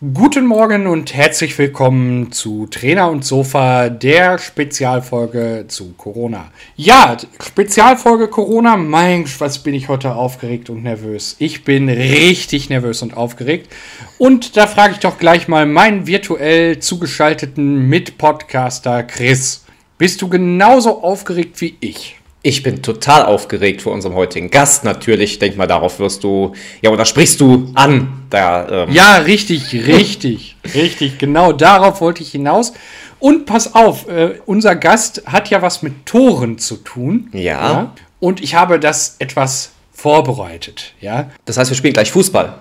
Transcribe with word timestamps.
Guten 0.00 0.46
Morgen 0.46 0.86
und 0.86 1.12
herzlich 1.12 1.58
willkommen 1.58 2.30
zu 2.30 2.68
Trainer 2.68 3.10
und 3.10 3.24
Sofa, 3.24 3.88
der 3.88 4.38
Spezialfolge 4.38 5.64
zu 5.66 5.94
Corona. 5.94 6.52
Ja, 6.76 7.16
Spezialfolge 7.44 8.28
Corona. 8.28 8.76
Mein, 8.76 9.24
was 9.40 9.58
bin 9.64 9.74
ich 9.74 9.88
heute 9.88 10.14
aufgeregt 10.14 10.70
und 10.70 10.84
nervös. 10.84 11.34
Ich 11.40 11.64
bin 11.64 11.88
richtig 11.88 12.70
nervös 12.70 13.02
und 13.02 13.16
aufgeregt. 13.16 13.74
Und 14.18 14.56
da 14.56 14.68
frage 14.68 14.92
ich 14.92 15.00
doch 15.00 15.18
gleich 15.18 15.48
mal 15.48 15.66
meinen 15.66 16.06
virtuell 16.06 16.78
zugeschalteten 16.78 17.88
Mitpodcaster 17.88 19.02
Chris. 19.02 19.64
Bist 19.98 20.22
du 20.22 20.28
genauso 20.28 21.02
aufgeregt 21.02 21.60
wie 21.60 21.76
ich? 21.80 22.17
Ich 22.48 22.62
bin 22.62 22.80
total 22.80 23.26
aufgeregt 23.26 23.82
vor 23.82 23.92
unserem 23.92 24.14
heutigen 24.14 24.50
Gast 24.50 24.82
natürlich. 24.82 25.32
Ich 25.32 25.38
denke 25.38 25.58
mal, 25.58 25.66
darauf 25.66 25.98
wirst 25.98 26.24
du, 26.24 26.54
ja, 26.80 26.88
oder 26.88 27.04
sprichst 27.04 27.42
du 27.42 27.70
an. 27.74 28.22
Da, 28.30 28.84
ähm. 28.84 28.90
Ja, 28.90 29.16
richtig, 29.16 29.74
richtig, 29.86 30.56
richtig. 30.74 31.18
Genau 31.18 31.52
darauf 31.52 32.00
wollte 32.00 32.22
ich 32.22 32.30
hinaus. 32.30 32.72
Und 33.18 33.44
pass 33.44 33.74
auf, 33.74 34.08
äh, 34.08 34.40
unser 34.46 34.76
Gast 34.76 35.24
hat 35.26 35.50
ja 35.50 35.60
was 35.60 35.82
mit 35.82 36.06
Toren 36.06 36.56
zu 36.56 36.76
tun. 36.76 37.28
Ja. 37.34 37.40
ja. 37.42 37.94
Und 38.18 38.42
ich 38.42 38.54
habe 38.54 38.80
das 38.80 39.16
etwas 39.18 39.72
vorbereitet. 39.92 40.94
Ja. 41.02 41.30
Das 41.44 41.58
heißt, 41.58 41.70
wir 41.70 41.76
spielen 41.76 41.92
gleich 41.92 42.10
Fußball. 42.12 42.54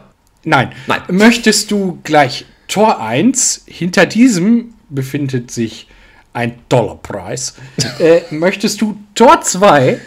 Nein. 0.43 0.73
Nein. 0.87 0.99
Möchtest 1.07 1.71
du 1.71 1.99
gleich 2.03 2.43
Tor 2.67 2.99
1? 2.99 3.63
Hinter 3.67 4.05
diesem 4.05 4.73
befindet 4.89 5.49
sich 5.49 5.87
ein 6.33 6.59
Dollarpreis. 6.69 7.55
äh, 7.99 8.21
möchtest 8.31 8.81
du 8.81 8.97
Tor 9.15 9.41
2? 9.41 9.99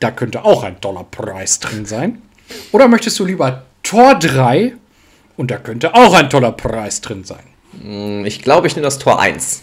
Da 0.00 0.10
könnte 0.10 0.44
auch 0.44 0.62
ein 0.62 0.76
Dollarpreis 0.80 1.60
drin 1.60 1.86
sein. 1.86 2.22
Oder 2.72 2.88
möchtest 2.88 3.18
du 3.18 3.24
lieber 3.24 3.64
Tor 3.82 4.14
3? 4.18 4.74
Und 5.36 5.50
da 5.50 5.56
könnte 5.58 5.94
auch 5.94 6.14
ein 6.14 6.30
toller 6.30 6.52
Preis 6.52 7.00
drin 7.00 7.24
sein. 7.24 7.42
Hm, 7.80 8.24
ich 8.24 8.42
glaube, 8.42 8.66
ich 8.66 8.76
nehme 8.76 8.84
das 8.84 8.98
Tor 8.98 9.20
1. 9.20 9.62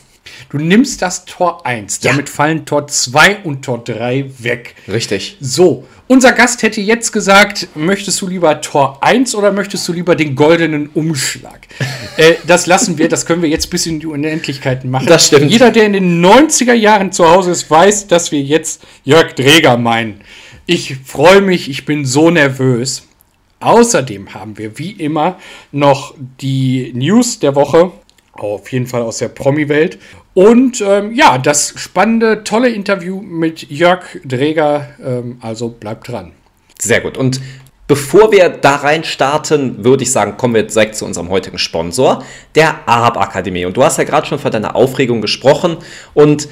Du 0.50 0.58
nimmst 0.58 1.02
das 1.02 1.26
Tor 1.26 1.66
1. 1.66 2.00
Ja. 2.04 2.12
Damit 2.12 2.30
fallen 2.30 2.66
Tor 2.66 2.88
2 2.88 3.40
und 3.44 3.64
Tor 3.64 3.84
3 3.84 4.32
weg. 4.40 4.76
Richtig. 4.88 5.38
So, 5.40 5.86
unser 6.08 6.34
Gast 6.34 6.62
hätte 6.62 6.82
jetzt 6.82 7.14
gesagt, 7.14 7.70
möchtest 7.74 8.20
du 8.22 8.28
lieber 8.28 8.60
Tor 8.60 8.98
1 9.02 9.34
oder 9.34 9.54
möchtest 9.54 9.88
du 9.88 9.94
lieber 9.94 10.16
den 10.16 10.36
goldenen 10.36 10.88
Umschlag? 10.88 11.62
äh, 12.18 12.34
das 12.46 12.66
lassen 12.66 12.98
wir, 12.98 13.08
das 13.08 13.26
können 13.26 13.42
wir 13.42 13.50
jetzt 13.50 13.70
bis 13.70 13.86
in 13.86 14.02
die 14.02 14.08
Unendlichkeit 14.08 14.84
machen. 14.84 15.08
Das 15.08 15.28
stimmt. 15.28 15.50
Jeder, 15.50 15.72
der 15.72 15.86
in 15.86 15.94
den 15.94 16.26
90er 16.26 16.74
Jahren 16.74 17.14
zu 17.14 17.30
Hause 17.30 17.52
ist, 17.52 17.72
weiß, 17.72 18.08
dass 18.08 18.34
wir 18.34 18.42
jetzt 18.42 18.82
Jörg 19.06 19.34
Dreger 19.36 19.78
meinen. 19.78 20.22
Ich 20.66 20.98
freue 21.06 21.40
mich, 21.42 21.70
ich 21.70 21.86
bin 21.86 22.06
so 22.06 22.30
nervös. 22.30 23.04
Außerdem 23.62 24.34
haben 24.34 24.58
wir 24.58 24.80
wie 24.80 24.92
immer 24.92 25.38
noch 25.72 26.16
die 26.42 26.92
News 26.96 27.40
der 27.40 27.56
Woche, 27.56 27.92
auf 28.48 28.72
jeden 28.72 28.88
Fall 28.88 29.02
aus 29.02 29.18
der 29.20 29.30
Promi-Welt. 29.30 30.00
Und 30.34 30.82
ähm, 30.82 31.14
ja, 31.14 31.38
das 31.38 31.74
spannende, 31.76 32.44
tolle 32.44 32.70
Interview 32.70 33.22
mit 33.22 33.70
Jörg 33.70 34.04
Dreger. 34.24 34.90
Ähm, 35.04 35.38
also 35.42 35.70
bleibt 35.70 36.08
dran. 36.08 36.32
Sehr 36.80 37.02
gut. 37.02 37.18
Und 37.18 37.42
bevor 37.88 38.32
wir 38.32 38.50
da 38.50 38.78
rein 38.78 39.04
starten, 39.04 39.84
würde 39.84 40.04
ich 40.04 40.12
sagen, 40.12 40.38
kommen 40.38 40.56
wir 40.56 40.64
direkt 40.64 40.96
zu 40.96 41.06
unserem 41.06 41.30
heutigen 41.30 41.58
Sponsor, 41.58 42.24
der 42.56 42.88
Arab 42.88 43.18
Akademie. 43.18 43.66
Und 43.66 43.76
du 43.76 43.84
hast 43.84 43.98
ja 43.98 44.06
gerade 44.06 44.26
schon 44.26 44.40
von 44.40 44.52
deiner 44.52 44.76
Aufregung 44.76 45.22
gesprochen. 45.22 45.78
Und 46.14 46.48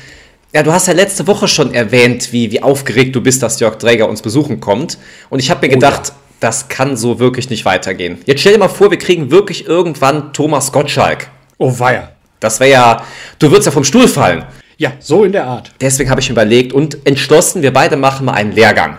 ja, 0.53 0.63
du 0.63 0.73
hast 0.73 0.87
ja 0.87 0.93
letzte 0.93 1.27
Woche 1.27 1.47
schon 1.47 1.73
erwähnt, 1.73 2.33
wie, 2.33 2.51
wie 2.51 2.61
aufgeregt 2.61 3.15
du 3.15 3.21
bist, 3.21 3.41
dass 3.41 3.59
Jörg 3.59 3.77
Dräger 3.77 4.09
uns 4.09 4.21
besuchen 4.21 4.59
kommt. 4.59 4.97
Und 5.29 5.39
ich 5.39 5.49
habe 5.49 5.65
mir 5.65 5.71
oh, 5.71 5.75
gedacht, 5.75 6.09
ja. 6.09 6.15
das 6.41 6.67
kann 6.67 6.97
so 6.97 7.19
wirklich 7.19 7.49
nicht 7.49 7.63
weitergehen. 7.63 8.17
Jetzt 8.25 8.41
stell 8.41 8.53
dir 8.53 8.59
mal 8.59 8.67
vor, 8.67 8.91
wir 8.91 8.97
kriegen 8.97 9.31
wirklich 9.31 9.67
irgendwann 9.67 10.33
Thomas 10.33 10.71
Gottschalk. 10.73 11.29
Oh 11.59 11.77
weia. 11.77 12.11
Das 12.39 12.59
wäre 12.61 12.71
ja, 12.71 13.05
du 13.37 13.51
würdest 13.51 13.65
ja 13.65 13.71
vom 13.71 13.83
Stuhl 13.83 14.07
fallen. 14.07 14.45
Ja, 14.77 14.93
so 14.99 15.25
in 15.25 15.33
der 15.33 15.45
Art. 15.45 15.71
Deswegen 15.81 16.09
habe 16.09 16.21
ich 16.21 16.29
überlegt 16.29 16.71
und 16.71 17.05
entschlossen, 17.05 17.61
wir 17.61 17.73
beide 17.73 17.97
machen 17.97 18.25
mal 18.25 18.31
einen 18.31 18.53
Lehrgang. 18.53 18.97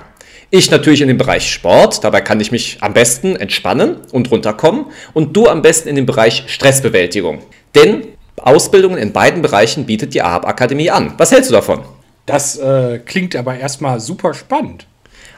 Ich 0.50 0.70
natürlich 0.70 1.00
in 1.00 1.08
dem 1.08 1.16
Bereich 1.16 1.50
Sport, 1.50 2.04
dabei 2.04 2.20
kann 2.20 2.38
ich 2.38 2.52
mich 2.52 2.76
am 2.82 2.92
besten 2.92 3.34
entspannen 3.36 3.96
und 4.12 4.30
runterkommen 4.30 4.86
und 5.14 5.34
du 5.34 5.48
am 5.48 5.62
besten 5.62 5.88
in 5.88 5.96
dem 5.96 6.04
Bereich 6.04 6.44
Stressbewältigung. 6.48 7.38
Denn 7.74 8.08
Ausbildungen 8.36 8.98
in 8.98 9.12
beiden 9.12 9.40
Bereichen 9.40 9.86
bietet 9.86 10.12
die 10.12 10.20
AHAB 10.20 10.46
Akademie 10.46 10.90
an. 10.90 11.14
Was 11.16 11.32
hältst 11.32 11.48
du 11.48 11.54
davon? 11.54 11.80
Das 12.26 12.58
äh, 12.58 12.98
klingt 12.98 13.34
aber 13.34 13.56
erstmal 13.56 14.00
super 14.00 14.34
spannend. 14.34 14.86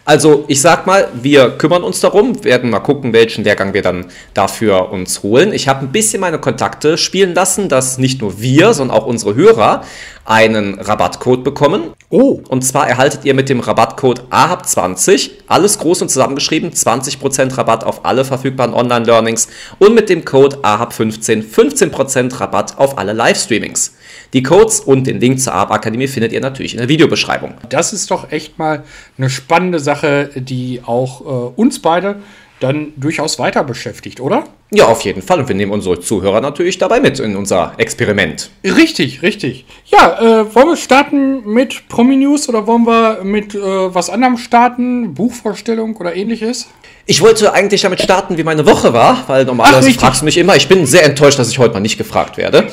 Also 0.04 0.44
ich 0.48 0.60
sag 0.60 0.86
mal, 0.86 1.08
wir 1.14 1.50
kümmern 1.50 1.84
uns 1.84 2.00
darum, 2.00 2.44
werden 2.44 2.70
mal 2.70 2.80
gucken, 2.80 3.12
welchen 3.12 3.44
Lehrgang 3.44 3.72
wir 3.72 3.82
dann 3.82 4.06
dafür 4.34 4.90
uns 4.90 5.22
holen. 5.22 5.52
Ich 5.52 5.68
habe 5.68 5.86
ein 5.86 5.92
bisschen 5.92 6.20
meine 6.20 6.40
Kontakte 6.40 6.98
spielen 6.98 7.34
lassen, 7.34 7.68
dass 7.68 7.98
nicht 7.98 8.20
nur 8.20 8.40
wir, 8.40 8.74
sondern 8.74 8.96
auch 8.96 9.06
unsere 9.06 9.36
Hörer 9.36 9.84
einen 10.24 10.78
Rabattcode 10.78 11.44
bekommen. 11.44 11.94
Oh. 12.10 12.42
Und 12.48 12.62
zwar 12.62 12.88
erhaltet 12.88 13.24
ihr 13.24 13.34
mit 13.34 13.48
dem 13.48 13.60
Rabattcode 13.60 14.24
AHAB20, 14.30 15.30
alles 15.46 15.78
groß 15.78 16.02
und 16.02 16.08
zusammengeschrieben, 16.10 16.70
20% 16.70 17.56
Rabatt 17.56 17.84
auf 17.84 18.04
alle 18.04 18.24
verfügbaren 18.24 18.74
Online-Learnings 18.74 19.48
und 19.78 19.94
mit 19.94 20.08
dem 20.08 20.24
Code 20.24 20.58
AHAB15 20.58 21.44
15% 21.44 22.40
Rabatt 22.40 22.78
auf 22.78 22.98
alle 22.98 23.12
Livestreamings. 23.12 23.94
Die 24.32 24.42
Codes 24.42 24.80
und 24.80 25.06
den 25.06 25.20
Link 25.20 25.40
zur 25.40 25.52
ARP 25.52 25.70
Akademie 25.72 26.08
findet 26.08 26.32
ihr 26.32 26.40
natürlich 26.40 26.72
in 26.72 26.78
der 26.78 26.88
Videobeschreibung. 26.88 27.54
Das 27.68 27.92
ist 27.92 28.10
doch 28.10 28.32
echt 28.32 28.58
mal 28.58 28.82
eine 29.18 29.28
spannende 29.28 29.78
Sache, 29.78 30.30
die 30.34 30.80
auch 30.86 31.20
äh, 31.20 31.60
uns 31.60 31.82
beide 31.82 32.16
dann 32.62 32.92
durchaus 32.96 33.38
weiter 33.38 33.64
beschäftigt, 33.64 34.20
oder? 34.20 34.44
Ja, 34.70 34.86
auf 34.86 35.02
jeden 35.02 35.20
Fall. 35.20 35.40
Und 35.40 35.48
wir 35.48 35.54
nehmen 35.54 35.72
unsere 35.72 36.00
Zuhörer 36.00 36.40
natürlich 36.40 36.78
dabei 36.78 37.00
mit 37.00 37.18
in 37.20 37.36
unser 37.36 37.72
Experiment. 37.76 38.50
Richtig, 38.64 39.22
richtig. 39.22 39.66
Ja, 39.86 40.18
äh, 40.20 40.54
wollen 40.54 40.68
wir 40.68 40.76
starten 40.76 41.46
mit 41.46 41.88
Promi-News 41.88 42.48
oder 42.48 42.66
wollen 42.66 42.86
wir 42.86 43.22
mit 43.22 43.54
äh, 43.54 43.60
was 43.60 44.08
anderem 44.08 44.38
starten? 44.38 45.14
Buchvorstellung 45.14 45.96
oder 45.96 46.14
ähnliches? 46.16 46.68
Ich 47.06 47.20
wollte 47.20 47.52
eigentlich 47.52 47.82
damit 47.82 48.00
starten, 48.00 48.38
wie 48.38 48.44
meine 48.44 48.64
Woche 48.64 48.92
war, 48.92 49.24
weil 49.26 49.44
normalerweise 49.44 49.90
Ach, 49.94 50.00
fragst 50.00 50.22
du 50.22 50.24
mich 50.24 50.38
immer. 50.38 50.56
Ich 50.56 50.68
bin 50.68 50.86
sehr 50.86 51.04
enttäuscht, 51.04 51.38
dass 51.38 51.50
ich 51.50 51.58
heute 51.58 51.74
mal 51.74 51.80
nicht 51.80 51.98
gefragt 51.98 52.36
werde. 52.36 52.68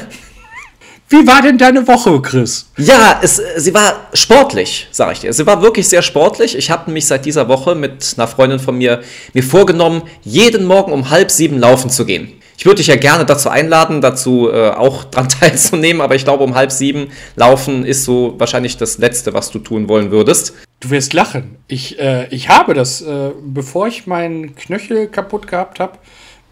Wie 1.09 1.25
war 1.25 1.41
denn 1.41 1.57
deine 1.57 1.87
Woche, 1.87 2.21
Chris? 2.21 2.69
Ja, 2.77 3.21
es, 3.23 3.41
sie 3.57 3.73
war 3.73 4.09
sportlich, 4.13 4.89
sage 4.91 5.13
ich 5.13 5.21
dir. 5.21 5.33
Sie 5.33 5.47
war 5.47 5.63
wirklich 5.63 5.89
sehr 5.89 6.03
sportlich. 6.03 6.57
Ich 6.57 6.71
habe 6.71 6.91
mich 6.91 7.07
seit 7.07 7.25
dieser 7.25 7.49
Woche 7.49 7.77
mit 7.77 8.15
einer 8.17 8.27
Freundin 8.27 8.59
von 8.59 8.77
mir 8.77 9.03
mir 9.33 9.43
vorgenommen, 9.45 10.03
jeden 10.23 10.67
Morgen 10.67 10.93
um 10.93 11.09
halb 11.09 11.31
sieben 11.31 11.59
laufen 11.59 11.91
zu 11.91 12.07
gehen. 12.07 12.33
Ich 12.59 12.65
würde 12.65 12.79
dich 12.79 12.89
ja 12.89 12.97
gerne 12.97 13.25
dazu 13.25 13.51
einladen, 13.51 14.01
dazu 14.01 14.51
äh, 14.51 14.71
auch 14.71 15.05
dran 15.11 15.29
teilzunehmen, 15.29 16.03
aber 16.03 16.17
ich 16.17 16.25
glaube, 16.25 16.43
um 16.43 16.57
halb 16.57 16.73
sieben 16.73 17.09
laufen 17.37 17.85
ist 17.85 18.05
so 18.05 18.35
wahrscheinlich 18.39 18.77
das 18.77 18.99
Letzte, 18.99 19.33
was 19.33 19.51
du 19.51 19.61
tun 19.61 19.89
wollen 19.89 20.11
würdest. 20.11 20.55
Du 20.81 20.91
wirst 20.91 21.13
lachen. 21.13 21.57
Ich, 21.69 22.01
äh, 22.01 22.27
ich 22.31 22.49
habe 22.49 22.75
das, 22.75 23.01
äh, 23.03 23.31
bevor 23.45 23.87
ich 23.87 24.09
meinen 24.09 24.57
Knöchel 24.57 25.07
kaputt 25.07 25.47
gehabt 25.47 25.79
habe, 25.79 25.99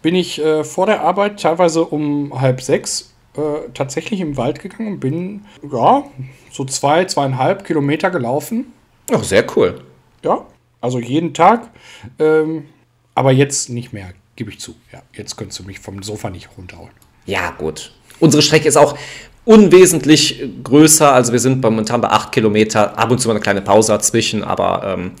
bin 0.01 0.15
ich 0.15 0.41
äh, 0.41 0.63
vor 0.63 0.85
der 0.85 1.01
Arbeit 1.01 1.41
teilweise 1.41 1.83
um 1.83 2.39
halb 2.39 2.61
sechs 2.61 3.14
äh, 3.37 3.69
tatsächlich 3.73 4.21
im 4.21 4.37
Wald 4.37 4.61
gegangen 4.61 4.93
und 4.93 4.99
bin, 4.99 5.45
ja, 5.71 6.03
so 6.51 6.65
zwei, 6.65 7.05
zweieinhalb 7.05 7.65
Kilometer 7.65 8.09
gelaufen. 8.09 8.73
Ach, 9.11 9.23
sehr 9.23 9.45
cool. 9.55 9.81
Ja, 10.23 10.45
also 10.81 10.99
jeden 10.99 11.33
Tag. 11.33 11.69
Ähm, 12.19 12.65
aber 13.13 13.31
jetzt 13.31 13.69
nicht 13.69 13.93
mehr, 13.93 14.09
gebe 14.35 14.51
ich 14.51 14.59
zu. 14.59 14.75
Ja, 14.91 15.01
jetzt 15.13 15.35
könntest 15.35 15.59
du 15.59 15.63
mich 15.63 15.79
vom 15.79 16.03
Sofa 16.03 16.29
nicht 16.29 16.49
runterholen. 16.57 16.93
Ja, 17.25 17.51
gut. 17.51 17.93
Unsere 18.19 18.41
Strecke 18.41 18.67
ist 18.67 18.77
auch 18.77 18.97
unwesentlich 19.45 20.43
größer. 20.63 21.13
Also 21.13 21.31
wir 21.31 21.39
sind 21.39 21.61
momentan 21.61 22.01
bei 22.01 22.09
8 22.09 22.31
Kilometer, 22.31 22.97
ab 22.97 23.11
und 23.11 23.19
zu 23.19 23.27
mal 23.27 23.35
eine 23.35 23.41
kleine 23.41 23.61
Pause 23.61 23.91
dazwischen, 23.93 24.43
aber 24.43 24.95
ähm, 24.97 25.11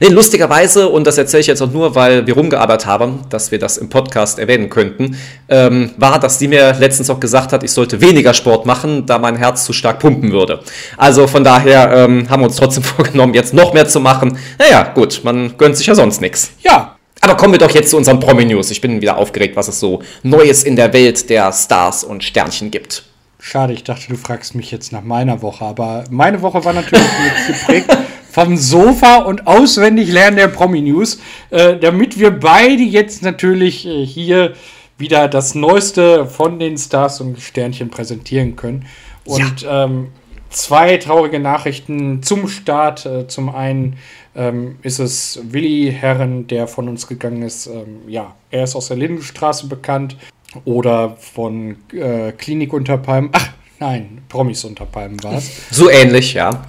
nee, 0.00 0.08
lustigerweise, 0.08 0.88
und 0.88 1.06
das 1.06 1.16
erzähle 1.16 1.42
ich 1.42 1.46
jetzt 1.46 1.62
auch 1.62 1.70
nur, 1.70 1.94
weil 1.94 2.26
wir 2.26 2.34
rumgearbeitet 2.34 2.86
haben, 2.86 3.20
dass 3.30 3.52
wir 3.52 3.60
das 3.60 3.78
im 3.78 3.88
Podcast 3.88 4.40
erwähnen 4.40 4.68
könnten, 4.68 5.16
ähm, 5.48 5.92
war, 5.96 6.18
dass 6.18 6.38
die 6.38 6.48
mir 6.48 6.74
letztens 6.74 7.08
auch 7.08 7.20
gesagt 7.20 7.52
hat, 7.52 7.62
ich 7.62 7.70
sollte 7.70 8.00
weniger 8.00 8.34
Sport 8.34 8.66
machen, 8.66 9.06
da 9.06 9.18
mein 9.18 9.36
Herz 9.36 9.64
zu 9.64 9.72
stark 9.72 10.00
pumpen 10.00 10.32
würde. 10.32 10.60
Also 10.96 11.28
von 11.28 11.44
daher 11.44 11.92
ähm, 11.92 12.28
haben 12.28 12.42
wir 12.42 12.46
uns 12.46 12.56
trotzdem 12.56 12.82
vorgenommen, 12.96 13.34
jetzt 13.34 13.54
noch 13.54 13.72
mehr 13.74 13.86
zu 13.86 14.00
machen. 14.00 14.36
Naja, 14.58 14.90
gut, 14.92 15.20
man 15.22 15.56
gönnt 15.56 15.76
sich 15.76 15.86
ja 15.86 15.94
sonst 15.94 16.20
nichts. 16.20 16.50
Ja, 16.64 16.96
aber 17.20 17.36
kommen 17.36 17.52
wir 17.52 17.58
doch 17.58 17.70
jetzt 17.70 17.90
zu 17.90 17.96
unseren 17.96 18.18
Promi-News. 18.18 18.70
Ich 18.72 18.80
bin 18.80 19.00
wieder 19.00 19.16
aufgeregt, 19.18 19.54
was 19.54 19.68
es 19.68 19.78
so 19.78 20.02
Neues 20.24 20.64
in 20.64 20.74
der 20.74 20.92
Welt 20.92 21.30
der 21.30 21.52
Stars 21.52 22.02
und 22.02 22.24
Sternchen 22.24 22.70
gibt. 22.70 23.07
Schade, 23.50 23.72
ich 23.72 23.82
dachte, 23.82 24.08
du 24.08 24.16
fragst 24.16 24.54
mich 24.54 24.70
jetzt 24.70 24.92
nach 24.92 25.02
meiner 25.02 25.40
Woche, 25.40 25.64
aber 25.64 26.04
meine 26.10 26.42
Woche 26.42 26.66
war 26.66 26.74
natürlich 26.74 27.06
geprägt 27.46 27.96
vom 28.30 28.58
Sofa 28.58 29.22
und 29.22 29.46
auswendig 29.46 30.12
lernen 30.12 30.36
der 30.36 30.48
Promi-News, 30.48 31.18
äh, 31.48 31.78
damit 31.78 32.18
wir 32.18 32.30
beide 32.30 32.82
jetzt 32.82 33.22
natürlich 33.22 33.86
äh, 33.86 34.04
hier 34.04 34.52
wieder 34.98 35.28
das 35.28 35.54
Neueste 35.54 36.26
von 36.26 36.58
den 36.58 36.76
Stars 36.76 37.22
und 37.22 37.40
Sternchen 37.40 37.88
präsentieren 37.88 38.54
können. 38.54 38.84
Und 39.24 39.62
ja. 39.62 39.84
ähm, 39.86 40.08
zwei 40.50 40.98
traurige 40.98 41.40
Nachrichten 41.40 42.22
zum 42.22 42.48
Start. 42.48 43.06
Äh, 43.06 43.28
zum 43.28 43.48
einen 43.48 43.96
ähm, 44.36 44.76
ist 44.82 44.98
es 44.98 45.40
Willi 45.42 45.90
Herren, 45.90 46.48
der 46.48 46.68
von 46.68 46.86
uns 46.86 47.06
gegangen 47.06 47.40
ist. 47.40 47.66
Ähm, 47.66 48.00
ja, 48.08 48.34
er 48.50 48.64
ist 48.64 48.76
aus 48.76 48.88
der 48.88 48.98
Lindenstraße 48.98 49.68
bekannt 49.68 50.18
oder 50.64 51.16
von 51.16 51.76
äh, 51.92 52.32
Klinik 52.32 52.72
unter 52.72 52.98
Palmen. 52.98 53.30
Ach, 53.32 53.50
nein, 53.78 54.22
Promis 54.28 54.64
unter 54.64 54.86
Palmen 54.86 55.22
war 55.22 55.34
es. 55.34 55.50
So 55.70 55.90
ähnlich, 55.90 56.34
ja. 56.34 56.64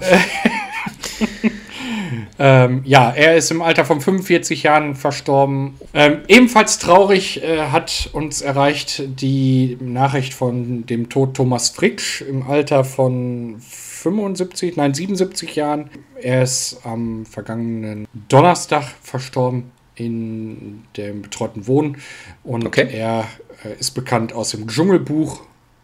Ähm, 2.42 2.80
ja, 2.86 3.10
er 3.10 3.36
ist 3.36 3.50
im 3.50 3.60
Alter 3.60 3.84
von 3.84 4.00
45 4.00 4.62
Jahren 4.62 4.94
verstorben. 4.94 5.74
Ähm, 5.92 6.22
ebenfalls 6.26 6.78
traurig 6.78 7.42
äh, 7.42 7.66
hat 7.66 8.08
uns 8.14 8.40
erreicht 8.40 9.02
die 9.20 9.76
Nachricht 9.78 10.32
von 10.32 10.86
dem 10.86 11.10
Tod 11.10 11.34
Thomas 11.34 11.68
Fricksch 11.68 12.22
im 12.22 12.42
Alter 12.42 12.84
von 12.84 13.56
75, 13.60 14.76
nein 14.76 14.94
77 14.94 15.54
Jahren. 15.54 15.90
Er 16.20 16.42
ist 16.42 16.80
am 16.84 17.26
vergangenen 17.26 18.08
Donnerstag 18.30 18.84
verstorben 19.02 19.70
in 19.94 20.84
dem 20.96 21.20
betreuten 21.20 21.66
Wohnen 21.66 21.98
und 22.42 22.66
okay. 22.66 22.88
er 22.90 23.26
ist 23.78 23.92
bekannt 23.92 24.32
aus 24.32 24.50
dem 24.50 24.66
Dschungelbuch 24.66 25.40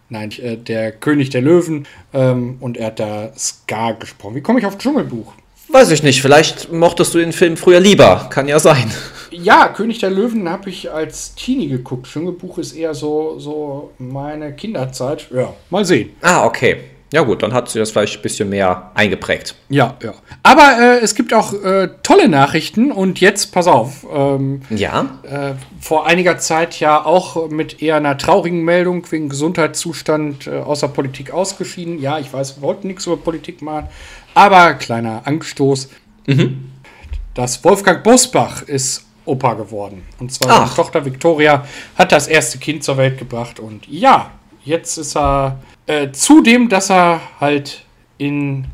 Nein, 0.08 0.30
äh, 0.40 0.56
der 0.56 0.92
König 0.92 1.30
der 1.30 1.42
Löwen. 1.42 1.86
Ähm, 2.14 2.58
und 2.60 2.76
er 2.76 2.86
hat 2.86 3.00
da 3.00 3.32
Scar 3.36 3.94
gesprochen. 3.94 4.36
Wie 4.36 4.40
komme 4.40 4.60
ich 4.60 4.66
auf 4.66 4.78
Dschungelbuch? 4.78 5.32
Weiß 5.68 5.90
ich 5.90 6.04
nicht, 6.04 6.22
vielleicht 6.22 6.72
mochtest 6.72 7.12
du 7.12 7.18
den 7.18 7.32
Film 7.32 7.56
früher 7.56 7.80
lieber, 7.80 8.28
kann 8.30 8.46
ja 8.46 8.60
sein. 8.60 8.88
Ja, 9.32 9.68
König 9.68 9.98
der 9.98 10.10
Löwen 10.10 10.48
habe 10.48 10.70
ich 10.70 10.92
als 10.92 11.34
Teenie 11.34 11.68
geguckt. 11.68 12.06
Dschungelbuch 12.06 12.58
ist 12.58 12.72
eher 12.72 12.94
so, 12.94 13.40
so 13.40 13.90
meine 13.98 14.54
Kinderzeit. 14.54 15.28
Ja, 15.34 15.54
mal 15.68 15.84
sehen. 15.84 16.10
Ah, 16.22 16.46
okay. 16.46 16.76
Ja 17.12 17.22
gut, 17.22 17.42
dann 17.42 17.52
hat 17.52 17.68
sie 17.68 17.78
das 17.78 17.92
vielleicht 17.92 18.16
ein 18.16 18.22
bisschen 18.22 18.48
mehr 18.48 18.90
eingeprägt. 18.94 19.54
Ja, 19.68 19.96
ja. 20.02 20.12
Aber 20.42 20.76
äh, 20.80 20.98
es 20.98 21.14
gibt 21.14 21.32
auch 21.32 21.52
äh, 21.52 21.88
tolle 22.02 22.28
Nachrichten 22.28 22.90
und 22.90 23.20
jetzt, 23.20 23.52
pass 23.52 23.68
auf. 23.68 24.04
Ähm, 24.12 24.62
ja. 24.70 25.20
Äh, 25.22 25.52
vor 25.80 26.06
einiger 26.06 26.38
Zeit 26.38 26.80
ja 26.80 27.04
auch 27.04 27.48
mit 27.48 27.80
eher 27.80 27.96
einer 27.96 28.18
traurigen 28.18 28.64
Meldung 28.64 29.10
wegen 29.10 29.28
Gesundheitszustand 29.28 30.48
äh, 30.48 30.58
außer 30.58 30.88
Politik 30.88 31.32
ausgeschieden. 31.32 32.00
Ja, 32.00 32.18
ich 32.18 32.32
weiß, 32.32 32.56
wir 32.56 32.62
wollten 32.62 32.88
nichts 32.88 33.06
über 33.06 33.16
Politik 33.16 33.62
machen, 33.62 33.86
aber 34.34 34.74
kleiner 34.74 35.22
Anstoß. 35.26 35.88
Mhm. 36.26 36.72
Das 37.34 37.62
Wolfgang 37.62 38.02
Bosbach 38.02 38.62
ist 38.62 39.04
Opa 39.26 39.54
geworden. 39.54 40.02
Und 40.18 40.32
zwar 40.32 40.50
Ach. 40.50 40.56
seine 40.58 40.74
Tochter 40.74 41.04
Victoria 41.04 41.66
hat 41.96 42.10
das 42.12 42.26
erste 42.26 42.58
Kind 42.58 42.82
zur 42.82 42.96
Welt 42.96 43.18
gebracht 43.18 43.60
und 43.60 43.86
ja, 43.86 44.30
jetzt 44.66 44.98
ist 44.98 45.16
er 45.16 45.60
äh, 45.86 46.10
zudem, 46.10 46.68
dass 46.68 46.90
er 46.90 47.20
halt 47.40 47.84
in 48.18 48.66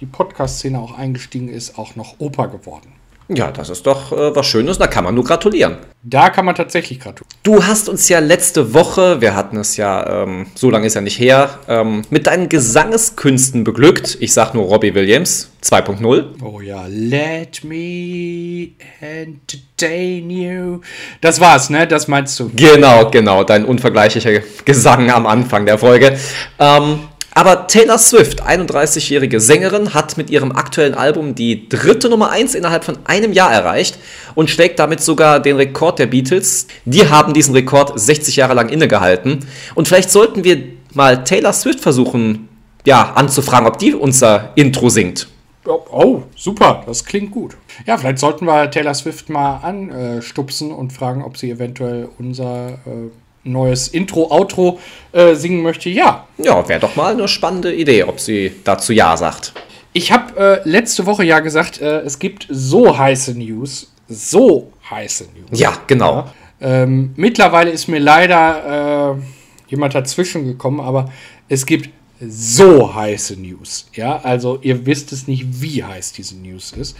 die 0.00 0.06
Podcast-Szene 0.06 0.78
auch 0.78 0.98
eingestiegen 0.98 1.48
ist, 1.48 1.78
auch 1.78 1.94
noch 1.94 2.18
Opa 2.18 2.46
geworden. 2.46 2.93
Ja, 3.28 3.50
das 3.50 3.70
ist 3.70 3.86
doch 3.86 4.12
äh, 4.12 4.36
was 4.36 4.46
Schönes, 4.46 4.76
da 4.76 4.86
kann 4.86 5.04
man 5.04 5.14
nur 5.14 5.24
gratulieren. 5.24 5.78
Da 6.02 6.28
kann 6.28 6.44
man 6.44 6.54
tatsächlich 6.54 7.00
gratulieren. 7.00 7.34
Du 7.42 7.64
hast 7.64 7.88
uns 7.88 8.10
ja 8.10 8.18
letzte 8.18 8.74
Woche, 8.74 9.22
wir 9.22 9.34
hatten 9.34 9.56
es 9.56 9.78
ja, 9.78 10.24
ähm, 10.24 10.46
so 10.54 10.68
lange 10.68 10.86
ist 10.86 10.94
ja 10.94 11.00
nicht 11.00 11.18
her, 11.18 11.58
ähm, 11.66 12.02
mit 12.10 12.26
deinen 12.26 12.50
Gesangeskünsten 12.50 13.64
beglückt. 13.64 14.18
Ich 14.20 14.34
sag 14.34 14.52
nur 14.52 14.64
Robbie 14.64 14.94
Williams 14.94 15.50
2.0. 15.62 16.42
Oh 16.42 16.60
ja, 16.60 16.84
let 16.86 17.64
me 17.64 18.72
entertain 19.00 20.28
you. 20.28 20.80
Das 21.22 21.40
war's, 21.40 21.70
ne? 21.70 21.86
Das 21.86 22.06
meinst 22.06 22.38
du? 22.38 22.50
Genau, 22.54 23.08
genau, 23.10 23.42
dein 23.42 23.64
unvergleichlicher 23.64 24.42
Gesang 24.66 25.10
am 25.10 25.26
Anfang 25.26 25.64
der 25.64 25.78
Folge. 25.78 26.18
Ähm, 26.58 27.00
aber 27.34 27.66
Taylor 27.66 27.98
Swift, 27.98 28.42
31-jährige 28.42 29.40
Sängerin, 29.40 29.92
hat 29.92 30.16
mit 30.16 30.30
ihrem 30.30 30.52
aktuellen 30.52 30.94
Album 30.94 31.34
die 31.34 31.68
dritte 31.68 32.08
Nummer 32.08 32.30
1 32.30 32.54
innerhalb 32.54 32.84
von 32.84 32.98
einem 33.04 33.32
Jahr 33.32 33.52
erreicht 33.52 33.98
und 34.36 34.50
schlägt 34.50 34.78
damit 34.78 35.00
sogar 35.00 35.40
den 35.40 35.56
Rekord 35.56 35.98
der 35.98 36.06
Beatles. 36.06 36.68
Die 36.84 37.08
haben 37.08 37.34
diesen 37.34 37.54
Rekord 37.54 37.98
60 37.98 38.36
Jahre 38.36 38.54
lang 38.54 38.68
innegehalten. 38.68 39.44
Und 39.74 39.88
vielleicht 39.88 40.10
sollten 40.10 40.44
wir 40.44 40.62
mal 40.92 41.24
Taylor 41.24 41.52
Swift 41.52 41.80
versuchen, 41.80 42.48
ja, 42.86 43.12
anzufragen, 43.14 43.66
ob 43.66 43.78
die 43.78 43.94
unser 43.94 44.52
Intro 44.54 44.88
singt. 44.88 45.26
Oh, 45.66 46.22
super, 46.36 46.82
das 46.86 47.04
klingt 47.04 47.30
gut. 47.30 47.56
Ja, 47.86 47.96
vielleicht 47.96 48.18
sollten 48.18 48.44
wir 48.44 48.70
Taylor 48.70 48.94
Swift 48.94 49.30
mal 49.30 49.56
anstupsen 49.56 50.70
und 50.70 50.92
fragen, 50.92 51.24
ob 51.24 51.36
sie 51.38 51.50
eventuell 51.50 52.08
unser 52.18 52.78
äh, 52.86 53.10
neues 53.44 53.88
Intro, 53.88 54.30
Outro 54.30 54.80
äh, 55.12 55.34
singen 55.34 55.62
möchte, 55.62 55.90
ja. 55.90 56.26
Ja, 56.38 56.68
wäre 56.68 56.80
doch 56.80 56.96
mal 56.96 57.12
eine 57.12 57.28
spannende 57.28 57.74
Idee, 57.74 58.04
ob 58.04 58.20
sie 58.20 58.52
dazu 58.64 58.92
Ja 58.92 59.16
sagt. 59.16 59.52
Ich 59.92 60.10
habe 60.10 60.62
äh, 60.64 60.68
letzte 60.68 61.06
Woche 61.06 61.24
ja 61.24 61.40
gesagt, 61.40 61.80
äh, 61.80 62.00
es 62.00 62.18
gibt 62.18 62.46
so 62.50 62.98
heiße 62.98 63.38
News. 63.38 63.92
So 64.08 64.72
heiße 64.90 65.28
News. 65.34 65.58
Ja, 65.58 65.74
genau. 65.86 66.16
Ja. 66.60 66.82
Ähm, 66.82 67.12
mittlerweile 67.16 67.70
ist 67.70 67.88
mir 67.88 68.00
leider 68.00 69.16
äh, 69.16 69.70
jemand 69.70 69.94
dazwischen 69.94 70.46
gekommen, 70.46 70.80
aber 70.80 71.10
es 71.48 71.66
gibt 71.66 71.90
so 72.28 72.94
heiße 72.94 73.40
News. 73.40 73.88
Ja, 73.94 74.20
also 74.22 74.58
ihr 74.62 74.86
wisst 74.86 75.12
es 75.12 75.26
nicht, 75.26 75.60
wie 75.60 75.84
heiß 75.84 76.12
diese 76.12 76.36
News 76.36 76.72
ist. 76.72 76.96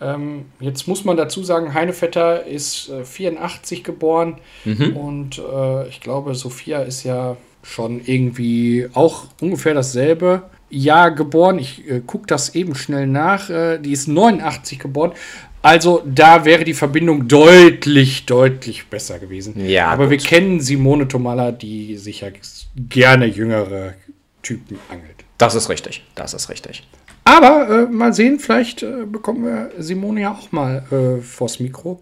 ähm, 0.00 0.46
jetzt 0.60 0.86
muss 0.88 1.04
man 1.04 1.16
dazu 1.16 1.42
sagen, 1.42 1.72
Heinevetter 1.72 2.44
ist 2.44 2.90
äh, 2.90 3.04
84 3.04 3.82
geboren 3.82 4.38
mhm. 4.64 4.96
und 4.96 5.38
äh, 5.38 5.88
ich 5.88 6.00
glaube, 6.00 6.34
Sophia 6.34 6.80
ist 6.80 7.04
ja 7.04 7.36
schon 7.62 8.00
irgendwie 8.04 8.88
auch 8.92 9.24
ungefähr 9.40 9.74
dasselbe 9.74 10.42
Jahr 10.70 11.10
geboren. 11.10 11.58
Ich 11.58 11.88
äh, 11.88 12.00
gucke 12.00 12.26
das 12.26 12.54
eben 12.54 12.74
schnell 12.74 13.06
nach. 13.06 13.50
Äh, 13.50 13.78
die 13.78 13.92
ist 13.92 14.08
89 14.08 14.78
geboren. 14.78 15.12
Also 15.62 16.02
da 16.06 16.44
wäre 16.44 16.62
die 16.62 16.74
Verbindung 16.74 17.26
deutlich, 17.26 18.26
deutlich 18.26 18.86
besser 18.86 19.18
gewesen. 19.18 19.66
Ja, 19.66 19.88
Aber 19.88 20.04
gut. 20.04 20.10
wir 20.12 20.18
kennen 20.18 20.60
Simone 20.60 21.08
Tomala, 21.08 21.50
die 21.50 21.96
sich 21.96 22.20
ja 22.20 22.28
gerne 22.76 23.26
jüngere 23.26 23.94
Typen 24.42 24.78
angelt. 24.88 25.24
Das 25.38 25.54
ist 25.54 25.68
richtig, 25.68 26.04
das 26.14 26.34
ist 26.34 26.48
richtig. 26.50 26.86
Aber 27.26 27.68
äh, 27.68 27.92
mal 27.92 28.12
sehen, 28.12 28.38
vielleicht 28.38 28.84
äh, 28.84 29.04
bekommen 29.04 29.44
wir 29.44 29.70
Simone 29.78 30.20
ja 30.20 30.32
auch 30.32 30.52
mal 30.52 30.84
äh, 30.92 31.20
vors 31.20 31.58
Mikro. 31.58 32.00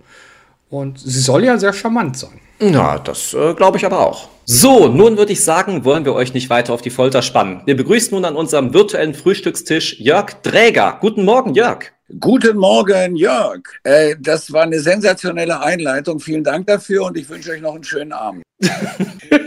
Und 0.69 0.99
sie 0.99 1.19
soll 1.21 1.45
ja 1.45 1.57
sehr 1.57 1.73
charmant 1.73 2.19
sein. 2.19 2.41
Ja, 2.61 2.99
das 2.99 3.33
äh, 3.33 3.55
glaube 3.55 3.79
ich 3.79 3.87
aber 3.87 4.01
auch. 4.01 4.29
So, 4.45 4.89
nun 4.89 5.17
würde 5.17 5.33
ich 5.33 5.43
sagen, 5.43 5.87
wollen 5.87 6.05
wir 6.05 6.13
euch 6.13 6.35
nicht 6.35 6.51
weiter 6.51 6.75
auf 6.75 6.83
die 6.83 6.91
Folter 6.91 7.23
spannen. 7.23 7.63
Wir 7.65 7.75
begrüßen 7.75 8.15
nun 8.15 8.27
an 8.27 8.37
unserem 8.37 8.75
virtuellen 8.75 9.15
Frühstückstisch 9.15 9.99
Jörg 9.99 10.35
Dräger. 10.43 10.99
Guten 11.01 11.25
Morgen, 11.25 11.55
Jörg. 11.55 11.93
Guten 12.21 12.59
Morgen, 12.59 13.17
Jörg. 13.17 13.63
Äh, 13.83 14.17
das 14.21 14.53
war 14.53 14.65
eine 14.65 14.79
sensationelle 14.79 15.59
Einleitung. 15.59 16.21
Vielen 16.21 16.45
Dank 16.45 16.67
dafür 16.67 17.07
und 17.07 17.17
ich 17.17 17.31
wünsche 17.31 17.53
euch 17.53 17.63
noch 17.63 17.75
einen 17.75 17.85
schönen 17.85 18.13
Abend. 18.13 18.43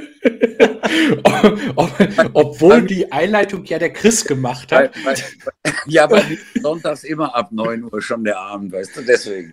Obwohl 2.33 2.83
die 2.83 3.11
Einleitung 3.11 3.65
ja 3.65 3.79
der 3.79 3.91
Chris 3.93 4.25
gemacht 4.25 4.71
hat. 4.71 4.91
ja, 5.85 6.03
aber 6.03 6.21
sonntags 6.61 7.03
immer 7.03 7.35
ab 7.35 7.51
9 7.51 7.83
Uhr 7.83 8.01
schon 8.01 8.23
der 8.23 8.39
Abend, 8.39 8.71
weißt 8.71 8.97
du, 8.97 9.01
deswegen. 9.01 9.51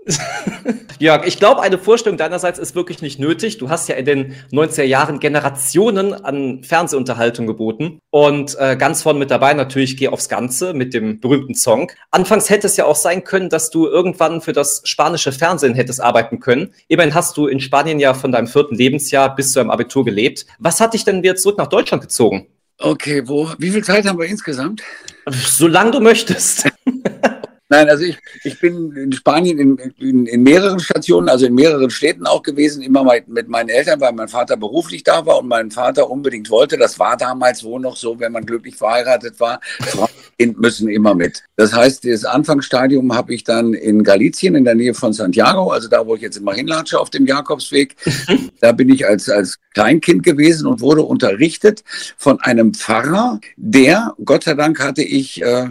Jörg, 0.99 1.26
ich 1.26 1.38
glaube, 1.38 1.61
eine 1.62 1.78
Vorstellung 1.78 2.16
deinerseits 2.16 2.59
ist 2.59 2.75
wirklich 2.75 3.02
nicht 3.02 3.19
nötig. 3.19 3.59
Du 3.59 3.69
hast 3.69 3.88
ja 3.88 3.97
in 3.97 4.04
den 4.04 4.35
90er 4.52 4.85
Jahren 4.85 5.19
Generationen 5.19 6.14
an 6.14 6.62
Fernsehunterhaltung 6.62 7.47
geboten. 7.47 7.99
Und 8.11 8.57
äh, 8.59 8.76
ganz 8.76 9.02
vorne 9.02 9.19
mit 9.19 9.31
dabei 9.31 9.54
natürlich 9.54 9.97
Geh 9.97 10.09
aufs 10.09 10.28
Ganze 10.28 10.73
mit 10.73 10.95
dem 10.95 11.21
berühmten 11.21 11.54
Song. 11.54 11.90
Anfangs 12.11 12.49
hätte 12.49 12.66
es 12.66 12.76
ja 12.76 12.85
auch 12.85 12.97
sein 12.97 13.25
können, 13.25 13.49
dass 13.49 13.71
du 13.71 13.87
irgendwann 13.87 14.40
für 14.40 14.52
das 14.52 14.83
spanische 14.85 15.33
Fernsehen 15.33 15.75
hättest 15.75 16.00
arbeiten 16.00 16.40
können. 16.40 16.73
Immerhin 16.88 17.14
hast 17.14 17.37
du 17.37 17.47
in 17.47 17.61
Spanien 17.61 17.99
ja 17.99 18.14
von 18.14 18.33
deinem 18.33 18.47
vierten 18.47 18.75
Lebensjahr 18.75 19.35
bis 19.35 19.52
zu 19.52 19.59
deinem 19.59 19.71
Abitur 19.71 20.04
gelebt. 20.04 20.47
Was 20.64 20.80
hat 20.80 20.94
dich 20.94 21.04
denn 21.04 21.23
wieder 21.23 21.37
zurück 21.37 21.59
nach 21.59 21.66
Deutschland 21.66 22.02
gezogen? 22.02 22.47
Okay, 22.78 23.28
wo, 23.28 23.50
wie 23.59 23.71
viel 23.71 23.85
Zeit 23.85 24.06
haben 24.06 24.18
wir 24.18 24.25
insgesamt? 24.25 24.83
Solange 25.28 25.90
du 25.90 26.00
möchtest. 26.00 26.71
Nein, 27.75 27.88
also 27.88 28.04
ich, 28.04 28.16
ich 28.45 28.61
bin 28.61 28.93
in 28.93 29.11
Spanien 29.11 29.59
in, 29.59 29.76
in, 29.99 30.26
in, 30.26 30.43
mehreren 30.45 30.78
Stationen, 30.78 31.28
also 31.28 31.47
in 31.47 31.57
mehreren 31.57 31.90
Städten 31.90 32.25
auch 32.25 32.45
gewesen, 32.45 32.83
immer 32.83 33.04
mit 33.26 33.49
meinen 33.49 33.69
Eltern, 33.69 34.00
weil 34.00 34.12
mein 34.12 34.28
Vater 34.28 34.57
beruflich 34.57 35.02
da 35.02 35.26
war 35.26 35.40
und 35.40 35.49
mein 35.49 35.73
Vater 35.73 36.09
unbedingt 36.09 36.50
wollte. 36.50 36.78
Das 36.78 37.00
war 37.00 37.16
damals 37.16 37.64
wohl 37.64 37.81
noch 37.81 37.97
so, 37.97 38.21
wenn 38.21 38.31
man 38.31 38.47
glücklich 38.47 38.76
verheiratet 38.76 39.40
war. 39.40 39.59
Frauen 39.81 40.09
müssen 40.57 40.88
immer 40.88 41.16
mit. 41.16 41.43
Das 41.57 41.73
heißt, 41.73 42.04
das 42.04 42.25
Anfangsstadium 42.25 43.12
habe 43.12 43.35
ich 43.35 43.43
dann 43.43 43.75
in 43.75 44.04
Galicien 44.04 44.54
in 44.54 44.64
der 44.64 44.76
Nähe 44.76 44.95
von 44.95 45.12
Santiago, 45.12 45.71
also 45.71 45.88
da, 45.88 46.07
wo 46.07 46.14
ich 46.14 46.23
jetzt 46.23 46.37
immer 46.37 46.54
hinlatsche 46.54 47.00
auf 47.00 47.11
dem 47.11 47.26
Jakobsweg. 47.26 47.97
da 48.61 48.71
bin 48.71 48.88
ich 48.88 49.04
als, 49.04 49.28
als 49.28 49.59
Kleinkind 49.73 50.23
gewesen 50.23 50.69
und 50.69 50.81
wurde 50.81 51.02
unterrichtet 51.02 51.83
von 52.16 52.40
einem 52.40 52.73
Pfarrer, 52.73 53.40
der, 53.57 54.14
Gott 54.25 54.45
sei 54.45 54.54
Dank 54.54 54.78
hatte 54.81 55.02
ich 55.02 55.43
äh, 55.43 55.66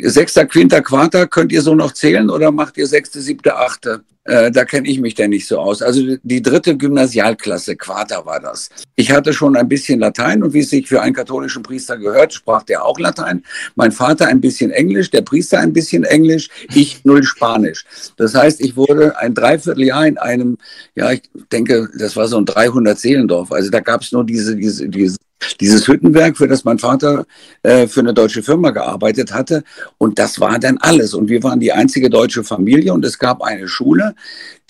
sechster, 0.00 0.46
quinter, 0.46 0.82
quarter 0.82 1.11
Vater, 1.12 1.26
könnt 1.26 1.52
ihr 1.52 1.60
so 1.60 1.74
noch 1.74 1.92
zählen 1.92 2.30
oder 2.30 2.50
macht 2.50 2.78
ihr 2.78 2.86
sechste, 2.86 3.20
siebte, 3.20 3.54
achte? 3.54 4.02
Äh, 4.24 4.50
da 4.50 4.64
kenne 4.64 4.88
ich 4.88 4.98
mich 4.98 5.14
denn 5.14 5.28
nicht 5.28 5.46
so 5.46 5.58
aus. 5.58 5.82
Also 5.82 6.16
die 6.22 6.40
dritte 6.40 6.74
Gymnasialklasse, 6.74 7.76
Quarter 7.76 8.24
war 8.24 8.40
das. 8.40 8.70
Ich 8.96 9.12
hatte 9.12 9.34
schon 9.34 9.54
ein 9.54 9.68
bisschen 9.68 10.00
Latein 10.00 10.42
und 10.42 10.54
wie 10.54 10.60
es 10.60 10.70
sich 10.70 10.88
für 10.88 11.02
einen 11.02 11.14
katholischen 11.14 11.62
Priester 11.62 11.98
gehört, 11.98 12.32
sprach 12.32 12.62
der 12.62 12.82
auch 12.82 12.98
Latein. 12.98 13.44
Mein 13.74 13.92
Vater 13.92 14.26
ein 14.26 14.40
bisschen 14.40 14.70
Englisch, 14.70 15.10
der 15.10 15.20
Priester 15.20 15.58
ein 15.58 15.74
bisschen 15.74 16.04
Englisch, 16.04 16.48
ich 16.72 17.04
null 17.04 17.24
Spanisch. 17.24 17.84
Das 18.16 18.34
heißt, 18.34 18.62
ich 18.62 18.74
wurde 18.74 19.18
ein 19.18 19.34
Dreivierteljahr 19.34 20.06
in 20.06 20.16
einem, 20.16 20.56
ja, 20.94 21.12
ich 21.12 21.22
denke, 21.50 21.90
das 21.98 22.16
war 22.16 22.26
so 22.26 22.38
ein 22.38 22.46
300 22.46 22.98
Seelendorf. 22.98 23.52
Also 23.52 23.68
da 23.68 23.80
gab 23.80 24.00
es 24.00 24.12
nur 24.12 24.24
diese, 24.24 24.56
diese, 24.56 24.88
diese 24.88 25.18
dieses 25.60 25.86
Hüttenwerk, 25.86 26.36
für 26.36 26.48
das 26.48 26.64
mein 26.64 26.78
Vater 26.78 27.26
äh, 27.62 27.86
für 27.86 28.00
eine 28.00 28.14
deutsche 28.14 28.42
Firma 28.42 28.70
gearbeitet 28.70 29.32
hatte. 29.32 29.64
Und 29.98 30.18
das 30.18 30.40
war 30.40 30.58
dann 30.58 30.78
alles. 30.78 31.14
Und 31.14 31.28
wir 31.28 31.42
waren 31.42 31.60
die 31.60 31.72
einzige 31.72 32.10
deutsche 32.10 32.44
Familie. 32.44 32.92
Und 32.92 33.04
es 33.04 33.18
gab 33.18 33.42
eine 33.42 33.68
Schule, 33.68 34.14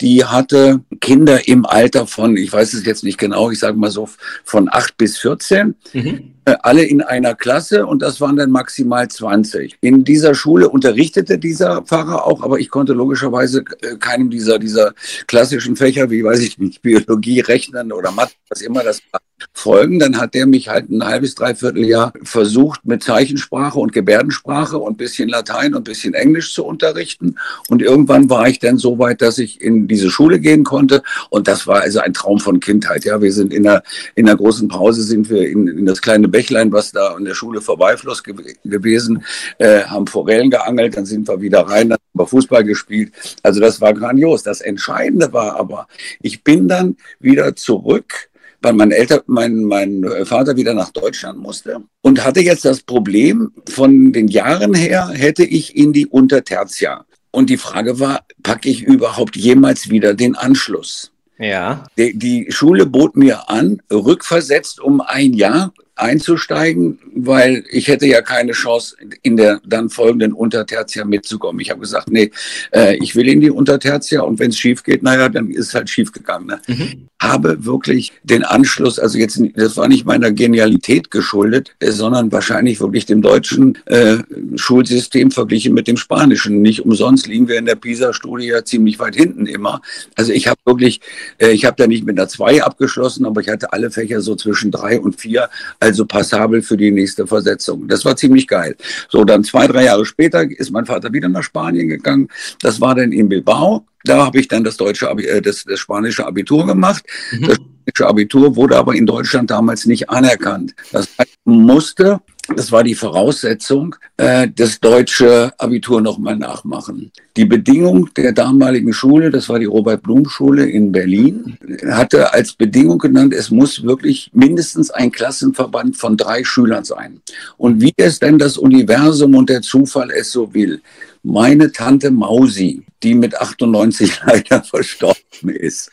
die 0.01 0.25
hatte 0.25 0.81
Kinder 0.99 1.47
im 1.47 1.65
Alter 1.65 2.07
von, 2.07 2.35
ich 2.37 2.51
weiß 2.51 2.73
es 2.73 2.85
jetzt 2.85 3.03
nicht 3.03 3.17
genau, 3.17 3.51
ich 3.51 3.59
sage 3.59 3.77
mal 3.77 3.91
so 3.91 4.09
von 4.43 4.67
acht 4.71 4.97
bis 4.97 5.17
14. 5.17 5.75
Mhm. 5.93 6.33
Äh, 6.45 6.55
alle 6.61 6.83
in 6.83 7.01
einer 7.01 7.35
Klasse 7.35 7.85
und 7.85 8.01
das 8.01 8.19
waren 8.19 8.35
dann 8.35 8.51
maximal 8.51 9.07
20. 9.07 9.77
In 9.79 10.03
dieser 10.03 10.35
Schule 10.35 10.67
unterrichtete 10.67 11.37
dieser 11.37 11.83
Pfarrer 11.83 12.27
auch, 12.27 12.43
aber 12.43 12.59
ich 12.59 12.69
konnte 12.69 12.91
logischerweise 12.91 13.63
äh, 13.81 13.95
keinem 13.95 14.29
dieser, 14.29 14.59
dieser 14.59 14.93
klassischen 15.27 15.77
Fächer, 15.77 16.09
wie 16.09 16.23
weiß 16.23 16.41
ich 16.41 16.57
nicht, 16.57 16.81
Biologie, 16.81 17.39
Rechnen 17.39 17.93
oder 17.93 18.11
Mathe, 18.11 18.33
was 18.49 18.61
immer 18.61 18.83
das 18.83 19.01
war, 19.11 19.21
folgen. 19.51 19.99
Dann 19.99 20.17
hat 20.17 20.33
der 20.33 20.45
mich 20.45 20.69
halt 20.69 20.89
ein 20.89 21.03
halbes, 21.03 21.35
dreiviertel 21.35 21.85
Jahr 21.85 22.13
versucht, 22.23 22.85
mit 22.85 23.03
Zeichensprache 23.03 23.79
und 23.79 23.93
Gebärdensprache 23.93 24.77
und 24.77 24.97
bisschen 24.97 25.29
Latein 25.29 25.75
und 25.75 25.83
bisschen 25.83 26.13
Englisch 26.13 26.53
zu 26.53 26.65
unterrichten. 26.65 27.35
Und 27.69 27.81
irgendwann 27.81 28.29
war 28.29 28.47
ich 28.47 28.59
dann 28.59 28.77
so 28.77 28.99
weit, 28.99 29.21
dass 29.21 29.37
ich 29.37 29.61
in 29.61 29.87
diese 29.87 30.09
Schule 30.09 30.39
gehen 30.39 30.63
konnte. 30.63 31.01
Und 31.29 31.47
das 31.47 31.67
war 31.67 31.81
also 31.81 31.99
ein 31.99 32.13
Traum 32.13 32.39
von 32.39 32.59
Kindheit. 32.59 33.05
Ja, 33.05 33.21
wir 33.21 33.33
sind 33.33 33.53
in 33.53 33.63
der, 33.63 33.83
in 34.15 34.25
der 34.25 34.35
großen 34.35 34.67
Pause 34.67 35.03
sind 35.03 35.29
wir 35.29 35.47
in, 35.49 35.67
in 35.67 35.85
das 35.85 36.01
kleine 36.01 36.27
Bächlein, 36.27 36.71
was 36.71 36.91
da 36.91 37.13
an 37.13 37.25
der 37.25 37.33
Schule 37.33 37.61
vorbeifloss 37.61 38.23
ge 38.23 38.33
gewesen, 38.63 39.23
äh, 39.59 39.83
haben 39.83 40.07
Forellen 40.07 40.49
geangelt, 40.49 40.97
dann 40.97 41.05
sind 41.05 41.27
wir 41.27 41.41
wieder 41.41 41.61
rein, 41.61 41.89
dann 41.89 41.97
haben 41.97 42.19
wir 42.19 42.27
Fußball 42.27 42.63
gespielt. 42.63 43.13
Also 43.43 43.59
das 43.59 43.81
war 43.81 43.93
grandios. 43.93 44.43
Das 44.43 44.61
Entscheidende 44.61 45.31
war 45.33 45.55
aber, 45.55 45.87
ich 46.21 46.43
bin 46.43 46.67
dann 46.67 46.97
wieder 47.19 47.55
zurück 47.55 48.29
weil 48.63 48.73
mein, 48.73 48.91
Eltern, 48.91 49.19
mein, 49.27 49.63
mein 49.63 50.05
Vater 50.23 50.55
wieder 50.55 50.73
nach 50.73 50.89
Deutschland 50.89 51.37
musste 51.37 51.81
und 52.01 52.23
hatte 52.23 52.39
jetzt 52.39 52.65
das 52.65 52.81
Problem, 52.81 53.51
von 53.69 54.13
den 54.13 54.29
Jahren 54.29 54.73
her 54.73 55.09
hätte 55.09 55.43
ich 55.43 55.75
in 55.75 55.93
die 55.93 56.07
Untertertia. 56.07 57.05
Und 57.31 57.49
die 57.49 57.57
Frage 57.57 57.99
war, 57.99 58.21
packe 58.41 58.69
ich 58.69 58.83
überhaupt 58.83 59.35
jemals 59.35 59.89
wieder 59.89 60.13
den 60.13 60.35
Anschluss? 60.35 61.11
Ja. 61.39 61.83
Die, 61.97 62.17
die 62.17 62.51
Schule 62.51 62.85
bot 62.85 63.17
mir 63.17 63.49
an, 63.49 63.81
rückversetzt 63.91 64.79
um 64.79 65.01
ein 65.01 65.33
Jahr 65.33 65.73
einzusteigen, 65.95 66.99
weil 67.15 67.63
ich 67.69 67.87
hätte 67.87 68.07
ja 68.07 68.21
keine 68.21 68.53
Chance, 68.53 68.95
in 69.21 69.37
der 69.37 69.61
dann 69.65 69.89
folgenden 69.89 70.33
Untertertia 70.33 71.05
mitzukommen. 71.05 71.59
Ich 71.61 71.69
habe 71.69 71.81
gesagt, 71.81 72.09
nee, 72.09 72.31
äh, 72.71 72.95
ich 72.97 73.15
will 73.15 73.27
in 73.27 73.41
die 73.41 73.51
Untertertia 73.51 74.21
und 74.21 74.39
wenn 74.39 74.49
es 74.49 74.57
schief 74.57 74.83
geht, 74.83 75.03
naja, 75.03 75.29
dann 75.29 75.51
ist 75.51 75.67
es 75.67 75.73
halt 75.75 75.89
schief 75.89 76.11
gegangen. 76.11 76.47
Ne? 76.47 76.59
Mhm. 76.67 77.09
Habe 77.21 77.63
wirklich 77.65 78.11
den 78.23 78.43
Anschluss, 78.43 78.97
also 78.97 79.19
jetzt, 79.19 79.39
das 79.55 79.77
war 79.77 79.87
nicht 79.87 80.05
meiner 80.05 80.31
Genialität 80.31 81.11
geschuldet, 81.11 81.75
äh, 81.79 81.91
sondern 81.91 82.31
wahrscheinlich 82.31 82.79
wirklich 82.79 83.05
dem 83.05 83.21
deutschen 83.21 83.77
äh, 83.85 84.17
Schulsystem 84.55 85.29
verglichen 85.29 85.75
mit 85.75 85.87
dem 85.87 85.97
spanischen. 85.97 86.61
Nicht 86.61 86.85
umsonst 86.85 87.27
liegen 87.27 87.47
wir 87.47 87.59
in 87.59 87.65
der 87.65 87.75
PISA-Studie 87.75 88.47
ja 88.47 88.65
ziemlich 88.65 88.97
weit 88.97 89.15
hinten 89.15 89.45
immer. 89.45 89.81
Also 90.15 90.31
ich 90.31 90.47
habe 90.47 90.59
wirklich, 90.65 91.01
äh, 91.37 91.51
ich 91.51 91.65
habe 91.65 91.75
da 91.77 91.85
nicht 91.85 92.03
mit 92.03 92.17
einer 92.17 92.27
2 92.27 92.63
abgeschlossen, 92.63 93.25
aber 93.25 93.41
ich 93.41 93.49
hatte 93.49 93.73
alle 93.73 93.91
Fächer 93.91 94.21
so 94.21 94.35
zwischen 94.35 94.71
drei 94.71 94.99
und 94.99 95.21
vier 95.21 95.49
also 95.83 96.05
passabel 96.05 96.61
für 96.61 96.77
die 96.77 96.91
nächste 96.91 97.27
Versetzung. 97.27 97.87
Das 97.87 98.05
war 98.05 98.15
ziemlich 98.15 98.47
geil. 98.47 98.75
So, 99.09 99.25
dann 99.25 99.43
zwei, 99.43 99.67
drei 99.67 99.85
Jahre 99.85 100.05
später 100.05 100.49
ist 100.49 100.71
mein 100.71 100.85
Vater 100.85 101.11
wieder 101.11 101.27
nach 101.27 101.43
Spanien 101.43 101.89
gegangen. 101.89 102.29
Das 102.61 102.79
war 102.79 102.95
dann 102.95 103.11
in 103.11 103.27
Bilbao. 103.27 103.85
Da 104.05 104.25
habe 104.25 104.39
ich 104.39 104.47
dann 104.47 104.63
das 104.63 104.77
deutsche, 104.77 105.07
äh, 105.07 105.41
das, 105.41 105.63
das 105.65 105.79
spanische 105.79 106.25
Abitur 106.25 106.65
gemacht. 106.65 107.03
Mhm. 107.31 107.47
Das 107.47 107.55
spanische 107.57 108.07
Abitur 108.07 108.55
wurde 108.55 108.77
aber 108.77 108.95
in 108.95 109.05
Deutschland 109.05 109.51
damals 109.51 109.85
nicht 109.85 110.09
anerkannt. 110.09 110.73
Das 110.91 111.09
heißt, 111.17 111.37
musste 111.43 112.21
das 112.49 112.71
war 112.73 112.83
die 112.83 112.95
Voraussetzung, 112.95 113.95
äh, 114.17 114.49
das 114.53 114.79
deutsche 114.79 115.53
Abitur 115.57 116.01
nochmal 116.01 116.35
nachmachen. 116.35 117.11
Die 117.37 117.45
Bedingung 117.45 118.09
der 118.15 118.33
damaligen 118.33 118.91
Schule, 118.91 119.31
das 119.31 119.47
war 119.47 119.59
die 119.59 119.65
Robert-Blum-Schule 119.65 120.65
in 120.65 120.91
Berlin, 120.91 121.57
hatte 121.87 122.33
als 122.33 122.53
Bedingung 122.53 122.99
genannt, 122.99 123.33
es 123.33 123.49
muss 123.49 123.83
wirklich 123.83 124.29
mindestens 124.33 124.91
ein 124.91 125.11
Klassenverband 125.11 125.95
von 125.95 126.17
drei 126.17 126.43
Schülern 126.43 126.83
sein. 126.83 127.21
Und 127.57 127.81
wie 127.81 127.93
es 127.95 128.19
denn 128.19 128.37
das 128.37 128.57
Universum 128.57 129.35
und 129.35 129.49
der 129.49 129.61
Zufall 129.61 130.11
es 130.11 130.31
so 130.31 130.53
will, 130.53 130.81
meine 131.23 131.71
Tante 131.71 132.11
Mausi, 132.11 132.83
die 133.03 133.15
mit 133.15 133.39
98 133.39 134.19
leider 134.25 134.63
verstorben 134.63 135.49
ist, 135.49 135.89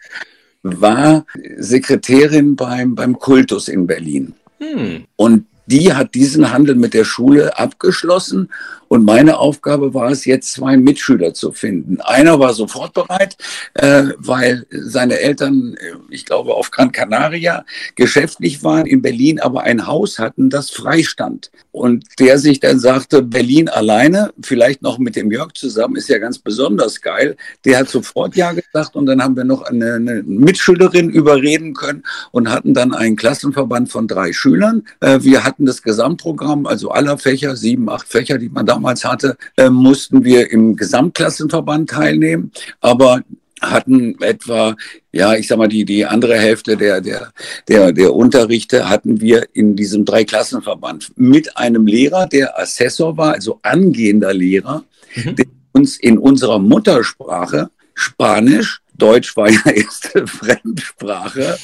war 0.63 1.25
Sekretärin 1.59 2.57
beim, 2.57 2.97
beim 2.97 3.19
Kultus 3.19 3.69
in 3.69 3.87
Berlin. 3.87 4.35
Hm. 4.59 5.05
Und 5.17 5.47
die 5.71 5.95
hat 5.95 6.15
diesen 6.15 6.53
Handel 6.53 6.75
mit 6.75 6.95
der 6.95 7.05
Schule 7.05 7.59
abgeschlossen 7.59 8.51
und 8.93 9.05
meine 9.05 9.39
Aufgabe 9.39 9.95
war 9.95 10.11
es 10.11 10.25
jetzt, 10.25 10.51
zwei 10.51 10.77
Mitschüler 10.77 11.33
zu 11.33 11.53
finden. 11.53 12.01
Einer 12.01 12.41
war 12.41 12.55
sofort 12.55 12.93
bereit, 12.93 13.37
äh, 13.75 14.09
weil 14.19 14.67
seine 14.69 15.21
Eltern, 15.21 15.77
äh, 15.79 15.93
ich 16.11 16.27
glaube, 16.27 16.57
auf 16.57 16.73
Gran 16.73 16.91
Canaria 16.91 17.65
geschäftlich 17.95 18.65
waren, 18.65 18.87
in 18.87 19.01
Berlin 19.01 19.39
aber 19.39 19.63
ein 19.63 19.87
Haus 19.87 20.19
hatten, 20.19 20.51
das 20.51 20.71
freistand. 20.71 21.53
Und 21.71 22.05
der 22.19 22.39
sich 22.39 22.59
dann 22.59 22.81
sagte, 22.81 23.23
Berlin 23.23 23.69
alleine, 23.69 24.33
vielleicht 24.43 24.83
noch 24.83 24.99
mit 24.99 25.15
dem 25.15 25.31
Jörg 25.31 25.53
zusammen, 25.53 25.95
ist 25.95 26.09
ja 26.09 26.19
ganz 26.19 26.41
besonders 26.41 27.01
geil. 27.01 27.37
Der 27.65 27.79
hat 27.79 27.89
sofort 27.89 28.35
Ja 28.35 28.51
gesagt 28.51 28.97
und 28.97 29.07
dann 29.07 29.23
haben 29.23 29.37
wir 29.37 29.45
noch 29.45 29.63
eine, 29.63 29.95
eine 29.95 30.25
Mitschülerin 30.25 31.11
überreden 31.11 31.75
können 31.75 32.03
und 32.33 32.51
hatten 32.51 32.75
dann 32.75 32.93
einen 32.93 33.15
Klassenverband 33.15 33.89
von 33.89 34.09
drei 34.09 34.33
Schülern. 34.33 34.83
Äh, 34.99 35.21
wir 35.23 35.45
hatten 35.45 35.65
das 35.65 35.81
Gesamtprogramm, 35.81 36.67
also 36.67 36.91
aller 36.91 37.19
Fächer, 37.19 37.55
sieben, 37.55 37.89
acht 37.89 38.09
Fächer, 38.09 38.37
die 38.37 38.49
man 38.49 38.67
damals 38.67 38.80
damals 38.81 39.05
hatte, 39.05 39.37
äh, 39.57 39.69
mussten 39.69 40.25
wir 40.25 40.51
im 40.51 40.75
Gesamtklassenverband 40.75 41.91
teilnehmen, 41.91 42.51
aber 42.81 43.23
hatten 43.61 44.19
etwa, 44.23 44.75
ja, 45.13 45.35
ich 45.35 45.49
sag 45.49 45.59
mal, 45.59 45.69
die, 45.69 45.85
die 45.85 46.07
andere 46.07 46.39
Hälfte 46.39 46.79
der, 46.79 47.03
der, 47.03 47.31
der, 47.69 47.93
der 47.93 48.15
Unterrichte 48.15 48.89
hatten 48.89 49.21
wir 49.21 49.49
in 49.53 49.77
diesem 49.77 50.07
Dreiklassenverband 50.07 51.13
mit 51.17 51.59
einem 51.59 51.87
Lehrer, 51.87 52.27
der 52.27 52.59
Assessor 52.59 53.19
war, 53.19 53.35
also 53.35 53.61
angehender 53.63 54.33
Lehrer, 54.33 54.85
mhm. 55.15 55.37
der 55.37 55.47
uns 55.73 55.99
in 55.99 56.17
unserer 56.17 56.59
Muttersprache, 56.59 57.69
Spanisch, 57.93 58.81
Deutsch 58.97 59.37
war 59.37 59.51
ja 59.51 59.71
erste 59.71 60.27
Fremdsprache, 60.27 61.59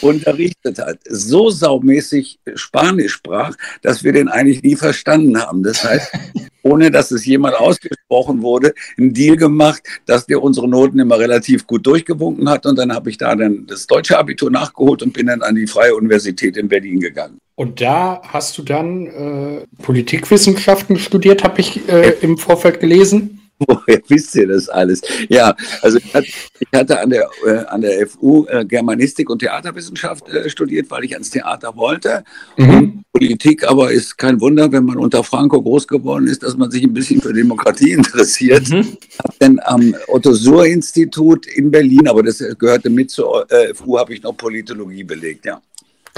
unterrichtet 0.00 0.78
hat, 0.78 0.98
so 1.08 1.50
saumäßig 1.50 2.38
Spanisch 2.54 3.12
sprach, 3.12 3.56
dass 3.82 4.04
wir 4.04 4.12
den 4.12 4.28
eigentlich 4.28 4.62
nie 4.62 4.76
verstanden 4.76 5.40
haben. 5.40 5.62
Das 5.62 5.84
heißt, 5.84 6.12
ohne 6.62 6.90
dass 6.90 7.10
es 7.10 7.24
jemand 7.24 7.54
ausgesprochen 7.54 8.42
wurde, 8.42 8.74
einen 8.98 9.14
Deal 9.14 9.36
gemacht, 9.36 9.82
dass 10.06 10.26
der 10.26 10.42
unsere 10.42 10.68
Noten 10.68 10.98
immer 10.98 11.18
relativ 11.18 11.66
gut 11.66 11.86
durchgewunken 11.86 12.48
hat. 12.48 12.66
Und 12.66 12.78
dann 12.78 12.92
habe 12.92 13.10
ich 13.10 13.18
da 13.18 13.34
dann 13.34 13.66
das 13.66 13.86
deutsche 13.86 14.18
Abitur 14.18 14.50
nachgeholt 14.50 15.02
und 15.02 15.12
bin 15.12 15.26
dann 15.26 15.42
an 15.42 15.54
die 15.54 15.66
Freie 15.66 15.94
Universität 15.94 16.56
in 16.56 16.68
Berlin 16.68 17.00
gegangen. 17.00 17.38
Und 17.54 17.80
da 17.80 18.22
hast 18.24 18.56
du 18.56 18.62
dann 18.62 19.06
äh, 19.06 19.66
Politikwissenschaften 19.82 20.98
studiert, 20.98 21.44
habe 21.44 21.60
ich 21.60 21.88
äh, 21.88 22.14
im 22.22 22.38
Vorfeld 22.38 22.80
gelesen. 22.80 23.39
Woher 23.66 24.00
wisst 24.08 24.34
ihr 24.34 24.46
das 24.48 24.68
alles? 24.68 25.02
Ja, 25.28 25.54
also 25.82 25.98
ich 25.98 26.68
hatte 26.72 26.98
an 26.98 27.10
der, 27.10 27.28
äh, 27.46 27.64
an 27.66 27.82
der 27.82 28.06
FU 28.06 28.46
äh, 28.46 28.64
Germanistik 28.64 29.28
und 29.28 29.40
Theaterwissenschaft 29.40 30.28
äh, 30.28 30.48
studiert, 30.48 30.90
weil 30.90 31.04
ich 31.04 31.12
ans 31.12 31.30
Theater 31.30 31.76
wollte. 31.76 32.24
Mhm. 32.56 33.04
Politik 33.12 33.68
aber 33.68 33.92
ist 33.92 34.16
kein 34.16 34.40
Wunder, 34.40 34.72
wenn 34.72 34.84
man 34.84 34.96
unter 34.96 35.22
Franco 35.24 35.60
groß 35.60 35.86
geworden 35.88 36.26
ist, 36.26 36.42
dass 36.42 36.56
man 36.56 36.70
sich 36.70 36.84
ein 36.84 36.94
bisschen 36.94 37.20
für 37.20 37.32
Demokratie 37.32 37.92
interessiert. 38.00 38.68
Mhm. 38.70 38.96
Habe 39.22 39.34
dann 39.38 39.60
am 39.64 39.94
Otto-Suhr-Institut 40.08 41.46
in 41.46 41.70
Berlin, 41.70 42.08
aber 42.08 42.22
das 42.22 42.38
gehörte 42.58 42.88
mit 42.88 43.10
zur 43.10 43.50
äh, 43.50 43.74
FU, 43.74 43.98
habe 43.98 44.14
ich 44.14 44.22
noch 44.22 44.36
Politologie 44.36 45.04
belegt, 45.04 45.44
ja. 45.46 45.60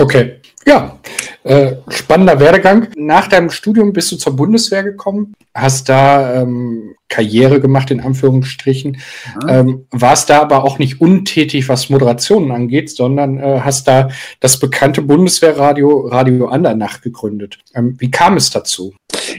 Okay, 0.03 0.41
ja, 0.67 0.99
äh, 1.45 1.77
spannender 1.89 2.41
Werdegang. 2.41 2.89
Nach 2.97 3.29
deinem 3.29 3.51
Studium 3.51 3.93
bist 3.93 4.11
du 4.11 4.17
zur 4.17 4.35
Bundeswehr 4.35 4.83
gekommen, 4.83 5.33
hast 5.55 5.89
da 5.89 6.43
ähm, 6.43 6.97
Karriere 7.09 7.61
gemacht, 7.61 7.93
in 7.93 8.01
Anführungsstrichen, 8.01 9.01
ähm, 9.47 9.87
warst 9.93 10.29
da 10.29 10.41
aber 10.41 10.65
auch 10.65 10.81
nicht 10.81 11.01
untätig, 11.01 11.69
was 11.69 11.89
Moderationen 11.89 12.51
angeht, 12.51 12.91
sondern 12.91 13.39
äh, 13.39 13.61
hast 13.63 13.87
da 13.87 14.09
das 14.41 14.59
bekannte 14.59 15.03
Bundeswehrradio 15.03 16.09
Radio 16.09 16.49
Andernach 16.49 17.01
gegründet. 17.01 17.61
Ähm, 17.73 17.95
wie 18.01 18.11
kam 18.11 18.37
es 18.37 18.51
dazu? 18.51 18.93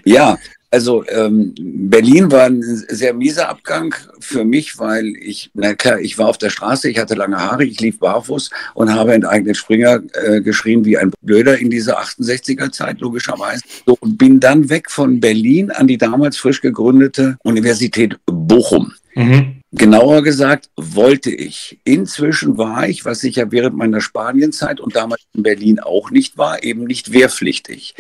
Ja, 0.06 0.38
also 0.74 1.06
ähm, 1.08 1.54
Berlin 1.56 2.32
war 2.32 2.46
ein 2.46 2.64
sehr 2.64 3.14
mieser 3.14 3.48
Abgang 3.48 3.94
für 4.20 4.44
mich, 4.44 4.80
weil 4.80 5.14
ich, 5.22 5.52
na 5.54 5.76
klar, 5.76 6.00
ich 6.00 6.18
war 6.18 6.28
auf 6.28 6.40
der 6.40 6.50
Straße, 6.50 6.90
ich 6.90 6.98
hatte 6.98 7.14
lange 7.14 7.40
Haare, 7.40 7.64
ich 7.64 7.80
lief 7.80 8.00
barfuß 8.00 8.50
und 8.74 8.92
habe 8.92 9.14
enteignet 9.14 9.56
Springer 9.56 10.02
äh, 10.14 10.42
geschrien 10.42 10.84
wie 10.84 10.98
ein 10.98 11.12
Blöder 11.22 11.60
in 11.60 11.70
dieser 11.70 12.02
68er 12.02 12.72
Zeit, 12.72 13.02
logischerweise. 13.02 13.62
So, 13.86 13.96
und 14.00 14.18
bin 14.18 14.40
dann 14.40 14.68
weg 14.72 14.90
von 14.90 15.20
Berlin 15.20 15.70
an 15.70 15.86
die 15.86 16.00
damals 16.00 16.38
frisch 16.38 16.62
gegründete 16.62 17.38
Universität 17.44 18.18
Bochum. 18.26 18.94
Mhm. 19.14 19.62
Genauer 19.72 20.24
gesagt, 20.24 20.70
wollte 20.76 21.32
ich. 21.32 21.80
Inzwischen 21.84 22.58
war 22.58 22.88
ich, 22.88 23.06
was 23.06 23.24
ich 23.24 23.36
ja 23.36 23.52
während 23.52 23.76
meiner 23.76 24.02
Spanienzeit 24.02 24.80
und 24.80 24.96
damals 24.96 25.22
in 25.34 25.44
Berlin 25.44 25.80
auch 25.80 26.12
nicht 26.12 26.38
war, 26.38 26.64
eben 26.64 26.84
nicht 26.86 27.12
wehrpflichtig. 27.12 27.96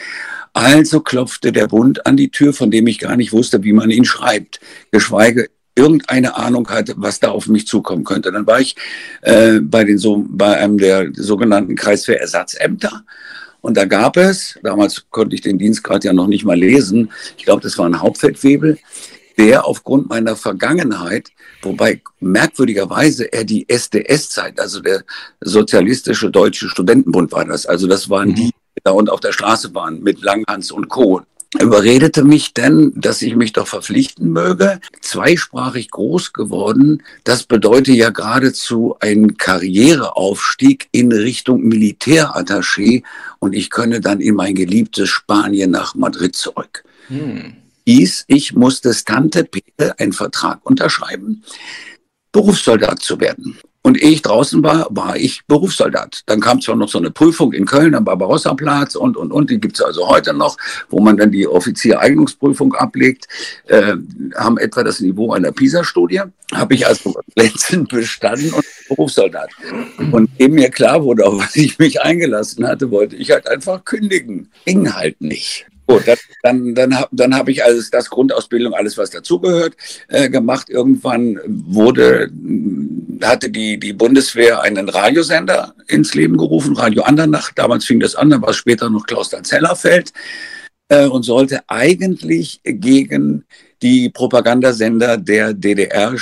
Also 0.53 1.01
klopfte 1.01 1.51
der 1.51 1.67
Bund 1.67 2.05
an 2.05 2.15
die 2.15 2.29
Tür, 2.29 2.53
von 2.53 2.69
dem 2.69 2.87
ich 2.87 2.99
gar 2.99 3.15
nicht 3.15 3.33
wusste, 3.33 3.63
wie 3.63 3.73
man 3.73 3.89
ihn 3.89 4.05
schreibt, 4.05 4.59
geschweige 4.91 5.49
irgendeine 5.75 6.35
Ahnung 6.37 6.69
hatte, 6.69 6.93
was 6.97 7.19
da 7.19 7.29
auf 7.29 7.47
mich 7.47 7.65
zukommen 7.65 8.03
könnte. 8.03 8.31
Dann 8.31 8.45
war 8.45 8.59
ich 8.59 8.75
äh, 9.21 9.59
bei, 9.59 9.83
den 9.83 9.97
so, 9.97 10.23
bei 10.27 10.57
einem 10.57 10.77
der 10.77 11.09
sogenannten 11.13 11.75
Kreiswehrersatzämter. 11.75 13.03
Und 13.61 13.77
da 13.77 13.85
gab 13.85 14.17
es, 14.17 14.59
damals 14.61 15.05
konnte 15.09 15.35
ich 15.35 15.41
den 15.41 15.57
Dienstgrad 15.57 16.03
ja 16.03 16.13
noch 16.13 16.27
nicht 16.27 16.43
mal 16.45 16.57
lesen, 16.59 17.11
ich 17.37 17.45
glaube, 17.45 17.61
das 17.61 17.77
war 17.77 17.85
ein 17.85 18.01
Hauptfeldwebel, 18.01 18.77
der 19.37 19.65
aufgrund 19.65 20.09
meiner 20.09 20.35
Vergangenheit, 20.35 21.29
wobei 21.61 22.01
merkwürdigerweise 22.19 23.31
er 23.31 23.45
die 23.45 23.67
SDS-Zeit, 23.67 24.59
also 24.59 24.81
der 24.81 25.03
Sozialistische 25.39 26.29
Deutsche 26.29 26.69
Studentenbund 26.69 27.31
war 27.31 27.45
das, 27.45 27.65
also 27.65 27.87
das 27.87 28.09
waren 28.09 28.29
mhm. 28.29 28.35
die, 28.35 28.51
da 28.51 28.62
und 28.91 29.09
auf 29.09 29.19
der 29.19 29.31
Straße 29.31 29.73
waren 29.73 30.03
mit 30.03 30.21
Langhans 30.21 30.71
und 30.71 30.89
Co 30.89 31.21
überredete 31.59 32.23
mich 32.23 32.53
denn, 32.53 32.93
dass 32.95 33.21
ich 33.21 33.35
mich 33.35 33.53
doch 33.53 33.67
verpflichten 33.67 34.31
möge. 34.31 34.79
Zweisprachig 35.01 35.91
groß 35.91 36.33
geworden, 36.33 37.03
das 37.23 37.43
bedeutet 37.43 37.95
ja 37.95 38.09
geradezu 38.09 38.95
ein 38.99 39.37
Karriereaufstieg 39.37 40.87
in 40.91 41.11
Richtung 41.11 41.63
Militärattaché 41.63 43.03
und 43.39 43.53
ich 43.53 43.69
könne 43.69 44.01
dann 44.01 44.19
in 44.19 44.35
mein 44.35 44.55
geliebtes 44.55 45.09
Spanien 45.09 45.71
nach 45.71 45.95
Madrid 45.95 46.35
zurück. 46.35 46.83
Hm. 47.07 47.55
Hieß, 47.85 48.25
ich 48.27 48.53
musste 48.53 48.95
Tante 49.03 49.43
Peter 49.43 49.99
einen 49.99 50.13
Vertrag 50.13 50.65
unterschreiben, 50.65 51.43
Berufssoldat 52.31 53.01
zu 53.01 53.19
werden. 53.19 53.59
Und 53.85 54.01
ehe 54.01 54.11
ich 54.11 54.21
draußen 54.21 54.63
war, 54.63 54.87
war 54.91 55.17
ich 55.17 55.45
Berufssoldat. 55.45 56.21
Dann 56.25 56.39
kam 56.39 56.61
zwar 56.61 56.77
noch 56.77 56.87
so 56.87 56.97
eine 56.97 57.11
Prüfung 57.11 57.51
in 57.51 57.65
Köln 57.65 57.93
am 57.95 58.05
Barbarossa-Platz 58.05 58.95
und, 58.95 59.17
und, 59.17 59.33
und. 59.33 59.49
Die 59.49 59.59
gibt's 59.59 59.81
also 59.81 60.07
heute 60.07 60.33
noch, 60.33 60.55
wo 60.89 61.01
man 61.01 61.17
dann 61.17 61.31
die 61.31 61.45
Offiziereignungsprüfung 61.45 62.73
ablegt, 62.75 63.27
äh, 63.67 63.95
haben 64.35 64.57
etwa 64.57 64.83
das 64.83 65.01
Niveau 65.01 65.33
einer 65.33 65.51
PISA-Studie. 65.51 66.21
Habe 66.53 66.75
ich 66.75 66.87
also 66.87 67.13
glänzend 67.35 67.89
bestanden 67.89 68.53
und 68.53 68.65
Berufssoldat. 68.87 69.49
Und 70.11 70.29
eben 70.39 70.55
mir 70.55 70.69
klar 70.69 71.03
wurde, 71.03 71.25
auf 71.25 71.37
was 71.37 71.55
ich 71.57 71.77
mich 71.77 72.01
eingelassen 72.01 72.65
hatte, 72.65 72.89
wollte 72.89 73.17
ich 73.17 73.31
halt 73.31 73.49
einfach 73.49 73.83
kündigen. 73.83 74.49
Ging 74.65 74.93
halt 74.93 75.19
nicht. 75.19 75.67
Gut, 75.85 76.07
dann, 76.07 76.17
dann, 76.43 76.75
dann, 76.75 77.05
dann 77.11 77.35
habe 77.35 77.51
ich 77.51 77.63
alles, 77.63 77.89
das 77.89 78.09
Grundausbildung, 78.09 78.73
alles, 78.73 78.97
was 78.97 79.09
dazugehört, 79.09 79.75
äh, 80.07 80.29
gemacht. 80.29 80.69
Irgendwann 80.69 81.39
wurde, 81.45 82.31
hatte 83.21 83.49
die, 83.49 83.77
die 83.77 83.91
Bundeswehr 83.93 84.61
einen 84.61 84.87
Radiosender 84.87 85.75
ins 85.87 86.13
Leben 86.13 86.37
gerufen, 86.37 86.77
Radio 86.77 87.03
Andernach. 87.03 87.51
Damals 87.53 87.83
fing 87.85 87.99
das 87.99 88.15
an, 88.15 88.29
dann 88.29 88.41
war 88.41 88.49
es 88.49 88.55
später 88.57 88.89
noch 88.89 89.05
Klaus-Zellerfeld 89.05 90.13
äh, 90.87 91.05
und 91.05 91.23
sollte 91.23 91.61
eigentlich 91.67 92.61
gegen 92.63 93.45
die 93.81 94.09
Propagandasender 94.09 95.17
der 95.17 95.53
DDR-NVA 95.53 96.15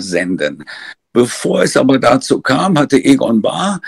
senden. 0.00 0.64
Bevor 1.12 1.62
es 1.62 1.76
aber 1.76 1.98
dazu 1.98 2.40
kam, 2.40 2.78
hatte 2.78 3.02
Egon 3.04 3.42
Bahr 3.42 3.80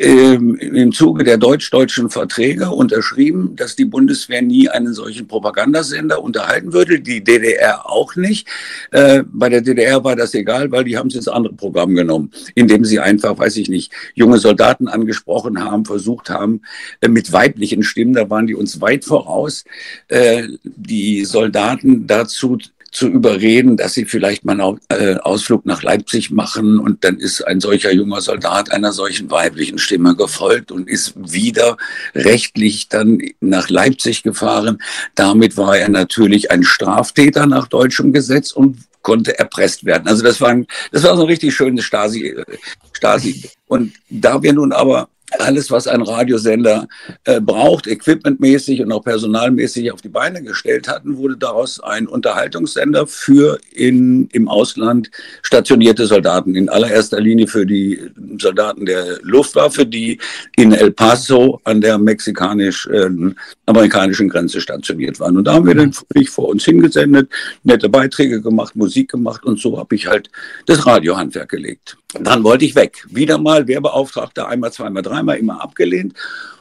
ähm, 0.00 0.56
im 0.56 0.92
Zuge 0.92 1.24
der 1.24 1.38
deutsch-deutschen 1.38 2.10
Verträge 2.10 2.70
unterschrieben, 2.70 3.56
dass 3.56 3.76
die 3.76 3.84
Bundeswehr 3.84 4.42
nie 4.42 4.68
einen 4.68 4.94
solchen 4.94 5.26
Propagandasender 5.26 6.22
unterhalten 6.22 6.72
würde, 6.72 7.00
die 7.00 7.22
DDR 7.22 7.88
auch 7.90 8.16
nicht. 8.16 8.48
Äh, 8.90 9.24
bei 9.26 9.48
der 9.48 9.60
DDR 9.60 10.02
war 10.04 10.16
das 10.16 10.34
egal, 10.34 10.70
weil 10.72 10.84
die 10.84 10.96
haben 10.96 11.08
es 11.08 11.14
ins 11.14 11.28
andere 11.28 11.54
Programm 11.54 11.94
genommen, 11.94 12.30
indem 12.54 12.84
sie 12.84 13.00
einfach, 13.00 13.38
weiß 13.38 13.56
ich 13.56 13.68
nicht, 13.68 13.92
junge 14.14 14.38
Soldaten 14.38 14.88
angesprochen 14.88 15.62
haben, 15.62 15.84
versucht 15.84 16.30
haben, 16.30 16.62
äh, 17.00 17.08
mit 17.08 17.32
weiblichen 17.32 17.82
Stimmen, 17.82 18.14
da 18.14 18.28
waren 18.30 18.46
die 18.46 18.54
uns 18.54 18.80
weit 18.80 19.04
voraus, 19.04 19.64
äh, 20.08 20.48
die 20.62 21.24
Soldaten 21.24 22.06
dazu 22.06 22.58
zu 22.92 23.08
überreden, 23.08 23.78
dass 23.78 23.94
sie 23.94 24.04
vielleicht 24.04 24.44
mal 24.44 24.60
einen 24.60 24.78
äh, 24.90 25.16
Ausflug 25.16 25.64
nach 25.64 25.82
Leipzig 25.82 26.30
machen 26.30 26.78
und 26.78 27.04
dann 27.04 27.18
ist 27.18 27.40
ein 27.42 27.58
solcher 27.58 27.90
junger 27.90 28.20
Soldat 28.20 28.70
einer 28.70 28.92
solchen 28.92 29.30
weiblichen 29.30 29.78
Stimme 29.78 30.14
gefolgt 30.14 30.70
und 30.70 30.88
ist 30.88 31.14
wieder 31.16 31.78
rechtlich 32.14 32.88
dann 32.90 33.20
nach 33.40 33.70
Leipzig 33.70 34.22
gefahren. 34.22 34.78
Damit 35.14 35.56
war 35.56 35.78
er 35.78 35.88
natürlich 35.88 36.50
ein 36.50 36.64
Straftäter 36.64 37.46
nach 37.46 37.66
deutschem 37.66 38.12
Gesetz 38.12 38.52
und 38.52 38.76
konnte 39.00 39.38
erpresst 39.38 39.84
werden. 39.84 40.06
Also 40.06 40.22
das 40.22 40.40
war 40.40 40.50
ein, 40.50 40.66
das 40.92 41.02
war 41.02 41.16
so 41.16 41.22
ein 41.22 41.28
richtig 41.28 41.54
schönes 41.54 41.84
Stasi, 41.84 42.28
äh, 42.28 42.44
Stasi. 42.92 43.50
Und 43.66 43.94
da 44.10 44.42
wir 44.42 44.52
nun 44.52 44.72
aber 44.72 45.08
alles, 45.38 45.70
was 45.70 45.86
ein 45.86 46.02
Radiosender 46.02 46.88
äh, 47.24 47.40
braucht, 47.40 47.86
equipmentmäßig 47.86 48.82
und 48.82 48.92
auch 48.92 49.04
personalmäßig 49.04 49.92
auf 49.92 50.00
die 50.00 50.08
Beine 50.08 50.42
gestellt 50.42 50.88
hatten, 50.88 51.16
wurde 51.16 51.36
daraus 51.36 51.80
ein 51.80 52.06
Unterhaltungssender 52.06 53.06
für 53.06 53.58
in, 53.72 54.28
im 54.32 54.48
Ausland 54.48 55.10
stationierte 55.42 56.06
Soldaten. 56.06 56.54
In 56.54 56.68
allererster 56.68 57.20
Linie 57.20 57.46
für 57.46 57.66
die 57.66 58.00
Soldaten 58.38 58.86
der 58.86 59.18
Luftwaffe, 59.22 59.86
die 59.86 60.18
in 60.56 60.72
El 60.72 60.92
Paso 60.92 61.60
an 61.64 61.80
der 61.80 61.98
mexikanisch-amerikanischen 61.98 64.26
äh, 64.26 64.30
Grenze 64.30 64.60
stationiert 64.60 65.18
waren. 65.20 65.36
Und 65.36 65.44
da 65.44 65.54
haben 65.54 65.66
wir 65.66 65.74
dann 65.74 65.92
völlig 65.92 66.30
vor 66.30 66.48
uns 66.48 66.64
hingesendet, 66.64 67.30
nette 67.62 67.88
Beiträge 67.88 68.42
gemacht, 68.42 68.76
Musik 68.76 69.10
gemacht 69.10 69.44
und 69.44 69.60
so 69.60 69.78
habe 69.78 69.94
ich 69.94 70.06
halt 70.06 70.30
das 70.66 70.86
Radiohandwerk 70.86 71.48
gelegt. 71.48 71.96
Dann 72.20 72.44
wollte 72.44 72.64
ich 72.64 72.74
weg. 72.74 73.04
Wieder 73.08 73.38
mal 73.38 73.66
Werbeauftragter, 73.66 74.48
einmal, 74.48 74.72
zweimal, 74.72 75.02
dreimal, 75.02 75.21
immer 75.30 75.62
abgelehnt. 75.62 76.14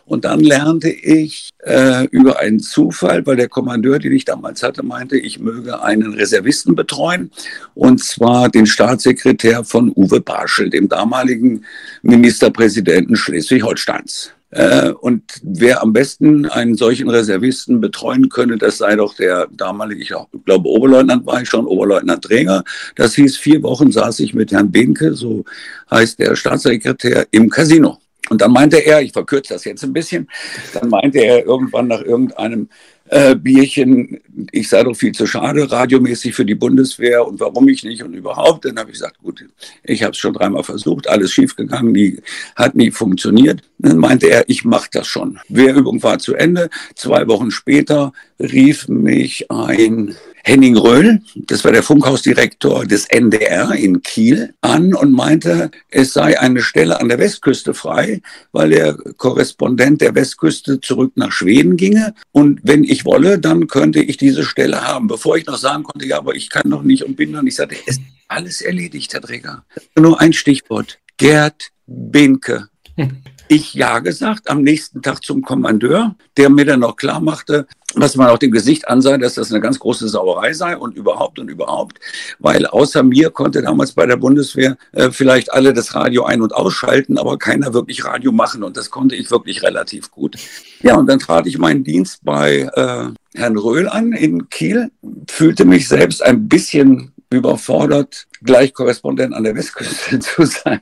Und 0.05 0.25
dann 0.25 0.41
lernte 0.41 0.89
ich 0.89 1.51
äh, 1.59 2.05
über 2.07 2.39
einen 2.39 2.59
Zufall, 2.59 3.25
weil 3.25 3.37
der 3.37 3.47
Kommandeur, 3.47 3.97
den 3.97 4.11
ich 4.11 4.25
damals 4.25 4.61
hatte, 4.61 4.83
meinte, 4.83 5.17
ich 5.17 5.39
möge 5.39 5.81
einen 5.81 6.13
Reservisten 6.15 6.75
betreuen, 6.75 7.31
und 7.75 8.03
zwar 8.03 8.49
den 8.49 8.65
Staatssekretär 8.65 9.63
von 9.63 9.89
Uwe 9.95 10.19
Barschel, 10.19 10.69
dem 10.69 10.89
damaligen 10.89 11.63
Ministerpräsidenten 12.01 13.15
Schleswig-Holsteins. 13.15 14.33
Äh, 14.49 14.91
und 14.91 15.23
wer 15.43 15.81
am 15.81 15.93
besten 15.93 16.45
einen 16.45 16.75
solchen 16.75 17.09
Reservisten 17.09 17.79
betreuen 17.79 18.27
könne, 18.27 18.57
das 18.57 18.79
sei 18.79 18.97
doch 18.97 19.15
der 19.15 19.47
damalige, 19.49 20.01
ich 20.01 20.13
glaube 20.45 20.67
Oberleutnant 20.67 21.25
war 21.25 21.41
ich 21.41 21.47
schon, 21.47 21.65
Oberleutnant 21.65 22.25
Träger. 22.25 22.65
Das 22.97 23.15
hieß, 23.15 23.37
vier 23.37 23.63
Wochen 23.63 23.93
saß 23.93 24.19
ich 24.19 24.33
mit 24.33 24.51
Herrn 24.51 24.71
Benke, 24.71 25.13
so 25.13 25.45
heißt 25.89 26.19
der 26.19 26.35
Staatssekretär, 26.35 27.27
im 27.31 27.49
Casino. 27.49 27.99
Und 28.29 28.41
dann 28.41 28.51
meinte 28.51 28.77
er, 28.77 29.01
ich 29.01 29.11
verkürze 29.11 29.53
das 29.53 29.65
jetzt 29.65 29.83
ein 29.83 29.93
bisschen, 29.93 30.29
dann 30.73 30.89
meinte 30.89 31.19
er 31.19 31.45
irgendwann 31.45 31.87
nach 31.87 32.01
irgendeinem 32.01 32.69
äh, 33.11 33.35
Bierchen, 33.35 34.21
ich 34.51 34.69
sei 34.69 34.83
doch 34.83 34.95
viel 34.95 35.11
zu 35.11 35.27
schade, 35.27 35.69
radiomäßig 35.69 36.33
für 36.33 36.45
die 36.45 36.55
Bundeswehr 36.55 37.27
und 37.27 37.41
warum 37.41 37.67
ich 37.67 37.83
nicht 37.83 38.03
und 38.03 38.13
überhaupt. 38.13 38.63
Dann 38.63 38.79
habe 38.79 38.89
ich 38.89 38.93
gesagt, 38.99 39.17
gut, 39.17 39.45
ich 39.83 40.01
habe 40.03 40.11
es 40.11 40.17
schon 40.17 40.33
dreimal 40.33 40.63
versucht, 40.63 41.09
alles 41.09 41.33
schiefgegangen, 41.33 41.91
nie, 41.91 42.19
hat 42.55 42.73
nie 42.73 42.89
funktioniert. 42.89 43.63
Dann 43.79 43.97
meinte 43.97 44.29
er, 44.29 44.47
ich 44.47 44.63
mache 44.63 44.89
das 44.93 45.07
schon. 45.07 45.39
Wehrübung 45.49 46.01
war 46.03 46.19
zu 46.19 46.35
Ende. 46.35 46.69
Zwei 46.95 47.27
Wochen 47.27 47.51
später 47.51 48.13
rief 48.39 48.87
mich 48.87 49.51
ein 49.51 50.15
Henning 50.43 50.77
Röhl, 50.77 51.21
das 51.35 51.63
war 51.63 51.71
der 51.71 51.83
Funkhausdirektor 51.83 52.85
des 52.85 53.05
NDR 53.05 53.71
in 53.73 54.01
Kiel, 54.01 54.53
an 54.61 54.93
und 54.93 55.11
meinte, 55.11 55.71
es 55.89 56.13
sei 56.13 56.39
eine 56.39 56.61
Stelle 56.61 56.99
an 56.99 57.09
der 57.09 57.19
Westküste 57.19 57.73
frei, 57.73 58.21
weil 58.51 58.71
der 58.71 58.93
Korrespondent 59.17 60.01
der 60.01 60.15
Westküste 60.15 60.79
zurück 60.81 61.13
nach 61.15 61.31
Schweden 61.31 61.77
ginge. 61.77 62.13
Und 62.31 62.59
wenn 62.63 62.83
ich 62.83 63.05
wolle, 63.05 63.39
dann 63.39 63.67
könnte 63.67 64.01
ich 64.01 64.17
diese 64.17 64.43
Stelle 64.43 64.81
haben. 64.81 65.07
Bevor 65.07 65.37
ich 65.37 65.45
noch 65.45 65.57
sagen 65.57 65.83
konnte, 65.83 66.05
ja, 66.07 66.17
aber 66.17 66.35
ich 66.35 66.49
kann 66.49 66.69
noch 66.69 66.83
nicht 66.83 67.03
und 67.03 67.15
bin 67.15 67.31
noch 67.31 67.41
nicht, 67.41 67.55
sagte, 67.55 67.75
es 67.85 67.97
ist 67.97 68.01
alles 68.27 68.61
erledigt, 68.61 69.13
Herr 69.13 69.21
Träger. 69.21 69.65
Nur 69.97 70.19
ein 70.19 70.33
Stichwort. 70.33 70.99
Gerd 71.17 71.69
Benke. 71.85 72.69
Ich 73.53 73.73
ja 73.73 73.99
gesagt, 73.99 74.49
am 74.49 74.61
nächsten 74.61 75.01
Tag 75.01 75.25
zum 75.25 75.41
Kommandeur, 75.41 76.15
der 76.37 76.49
mir 76.49 76.63
dann 76.63 76.79
noch 76.79 76.95
klar 76.95 77.19
machte, 77.19 77.67
was 77.95 78.15
man 78.15 78.29
auch 78.29 78.37
dem 78.37 78.51
Gesicht 78.51 78.87
ansah, 78.87 79.17
dass 79.17 79.33
das 79.33 79.51
eine 79.51 79.59
ganz 79.59 79.77
große 79.77 80.07
Sauerei 80.07 80.53
sei 80.53 80.77
und 80.77 80.95
überhaupt 80.95 81.37
und 81.37 81.49
überhaupt, 81.49 81.99
weil 82.39 82.65
außer 82.65 83.03
mir 83.03 83.29
konnte 83.29 83.61
damals 83.61 83.91
bei 83.91 84.05
der 84.05 84.15
Bundeswehr 84.15 84.77
äh, 84.93 85.11
vielleicht 85.11 85.51
alle 85.51 85.73
das 85.73 85.93
Radio 85.95 86.23
ein- 86.23 86.41
und 86.41 86.55
ausschalten, 86.55 87.17
aber 87.17 87.37
keiner 87.37 87.73
wirklich 87.73 88.05
Radio 88.05 88.31
machen 88.31 88.63
und 88.63 88.77
das 88.77 88.89
konnte 88.89 89.17
ich 89.17 89.29
wirklich 89.31 89.63
relativ 89.63 90.11
gut. 90.11 90.37
Ja, 90.81 90.95
und 90.95 91.07
dann 91.07 91.19
trat 91.19 91.45
ich 91.45 91.57
meinen 91.57 91.83
Dienst 91.83 92.23
bei 92.23 92.69
äh, 92.73 93.37
Herrn 93.37 93.57
Röhl 93.57 93.89
an 93.89 94.13
in 94.13 94.49
Kiel, 94.49 94.91
fühlte 95.29 95.65
mich 95.65 95.89
selbst 95.89 96.23
ein 96.23 96.47
bisschen 96.47 97.11
überfordert, 97.31 98.27
gleich 98.43 98.73
Korrespondent 98.73 99.33
an 99.33 99.43
der 99.43 99.55
Westküste 99.55 100.19
zu 100.19 100.45
sein. 100.45 100.81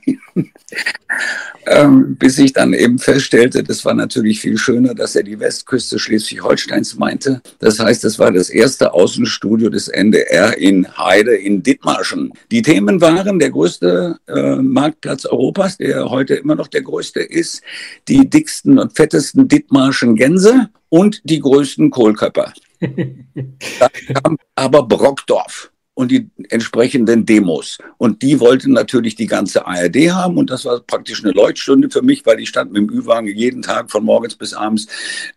ähm, 1.66 2.16
bis 2.16 2.38
ich 2.38 2.52
dann 2.52 2.74
eben 2.74 2.98
feststellte, 2.98 3.62
das 3.62 3.84
war 3.84 3.94
natürlich 3.94 4.40
viel 4.40 4.58
schöner, 4.58 4.94
dass 4.94 5.14
er 5.14 5.22
die 5.22 5.38
Westküste 5.38 5.98
Schleswig-Holsteins 5.98 6.96
meinte. 6.96 7.40
Das 7.60 7.78
heißt, 7.78 8.04
es 8.04 8.18
war 8.18 8.32
das 8.32 8.50
erste 8.50 8.92
Außenstudio 8.92 9.70
des 9.70 9.88
NDR 9.88 10.58
in 10.58 10.86
Heide 10.98 11.36
in 11.36 11.62
Dithmarschen. 11.62 12.32
Die 12.50 12.62
Themen 12.62 13.00
waren 13.00 13.38
der 13.38 13.50
größte 13.50 14.18
äh, 14.26 14.56
Marktplatz 14.56 15.26
Europas, 15.26 15.76
der 15.76 16.10
heute 16.10 16.34
immer 16.34 16.56
noch 16.56 16.68
der 16.68 16.82
größte 16.82 17.20
ist, 17.20 17.62
die 18.08 18.28
dicksten 18.28 18.78
und 18.78 18.96
fettesten 18.96 19.46
Dithmarschen 19.46 20.16
Gänse 20.16 20.70
und 20.88 21.20
die 21.24 21.38
größten 21.38 21.90
Kohlköpfer. 21.90 22.52
da 22.80 23.88
kam 24.14 24.38
aber 24.56 24.82
Brockdorf 24.82 25.69
und 25.94 26.10
die 26.10 26.30
entsprechenden 26.48 27.26
Demos. 27.26 27.78
Und 27.98 28.22
die 28.22 28.40
wollten 28.40 28.72
natürlich 28.72 29.16
die 29.16 29.26
ganze 29.26 29.66
ARD 29.66 30.10
haben 30.12 30.38
und 30.38 30.50
das 30.50 30.64
war 30.64 30.80
praktisch 30.80 31.22
eine 31.22 31.32
Leuchtstunde 31.32 31.90
für 31.90 32.02
mich, 32.02 32.24
weil 32.24 32.40
ich 32.40 32.48
stand 32.48 32.72
mit 32.72 32.82
dem 32.82 32.90
Ü-Wagen 32.90 33.28
jeden 33.28 33.62
Tag 33.62 33.90
von 33.90 34.04
morgens 34.04 34.34
bis 34.34 34.54
abends 34.54 34.86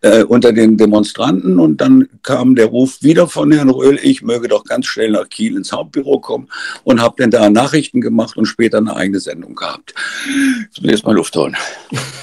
äh, 0.00 0.22
unter 0.22 0.52
den 0.52 0.76
Demonstranten 0.76 1.58
und 1.58 1.80
dann 1.80 2.08
kam 2.22 2.54
der 2.54 2.66
Ruf 2.66 3.02
wieder 3.02 3.28
von 3.28 3.52
Herrn 3.52 3.70
Röhl, 3.70 3.98
ich 4.02 4.22
möge 4.22 4.48
doch 4.48 4.64
ganz 4.64 4.86
schnell 4.86 5.10
nach 5.10 5.28
Kiel 5.28 5.56
ins 5.56 5.72
Hauptbüro 5.72 6.20
kommen 6.20 6.48
und 6.84 7.00
habe 7.00 7.16
dann 7.18 7.30
da 7.30 7.50
Nachrichten 7.50 8.00
gemacht 8.00 8.36
und 8.36 8.46
später 8.46 8.78
eine 8.78 8.96
eigene 8.96 9.20
Sendung 9.20 9.54
gehabt. 9.54 9.94
Jetzt 10.72 10.84
erstmal 10.84 11.16
Luft 11.16 11.36
holen. 11.36 11.56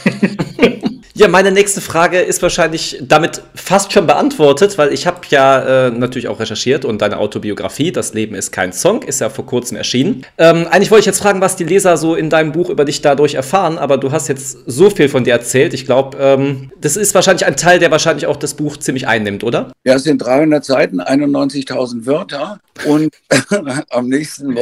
Ja, 1.22 1.28
meine 1.28 1.52
nächste 1.52 1.82
Frage 1.82 2.20
ist 2.20 2.42
wahrscheinlich 2.42 2.98
damit 3.00 3.44
fast 3.54 3.94
schon 3.94 4.08
beantwortet, 4.08 4.80
weil 4.80 4.92
ich 4.92 5.06
habe 5.06 5.20
ja 5.30 5.86
äh, 5.86 5.92
natürlich 5.92 6.28
auch 6.28 6.40
recherchiert 6.40 6.84
und 6.84 7.00
deine 7.04 7.20
Autobiografie, 7.20 7.92
Das 7.92 8.16
Leben 8.16 8.34
ist 8.34 8.52
kein 8.52 8.74
Song, 8.74 9.04
ist 9.04 9.22
ja 9.22 9.30
vor 9.30 9.46
kurzem 9.46 9.78
erschienen. 9.78 10.26
Ähm, 10.40 10.66
eigentlich 10.72 10.90
wollte 10.90 11.02
ich 11.02 11.06
jetzt 11.06 11.22
fragen, 11.22 11.40
was 11.40 11.56
die 11.56 11.64
Leser 11.64 11.98
so 11.98 12.16
in 12.16 12.32
deinem 12.32 12.54
Buch 12.54 12.72
über 12.72 12.86
dich 12.86 13.04
dadurch 13.04 13.36
erfahren, 13.36 13.78
aber 13.78 14.00
du 14.00 14.12
hast 14.12 14.30
jetzt 14.30 14.58
so 14.66 14.90
viel 14.90 15.10
von 15.10 15.24
dir 15.24 15.34
erzählt. 15.34 15.76
Ich 15.76 15.86
glaube, 15.86 16.18
ähm, 16.20 16.72
das 16.82 16.98
ist 16.98 17.14
wahrscheinlich 17.14 17.46
ein 17.46 17.56
Teil, 17.56 17.78
der 17.78 17.92
wahrscheinlich 17.92 18.26
auch 18.26 18.38
das 18.38 18.56
Buch 18.56 18.78
ziemlich 18.78 19.08
einnimmt, 19.08 19.44
oder? 19.44 19.72
Ja, 19.84 19.94
es 19.94 20.04
sind 20.06 20.18
300 20.24 20.66
Seiten, 20.66 21.02
91.000 21.02 22.08
Wörter 22.08 22.60
und 22.86 23.14
am 23.92 24.08
nächsten 24.08 24.56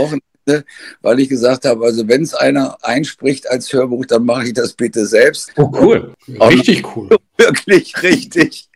Wochenende 0.50 0.66
weil 1.02 1.20
ich 1.20 1.30
gesagt 1.30 1.66
habe, 1.66 1.86
also 1.86 2.08
wenn 2.08 2.24
es 2.24 2.34
einer 2.34 2.78
einspricht 2.82 3.50
als 3.50 3.72
Hörbuch, 3.72 4.06
dann 4.06 4.26
mache 4.26 4.48
ich 4.48 4.54
das 4.54 4.74
bitte 4.74 5.06
selbst. 5.06 5.52
Oh, 5.58 5.72
cool. 5.80 6.14
Richtig 6.28 6.96
cool. 6.96 7.10
Wirklich 7.38 8.02
richtig 8.04 8.70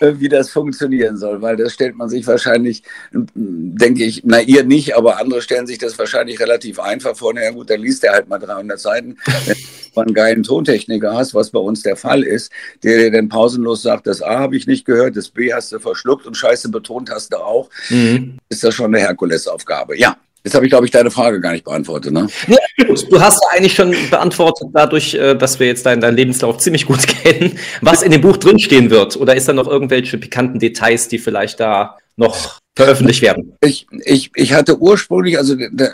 wie 0.00 0.28
das 0.28 0.50
funktionieren 0.50 1.16
soll, 1.16 1.42
weil 1.42 1.56
das 1.56 1.74
stellt 1.74 1.96
man 1.96 2.08
sich 2.08 2.26
wahrscheinlich, 2.26 2.82
denke 3.12 4.04
ich, 4.04 4.22
na 4.24 4.40
ihr 4.40 4.64
nicht, 4.64 4.96
aber 4.96 5.18
andere 5.18 5.42
stellen 5.42 5.66
sich 5.66 5.76
das 5.76 5.98
wahrscheinlich 5.98 6.40
relativ 6.40 6.78
einfach 6.78 7.16
vor. 7.16 7.34
Na 7.34 7.42
ja 7.42 7.50
gut, 7.50 7.68
dann 7.68 7.80
liest 7.80 8.04
er 8.04 8.12
halt 8.12 8.28
mal 8.28 8.38
300 8.38 8.78
Seiten. 8.78 9.18
Wenn 9.26 9.56
du 9.94 10.00
einen 10.00 10.14
geilen 10.14 10.42
Tontechniker 10.44 11.14
hast, 11.14 11.34
was 11.34 11.50
bei 11.50 11.58
uns 11.58 11.82
der 11.82 11.96
Fall 11.96 12.22
ist, 12.22 12.52
der 12.84 12.98
dir 12.98 13.10
dann 13.10 13.28
pausenlos 13.28 13.82
sagt, 13.82 14.06
das 14.06 14.22
A 14.22 14.38
habe 14.38 14.56
ich 14.56 14.68
nicht 14.68 14.84
gehört, 14.84 15.16
das 15.16 15.28
B 15.28 15.52
hast 15.52 15.72
du 15.72 15.80
verschluckt 15.80 16.26
und 16.26 16.36
Scheiße 16.36 16.68
betont 16.68 17.10
hast 17.10 17.32
du 17.32 17.38
auch, 17.38 17.68
mhm. 17.90 18.38
ist 18.48 18.62
das 18.62 18.74
schon 18.74 18.94
eine 18.94 19.04
Herkulesaufgabe. 19.04 19.98
Ja, 19.98 20.16
Jetzt 20.42 20.54
habe 20.54 20.64
ich, 20.64 20.70
glaube 20.70 20.86
ich, 20.86 20.90
deine 20.90 21.10
Frage 21.10 21.40
gar 21.40 21.52
nicht 21.52 21.64
beantwortet, 21.64 22.12
ne? 22.12 22.26
Ja, 22.46 22.56
du 22.86 23.20
hast 23.20 23.42
ja 23.42 23.58
eigentlich 23.58 23.74
schon 23.74 23.94
beantwortet, 24.10 24.68
dadurch, 24.72 25.14
äh, 25.14 25.34
dass 25.34 25.60
wir 25.60 25.66
jetzt 25.66 25.84
deinen, 25.84 26.00
deinen 26.00 26.16
Lebenslauf 26.16 26.58
ziemlich 26.58 26.86
gut 26.86 27.06
kennen, 27.06 27.58
was 27.82 28.02
in 28.02 28.10
dem 28.10 28.22
Buch 28.22 28.38
drinstehen 28.38 28.90
wird. 28.90 29.16
Oder 29.16 29.36
ist 29.36 29.48
da 29.48 29.52
noch 29.52 29.68
irgendwelche 29.68 30.16
pikanten 30.16 30.58
Details, 30.58 31.08
die 31.08 31.18
vielleicht 31.18 31.60
da 31.60 31.98
noch 32.16 32.58
veröffentlicht 32.74 33.20
werden? 33.20 33.52
Ich, 33.60 33.86
ich, 34.04 34.30
ich 34.34 34.52
hatte 34.54 34.78
ursprünglich, 34.78 35.36
also 35.36 35.54
der, 35.56 35.92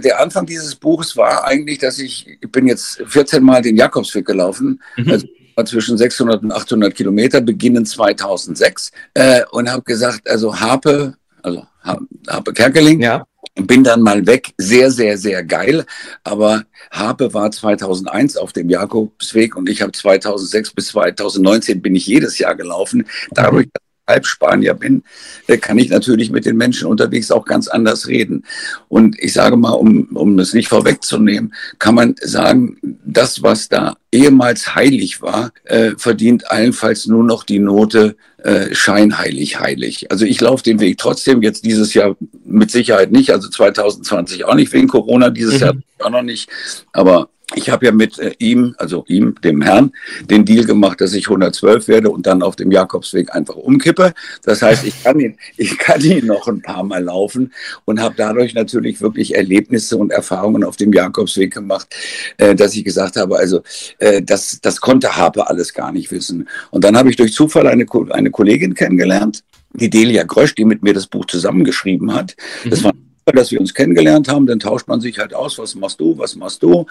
der 0.00 0.20
Anfang 0.20 0.46
dieses 0.46 0.76
Buches 0.76 1.16
war 1.16 1.44
eigentlich, 1.44 1.78
dass 1.78 1.98
ich, 1.98 2.38
ich 2.40 2.52
bin 2.52 2.68
jetzt 2.68 3.02
14 3.04 3.42
Mal 3.42 3.62
den 3.62 3.76
Jakobsweg 3.76 4.24
gelaufen, 4.24 4.80
mhm. 4.96 5.10
also 5.10 5.26
zwischen 5.64 5.98
600 5.98 6.44
und 6.44 6.52
800 6.52 6.94
Kilometer, 6.94 7.40
beginnend 7.40 7.88
2006, 7.88 8.92
äh, 9.14 9.40
und 9.50 9.68
habe 9.68 9.82
gesagt, 9.82 10.30
also 10.30 10.60
Harpe, 10.60 11.14
also 11.42 11.66
Harpe 11.82 12.52
Kerkeling, 12.52 13.02
ja 13.02 13.24
bin 13.66 13.84
dann 13.84 14.02
mal 14.02 14.26
weg. 14.26 14.52
Sehr, 14.58 14.90
sehr, 14.90 15.18
sehr 15.18 15.44
geil. 15.44 15.84
Aber 16.24 16.64
Harpe 16.90 17.34
war 17.34 17.50
2001 17.50 18.36
auf 18.36 18.52
dem 18.52 18.68
Jakobsweg 18.68 19.56
und 19.56 19.68
ich 19.68 19.82
habe 19.82 19.92
2006 19.92 20.72
bis 20.72 20.88
2019 20.88 21.82
bin 21.82 21.94
ich 21.94 22.06
jedes 22.06 22.38
Jahr 22.38 22.54
gelaufen. 22.54 23.06
Dadurch, 23.30 23.68
dass 23.72 23.87
Halbspanier 24.08 24.74
bin, 24.74 25.04
äh, 25.46 25.58
kann 25.58 25.78
ich 25.78 25.90
natürlich 25.90 26.30
mit 26.30 26.46
den 26.46 26.56
Menschen 26.56 26.88
unterwegs 26.88 27.30
auch 27.30 27.44
ganz 27.44 27.68
anders 27.68 28.08
reden. 28.08 28.44
Und 28.88 29.16
ich 29.18 29.32
sage 29.32 29.56
mal, 29.56 29.72
um, 29.72 30.08
um 30.14 30.36
das 30.36 30.54
nicht 30.54 30.68
vorwegzunehmen, 30.68 31.54
kann 31.78 31.94
man 31.94 32.16
sagen, 32.20 32.78
das, 33.04 33.42
was 33.42 33.68
da 33.68 33.96
ehemals 34.10 34.74
heilig 34.74 35.22
war, 35.22 35.52
äh, 35.64 35.92
verdient 35.96 36.50
allenfalls 36.50 37.06
nur 37.06 37.22
noch 37.22 37.44
die 37.44 37.58
Note 37.58 38.16
äh, 38.38 38.74
scheinheilig 38.74 39.60
heilig. 39.60 40.10
Also 40.10 40.24
ich 40.24 40.40
laufe 40.40 40.62
den 40.62 40.80
Weg 40.80 40.98
trotzdem 40.98 41.42
jetzt 41.42 41.64
dieses 41.64 41.92
Jahr 41.94 42.16
mit 42.44 42.70
Sicherheit 42.70 43.12
nicht, 43.12 43.30
also 43.30 43.48
2020 43.48 44.44
auch 44.44 44.54
nicht 44.54 44.72
wegen 44.72 44.88
Corona, 44.88 45.30
dieses 45.30 45.54
mhm. 45.54 45.60
Jahr 45.60 45.74
auch 45.98 46.10
noch 46.10 46.22
nicht, 46.22 46.48
aber 46.92 47.28
ich 47.58 47.70
habe 47.70 47.86
ja 47.86 47.92
mit 47.92 48.18
äh, 48.18 48.34
ihm, 48.38 48.74
also 48.78 49.04
ihm, 49.08 49.34
dem 49.42 49.60
Herrn, 49.60 49.92
den 50.30 50.44
Deal 50.44 50.64
gemacht, 50.64 51.00
dass 51.00 51.12
ich 51.12 51.26
112 51.26 51.88
werde 51.88 52.10
und 52.10 52.26
dann 52.26 52.42
auf 52.42 52.56
dem 52.56 52.70
Jakobsweg 52.70 53.34
einfach 53.34 53.56
umkippe. 53.56 54.14
Das 54.44 54.62
heißt, 54.62 54.84
ich 54.84 55.02
kann 55.02 55.20
ihn, 55.20 55.36
ich 55.56 55.76
kann 55.76 56.00
ihn 56.00 56.26
noch 56.26 56.46
ein 56.46 56.62
paar 56.62 56.84
Mal 56.84 57.02
laufen 57.02 57.52
und 57.84 58.00
habe 58.00 58.14
dadurch 58.16 58.54
natürlich 58.54 59.00
wirklich 59.00 59.34
Erlebnisse 59.34 59.96
und 59.96 60.12
Erfahrungen 60.12 60.64
auf 60.64 60.76
dem 60.76 60.92
Jakobsweg 60.92 61.52
gemacht, 61.52 61.94
äh, 62.38 62.54
dass 62.54 62.74
ich 62.74 62.84
gesagt 62.84 63.16
habe, 63.16 63.38
also 63.38 63.62
äh, 63.98 64.22
das, 64.22 64.60
das 64.62 64.80
konnte 64.80 65.16
Harpe 65.16 65.48
alles 65.48 65.74
gar 65.74 65.92
nicht 65.92 66.10
wissen. 66.12 66.48
Und 66.70 66.84
dann 66.84 66.96
habe 66.96 67.10
ich 67.10 67.16
durch 67.16 67.32
Zufall 67.32 67.66
eine, 67.66 67.86
eine 68.10 68.30
Kollegin 68.30 68.74
kennengelernt, 68.74 69.42
die 69.74 69.90
Delia 69.90 70.22
Grösch, 70.22 70.54
die 70.54 70.64
mit 70.64 70.82
mir 70.82 70.94
das 70.94 71.08
Buch 71.08 71.26
zusammengeschrieben 71.26 72.14
hat. 72.14 72.36
Das 72.64 72.80
mhm. 72.80 72.84
war 72.84 72.92
dass 73.32 73.50
wir 73.50 73.60
uns 73.60 73.74
kennengelernt 73.74 74.28
haben, 74.28 74.46
dann 74.46 74.58
tauscht 74.58 74.88
man 74.88 75.00
sich 75.00 75.18
halt 75.18 75.34
aus, 75.34 75.58
was 75.58 75.74
machst 75.74 76.00
du, 76.00 76.16
was 76.18 76.36
machst 76.36 76.62
du? 76.62 76.86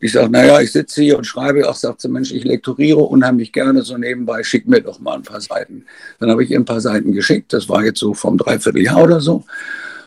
Ich 0.00 0.12
sage, 0.12 0.30
naja, 0.30 0.60
ich 0.60 0.72
sitze 0.72 1.02
hier 1.02 1.18
und 1.18 1.24
schreibe, 1.24 1.68
ach, 1.68 1.74
sagt 1.74 2.00
sie, 2.00 2.08
Mensch, 2.08 2.32
ich 2.32 2.44
lektoriere 2.44 3.00
unheimlich 3.00 3.52
gerne 3.52 3.82
so 3.82 3.96
nebenbei, 3.96 4.42
schick 4.42 4.66
mir 4.66 4.80
doch 4.80 4.98
mal 5.00 5.16
ein 5.16 5.22
paar 5.22 5.40
Seiten. 5.40 5.84
Dann 6.20 6.30
habe 6.30 6.44
ich 6.44 6.50
ihr 6.50 6.58
ein 6.58 6.64
paar 6.64 6.80
Seiten 6.80 7.12
geschickt, 7.12 7.52
das 7.52 7.68
war 7.68 7.84
jetzt 7.84 8.00
so 8.00 8.14
vom 8.14 8.38
Dreivierteljahr 8.38 9.02
oder 9.02 9.20
so. 9.20 9.44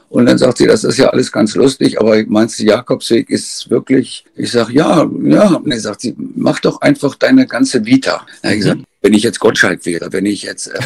Und 0.10 0.26
dann 0.26 0.40
sagt 0.40 0.58
sie, 0.58 0.66
das 0.66 0.84
ist 0.84 0.98
ja 0.98 1.10
alles 1.10 1.32
ganz 1.32 1.54
lustig, 1.54 2.00
aber 2.00 2.24
meinst 2.26 2.60
du, 2.60 2.64
Jakobsweg 2.64 3.30
ist 3.30 3.70
wirklich, 3.70 4.26
ich 4.36 4.52
sag 4.52 4.70
ja, 4.72 5.08
ja. 5.24 5.54
Und 5.54 5.70
dann 5.70 5.80
sagt 5.80 6.02
sie, 6.02 6.16
mach 6.18 6.60
doch 6.60 6.82
einfach 6.82 7.14
deine 7.16 7.46
ganze 7.46 7.86
Vita. 7.86 8.26
Dann 8.42 8.54
ich 8.54 8.60
gesagt, 8.60 8.82
wenn 9.02 9.14
ich 9.14 9.22
jetzt 9.22 9.40
Gottschalk 9.40 9.86
wäre, 9.86 10.12
wenn 10.12 10.26
ich 10.26 10.42
jetzt 10.42 10.68
äh, 10.68 10.80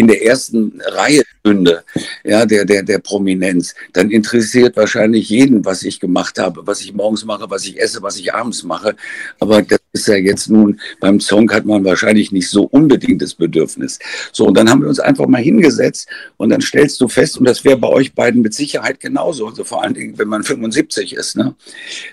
in 0.00 0.06
der 0.06 0.24
ersten 0.24 0.80
Reihe 0.80 1.22
stünde, 1.40 1.84
ja, 2.24 2.46
der, 2.46 2.64
der, 2.64 2.82
der 2.82 3.00
Prominenz, 3.00 3.74
dann 3.92 4.10
interessiert 4.10 4.74
wahrscheinlich 4.78 5.28
jeden, 5.28 5.62
was 5.66 5.82
ich 5.82 6.00
gemacht 6.00 6.38
habe, 6.38 6.66
was 6.66 6.80
ich 6.80 6.94
morgens 6.94 7.26
mache, 7.26 7.50
was 7.50 7.66
ich 7.66 7.78
esse, 7.78 8.00
was 8.00 8.16
ich 8.16 8.32
abends 8.32 8.62
mache. 8.62 8.96
Aber 9.40 9.60
das 9.60 9.78
ist 9.92 10.08
ja 10.08 10.14
jetzt 10.14 10.48
nun, 10.48 10.80
beim 11.00 11.20
Song 11.20 11.50
hat 11.52 11.66
man 11.66 11.84
wahrscheinlich 11.84 12.32
nicht 12.32 12.48
so 12.48 12.62
unbedingt 12.62 13.20
das 13.20 13.34
Bedürfnis. 13.34 13.98
So, 14.32 14.46
und 14.46 14.56
dann 14.56 14.70
haben 14.70 14.80
wir 14.80 14.88
uns 14.88 15.00
einfach 15.00 15.26
mal 15.26 15.42
hingesetzt 15.42 16.08
und 16.38 16.48
dann 16.48 16.62
stellst 16.62 16.98
du 17.02 17.08
fest, 17.08 17.36
und 17.36 17.46
das 17.46 17.62
wäre 17.62 17.76
bei 17.76 17.88
euch 17.88 18.14
beiden 18.14 18.40
mit 18.40 18.54
Sicherheit 18.54 19.00
genauso, 19.00 19.46
also 19.48 19.64
vor 19.64 19.82
allen 19.82 19.92
Dingen, 19.92 20.18
wenn 20.18 20.28
man 20.28 20.44
75 20.44 21.12
ist, 21.12 21.36
ne, 21.36 21.54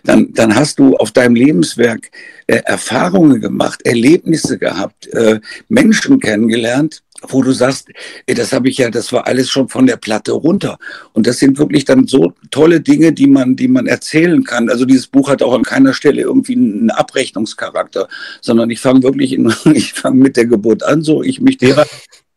dann, 0.03 0.33
dann 0.33 0.55
hast 0.55 0.79
du 0.79 0.97
auf 0.97 1.11
deinem 1.11 1.35
Lebenswerk 1.35 2.11
äh, 2.47 2.57
Erfahrungen 2.65 3.39
gemacht, 3.39 3.85
Erlebnisse 3.85 4.57
gehabt, 4.57 5.07
äh, 5.07 5.39
Menschen 5.69 6.19
kennengelernt, 6.19 7.03
wo 7.23 7.41
du 7.41 7.51
sagst, 7.51 7.89
das 8.27 8.53
habe 8.53 8.69
ich 8.69 8.77
ja, 8.77 8.89
das 8.89 9.11
war 9.11 9.25
alles 9.25 9.49
schon 9.49 9.69
von 9.69 9.87
der 9.87 9.97
Platte 9.97 10.33
runter. 10.33 10.77
Und 11.13 11.25
das 11.25 11.39
sind 11.39 11.57
wirklich 11.57 11.85
dann 11.85 12.07
so 12.07 12.33
tolle 12.51 12.79
Dinge, 12.79 13.11
die 13.11 13.27
man, 13.27 13.55
die 13.55 13.67
man 13.67 13.87
erzählen 13.87 14.43
kann. 14.43 14.69
Also 14.69 14.85
dieses 14.85 15.07
Buch 15.07 15.29
hat 15.29 15.41
auch 15.41 15.53
an 15.53 15.63
keiner 15.63 15.93
Stelle 15.93 16.21
irgendwie 16.21 16.55
einen 16.55 16.91
Abrechnungscharakter, 16.91 18.07
sondern 18.41 18.69
ich 18.69 18.79
fange 18.79 19.03
wirklich, 19.03 19.33
in, 19.33 19.53
ich 19.73 19.93
fange 19.93 20.21
mit 20.21 20.37
der 20.37 20.45
Geburt 20.45 20.83
an, 20.83 21.01
so 21.01 21.23
ich 21.23 21.41
mich 21.41 21.57
derer 21.57 21.85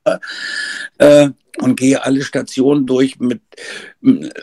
äh, 0.98 1.28
und 1.58 1.76
gehe 1.78 2.02
alle 2.02 2.22
Stationen 2.22 2.86
durch 2.86 3.18
mit 3.18 3.40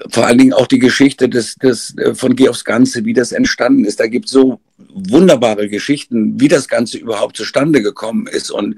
vor 0.09 0.27
allen 0.27 0.37
Dingen 0.37 0.53
auch 0.53 0.67
die 0.67 0.79
Geschichte 0.79 1.29
des, 1.29 1.55
des 1.55 1.97
äh, 1.97 2.13
von 2.13 2.35
Geh 2.35 2.49
aufs 2.49 2.63
Ganze, 2.63 3.05
wie 3.05 3.13
das 3.13 3.31
entstanden 3.31 3.85
ist. 3.85 3.99
Da 3.99 4.07
gibt 4.07 4.25
es 4.25 4.31
so 4.31 4.59
wunderbare 4.77 5.69
Geschichten, 5.69 6.39
wie 6.39 6.47
das 6.47 6.67
Ganze 6.67 6.97
überhaupt 6.97 7.37
zustande 7.37 7.81
gekommen 7.81 8.27
ist 8.27 8.51
und 8.51 8.75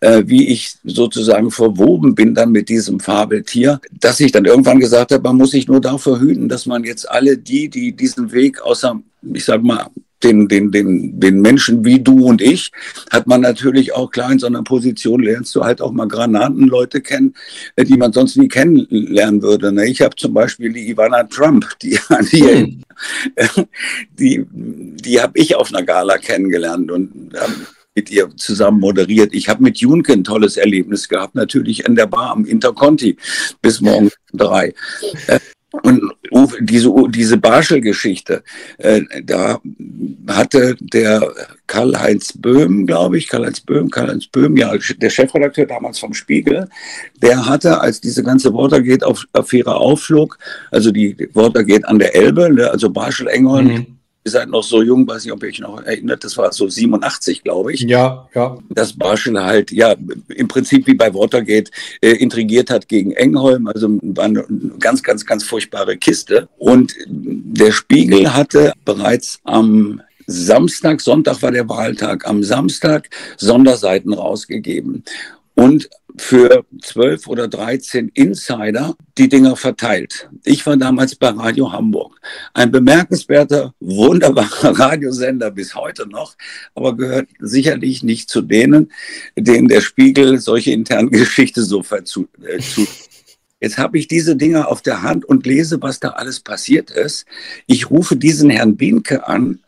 äh, 0.00 0.22
wie 0.26 0.48
ich 0.48 0.76
sozusagen 0.84 1.50
verwoben 1.50 2.14
bin 2.14 2.34
dann 2.34 2.52
mit 2.52 2.68
diesem 2.68 3.00
Fabeltier, 3.00 3.80
dass 3.90 4.20
ich 4.20 4.32
dann 4.32 4.44
irgendwann 4.44 4.80
gesagt 4.80 5.12
habe, 5.12 5.22
man 5.22 5.36
muss 5.36 5.52
sich 5.52 5.68
nur 5.68 5.80
dafür 5.80 6.20
hüten, 6.20 6.48
dass 6.48 6.66
man 6.66 6.84
jetzt 6.84 7.08
alle 7.08 7.38
die, 7.38 7.68
die 7.68 7.96
diesen 7.96 8.32
Weg 8.32 8.60
außer, 8.60 9.00
ich 9.32 9.44
sag 9.44 9.62
mal, 9.62 9.88
den, 10.22 10.48
den, 10.48 10.70
den, 10.70 11.20
den 11.20 11.40
Menschen 11.40 11.84
wie 11.84 12.00
du 12.00 12.26
und 12.26 12.42
ich, 12.42 12.70
hat 13.10 13.26
man 13.26 13.40
natürlich 13.40 13.94
auch 13.94 14.10
klar 14.10 14.32
in 14.32 14.38
so 14.38 14.46
einer 14.46 14.62
Position, 14.62 15.22
lernst 15.22 15.54
du 15.54 15.64
halt 15.64 15.80
auch 15.80 15.92
mal 15.92 16.08
Granatenleute 16.08 17.00
kennen, 17.00 17.34
äh, 17.76 17.84
die 17.84 17.96
man 17.96 18.12
sonst 18.12 18.36
nie 18.36 18.48
kennenlernen 18.48 19.42
würde. 19.42 19.72
Ne? 19.72 19.88
Ich 19.88 20.00
habe 20.00 20.16
zum 20.16 20.34
Beispiel 20.34 20.72
die 20.72 20.90
Ivana 20.90 21.24
Trump, 21.24 21.66
die, 21.82 21.98
die, 22.32 22.40
hm. 22.40 22.82
die, 24.18 24.46
die 24.50 25.20
habe 25.20 25.38
ich 25.38 25.54
auf 25.54 25.72
einer 25.72 25.82
Gala 25.82 26.18
kennengelernt 26.18 26.90
und 26.90 27.32
mit 27.94 28.10
ihr 28.10 28.28
zusammen 28.36 28.78
moderiert. 28.78 29.34
Ich 29.34 29.48
habe 29.48 29.62
mit 29.62 29.78
Junke 29.78 30.12
ein 30.12 30.22
tolles 30.22 30.56
Erlebnis 30.56 31.08
gehabt, 31.08 31.34
natürlich 31.34 31.84
in 31.84 31.96
der 31.96 32.06
Bar 32.06 32.30
am 32.30 32.44
Interconti 32.44 33.16
bis 33.60 33.80
morgen 33.80 34.10
drei. 34.32 34.72
Und 35.70 36.00
diese, 36.60 36.90
diese 37.10 37.36
Barschel-Geschichte, 37.36 38.42
äh, 38.78 39.02
da 39.22 39.60
hatte 40.26 40.76
der 40.80 41.30
Karl-Heinz 41.66 42.32
Böhm, 42.38 42.86
glaube 42.86 43.18
ich, 43.18 43.28
Karl-Heinz 43.28 43.60
Böhm, 43.60 43.90
Karl-Heinz 43.90 44.28
Böhm, 44.28 44.56
ja, 44.56 44.72
der 44.96 45.10
Chefredakteur 45.10 45.66
damals 45.66 45.98
vom 45.98 46.14
Spiegel, 46.14 46.70
der 47.20 47.44
hatte, 47.44 47.80
als 47.80 48.00
diese 48.00 48.22
ganze 48.22 48.54
Watergate-Affäre 48.54 49.76
aufflog, 49.76 50.38
also 50.70 50.90
die 50.90 51.28
Watergate 51.34 51.86
an 51.86 51.98
der 51.98 52.14
Elbe, 52.14 52.50
ne, 52.50 52.70
also 52.70 52.88
Barschel-Engholm, 52.88 53.66
mhm 53.66 53.97
ihr 54.28 54.32
seid 54.32 54.50
noch 54.50 54.62
so 54.62 54.82
jung, 54.82 55.08
weiß 55.08 55.24
ich, 55.24 55.32
ob 55.32 55.42
ihr 55.42 55.48
euch 55.48 55.60
noch 55.60 55.82
erinnert, 55.82 56.22
das 56.22 56.36
war 56.36 56.52
so 56.52 56.68
87, 56.68 57.42
glaube 57.42 57.72
ich. 57.72 57.80
Ja, 57.80 58.28
ja. 58.34 58.58
Das 58.68 58.92
Barschel 58.92 59.42
halt, 59.42 59.72
ja, 59.72 59.96
im 60.28 60.48
Prinzip 60.48 60.86
wie 60.86 60.94
bei 60.94 61.12
Watergate 61.14 61.70
äh, 62.02 62.10
intrigiert 62.10 62.70
hat 62.70 62.88
gegen 62.88 63.12
Engholm, 63.12 63.66
also 63.68 63.88
war 64.02 64.26
eine 64.26 64.44
ganz, 64.78 65.02
ganz, 65.02 65.24
ganz 65.24 65.44
furchtbare 65.44 65.96
Kiste. 65.96 66.48
Und 66.58 66.94
der 67.08 67.72
Spiegel 67.72 68.34
hatte 68.34 68.72
bereits 68.84 69.40
am 69.44 70.02
Samstag, 70.26 71.00
Sonntag 71.00 71.40
war 71.40 71.50
der 71.50 71.68
Wahltag, 71.70 72.28
am 72.28 72.44
Samstag 72.44 73.08
Sonderseiten 73.38 74.12
rausgegeben 74.12 75.04
und 75.54 75.88
für 76.18 76.64
zwölf 76.82 77.26
oder 77.26 77.48
dreizehn 77.48 78.10
Insider 78.14 78.96
die 79.16 79.28
Dinger 79.28 79.56
verteilt. 79.56 80.28
Ich 80.44 80.66
war 80.66 80.76
damals 80.76 81.14
bei 81.14 81.28
Radio 81.28 81.72
Hamburg. 81.72 82.20
Ein 82.54 82.70
bemerkenswerter, 82.70 83.74
wunderbarer 83.80 84.78
Radiosender 84.78 85.50
bis 85.50 85.74
heute 85.74 86.08
noch, 86.08 86.36
aber 86.74 86.96
gehört 86.96 87.28
sicherlich 87.38 88.02
nicht 88.02 88.28
zu 88.28 88.42
denen, 88.42 88.92
denen 89.36 89.68
der 89.68 89.80
Spiegel 89.80 90.38
solche 90.38 90.72
internen 90.72 91.10
Geschichte 91.10 91.62
so 91.62 91.82
verzu 91.82 92.28
äh, 92.42 92.58
zu 92.58 92.86
Jetzt 93.60 93.76
habe 93.76 93.98
ich 93.98 94.06
diese 94.06 94.36
Dinger 94.36 94.68
auf 94.68 94.82
der 94.82 95.02
Hand 95.02 95.24
und 95.24 95.44
lese, 95.44 95.82
was 95.82 95.98
da 95.98 96.10
alles 96.10 96.38
passiert 96.40 96.90
ist. 96.90 97.26
Ich 97.66 97.90
rufe 97.90 98.14
diesen 98.14 98.50
Herrn 98.50 98.76
Bienke 98.76 99.26
an, 99.26 99.58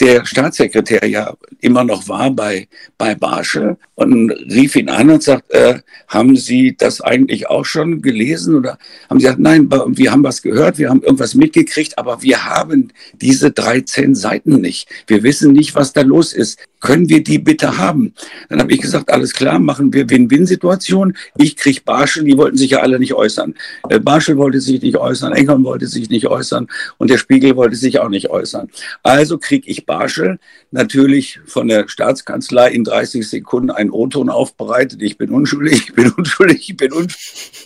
der 0.00 0.26
Staatssekretär 0.26 1.06
ja 1.06 1.34
immer 1.60 1.84
noch 1.84 2.08
war 2.08 2.30
bei, 2.30 2.68
bei 2.98 3.14
Barschel 3.14 3.76
und 3.94 4.30
rief 4.30 4.76
ihn 4.76 4.88
an 4.88 5.10
und 5.10 5.22
sagt, 5.22 5.50
äh, 5.52 5.80
haben 6.08 6.36
Sie 6.36 6.76
das 6.76 7.00
eigentlich 7.00 7.48
auch 7.48 7.64
schon 7.64 8.02
gelesen? 8.02 8.54
Oder 8.54 8.78
haben 9.08 9.18
Sie 9.18 9.24
gesagt, 9.24 9.40
nein, 9.40 9.70
wir 9.70 10.12
haben 10.12 10.24
was 10.24 10.42
gehört, 10.42 10.78
wir 10.78 10.90
haben 10.90 11.02
irgendwas 11.02 11.34
mitgekriegt, 11.34 11.98
aber 11.98 12.22
wir 12.22 12.44
haben 12.44 12.92
diese 13.20 13.50
13 13.50 14.14
Seiten 14.14 14.60
nicht. 14.60 14.88
Wir 15.06 15.22
wissen 15.22 15.52
nicht, 15.52 15.74
was 15.74 15.92
da 15.92 16.02
los 16.02 16.32
ist. 16.32 16.58
Können 16.86 17.08
wir 17.08 17.22
die 17.22 17.40
bitte 17.40 17.78
haben? 17.78 18.14
Dann 18.48 18.60
habe 18.60 18.72
ich 18.72 18.80
gesagt, 18.80 19.10
alles 19.10 19.32
klar, 19.32 19.58
machen 19.58 19.92
wir 19.92 20.08
Win-Win-Situation. 20.08 21.16
Ich 21.36 21.56
kriege 21.56 21.80
Barschel, 21.84 22.22
die 22.22 22.36
wollten 22.36 22.56
sich 22.56 22.70
ja 22.70 22.78
alle 22.78 23.00
nicht 23.00 23.12
äußern. 23.12 23.54
Äh, 23.88 23.98
Barschel 23.98 24.36
wollte 24.36 24.60
sich 24.60 24.80
nicht 24.80 24.96
äußern, 24.96 25.32
Engholm 25.32 25.64
wollte 25.64 25.88
sich 25.88 26.10
nicht 26.10 26.28
äußern 26.28 26.68
und 26.98 27.10
der 27.10 27.18
Spiegel 27.18 27.56
wollte 27.56 27.74
sich 27.74 27.98
auch 27.98 28.08
nicht 28.08 28.30
äußern. 28.30 28.68
Also 29.02 29.36
kriege 29.36 29.68
ich 29.68 29.84
Barschel 29.84 30.38
natürlich 30.70 31.40
von 31.44 31.66
der 31.66 31.88
Staatskanzlei 31.88 32.70
in 32.70 32.84
30 32.84 33.28
Sekunden 33.28 33.70
einen 33.70 33.90
O-Ton 33.90 34.30
aufbereitet. 34.30 35.02
Ich 35.06 35.18
bin 35.18 35.30
unschuldig, 35.30 35.84
ich 35.88 35.94
bin 35.94 36.10
unschuldig, 36.10 36.68
ich 36.68 36.76
bin 36.76 36.92
unschuldig. 36.92 37.65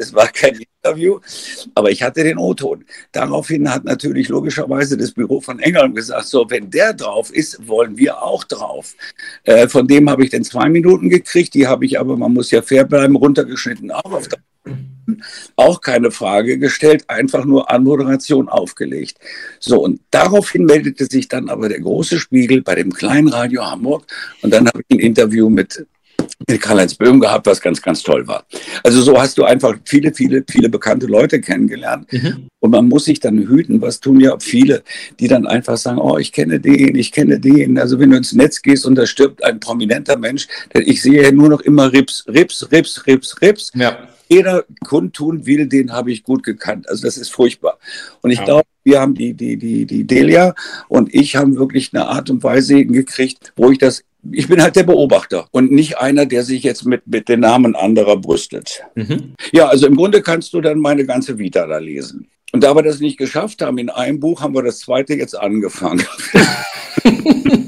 Es 0.00 0.14
war 0.14 0.28
kein 0.28 0.58
Interview, 0.82 1.20
aber 1.74 1.90
ich 1.90 2.02
hatte 2.02 2.24
den 2.24 2.38
O-Ton. 2.38 2.86
Daraufhin 3.12 3.70
hat 3.70 3.84
natürlich 3.84 4.28
logischerweise 4.30 4.96
das 4.96 5.12
Büro 5.12 5.42
von 5.42 5.58
Engelm 5.58 5.94
gesagt, 5.94 6.24
so, 6.24 6.48
wenn 6.48 6.70
der 6.70 6.94
drauf 6.94 7.30
ist, 7.30 7.68
wollen 7.68 7.98
wir 7.98 8.22
auch 8.22 8.44
drauf. 8.44 8.94
Äh, 9.44 9.68
von 9.68 9.86
dem 9.86 10.08
habe 10.08 10.24
ich 10.24 10.30
dann 10.30 10.42
zwei 10.42 10.70
Minuten 10.70 11.10
gekriegt, 11.10 11.52
die 11.52 11.66
habe 11.66 11.84
ich 11.84 12.00
aber, 12.00 12.16
man 12.16 12.32
muss 12.32 12.50
ja 12.50 12.62
fair 12.62 12.84
bleiben, 12.84 13.14
runtergeschnitten 13.14 13.90
auch 13.90 14.12
auf 14.12 14.28
der 14.28 14.38
auch 15.56 15.80
keine 15.80 16.10
Frage 16.10 16.58
gestellt, 16.58 17.04
einfach 17.08 17.44
nur 17.44 17.70
Anmoderation 17.70 18.48
aufgelegt. 18.48 19.18
So, 19.58 19.82
und 19.82 20.00
daraufhin 20.10 20.64
meldete 20.64 21.06
sich 21.06 21.28
dann 21.28 21.48
aber 21.48 21.68
der 21.68 21.80
große 21.80 22.18
Spiegel 22.18 22.62
bei 22.62 22.74
dem 22.74 22.92
kleinen 22.92 23.28
Radio 23.28 23.68
Hamburg 23.68 24.06
und 24.42 24.52
dann 24.52 24.66
habe 24.66 24.82
ich 24.86 24.96
ein 24.96 25.00
Interview 25.00 25.48
mit 25.48 25.86
Karl-Heinz 26.46 26.94
Böhm 26.94 27.20
gehabt, 27.20 27.46
was 27.46 27.60
ganz, 27.60 27.80
ganz 27.80 28.02
toll 28.02 28.26
war. 28.26 28.44
Also 28.82 29.02
so 29.02 29.18
hast 29.18 29.38
du 29.38 29.44
einfach 29.44 29.74
viele, 29.84 30.12
viele, 30.12 30.44
viele 30.48 30.68
bekannte 30.68 31.06
Leute 31.06 31.40
kennengelernt. 31.40 32.12
Mhm. 32.12 32.48
Und 32.60 32.70
man 32.70 32.88
muss 32.88 33.04
sich 33.06 33.20
dann 33.20 33.38
hüten, 33.38 33.80
was 33.80 34.00
tun 34.00 34.20
ja 34.20 34.36
viele, 34.38 34.82
die 35.18 35.28
dann 35.28 35.46
einfach 35.46 35.76
sagen, 35.76 35.98
oh, 35.98 36.18
ich 36.18 36.32
kenne 36.32 36.60
den, 36.60 36.94
ich 36.96 37.12
kenne 37.12 37.40
den. 37.40 37.78
Also 37.78 37.98
wenn 37.98 38.10
du 38.10 38.16
ins 38.16 38.32
Netz 38.32 38.62
gehst 38.62 38.86
und 38.86 38.96
da 38.96 39.06
stirbt 39.06 39.44
ein 39.44 39.60
prominenter 39.60 40.16
Mensch, 40.18 40.46
denn 40.74 40.82
ich 40.86 41.02
sehe 41.02 41.22
ja 41.22 41.32
nur 41.32 41.48
noch 41.48 41.60
immer 41.60 41.92
Rips, 41.92 42.24
Rips, 42.28 42.70
Rips, 42.70 43.06
Rips, 43.06 43.40
Rips. 43.40 43.72
Ja 43.74 43.98
jeder 44.30 44.64
kundtun 44.84 45.46
will, 45.46 45.66
den 45.66 45.92
habe 45.92 46.12
ich 46.12 46.22
gut 46.22 46.42
gekannt. 46.42 46.88
Also 46.88 47.02
das 47.02 47.16
ist 47.16 47.30
furchtbar. 47.30 47.78
Und 48.22 48.30
ich 48.30 48.38
ja. 48.38 48.44
glaube, 48.44 48.68
wir 48.84 49.00
haben 49.00 49.14
die, 49.14 49.34
die, 49.34 49.56
die, 49.56 49.84
die 49.86 50.04
Delia 50.04 50.54
und 50.88 51.14
ich 51.14 51.36
haben 51.36 51.56
wirklich 51.56 51.90
eine 51.92 52.06
Art 52.06 52.30
und 52.30 52.42
Weise 52.42 52.76
hingekriegt, 52.76 53.52
wo 53.56 53.70
ich 53.70 53.78
das 53.78 54.04
ich 54.32 54.48
bin 54.48 54.62
halt 54.62 54.76
der 54.76 54.82
Beobachter 54.82 55.46
und 55.50 55.72
nicht 55.72 55.96
einer, 55.98 56.26
der 56.26 56.44
sich 56.44 56.62
jetzt 56.62 56.84
mit, 56.84 57.06
mit 57.06 57.30
den 57.30 57.40
Namen 57.40 57.74
anderer 57.74 58.18
brüstet. 58.18 58.82
Mhm. 58.94 59.34
Ja, 59.50 59.68
also 59.68 59.86
im 59.86 59.96
Grunde 59.96 60.20
kannst 60.20 60.52
du 60.52 60.60
dann 60.60 60.78
meine 60.78 61.06
ganze 61.06 61.38
Vita 61.38 61.66
da 61.66 61.78
lesen. 61.78 62.28
Und 62.52 62.64
da 62.64 62.74
wir 62.74 62.82
das 62.82 63.00
nicht 63.00 63.16
geschafft 63.16 63.62
haben 63.62 63.78
in 63.78 63.88
einem 63.88 64.20
Buch, 64.20 64.42
haben 64.42 64.54
wir 64.54 64.62
das 64.62 64.80
zweite 64.80 65.14
jetzt 65.14 65.38
angefangen. 65.38 66.04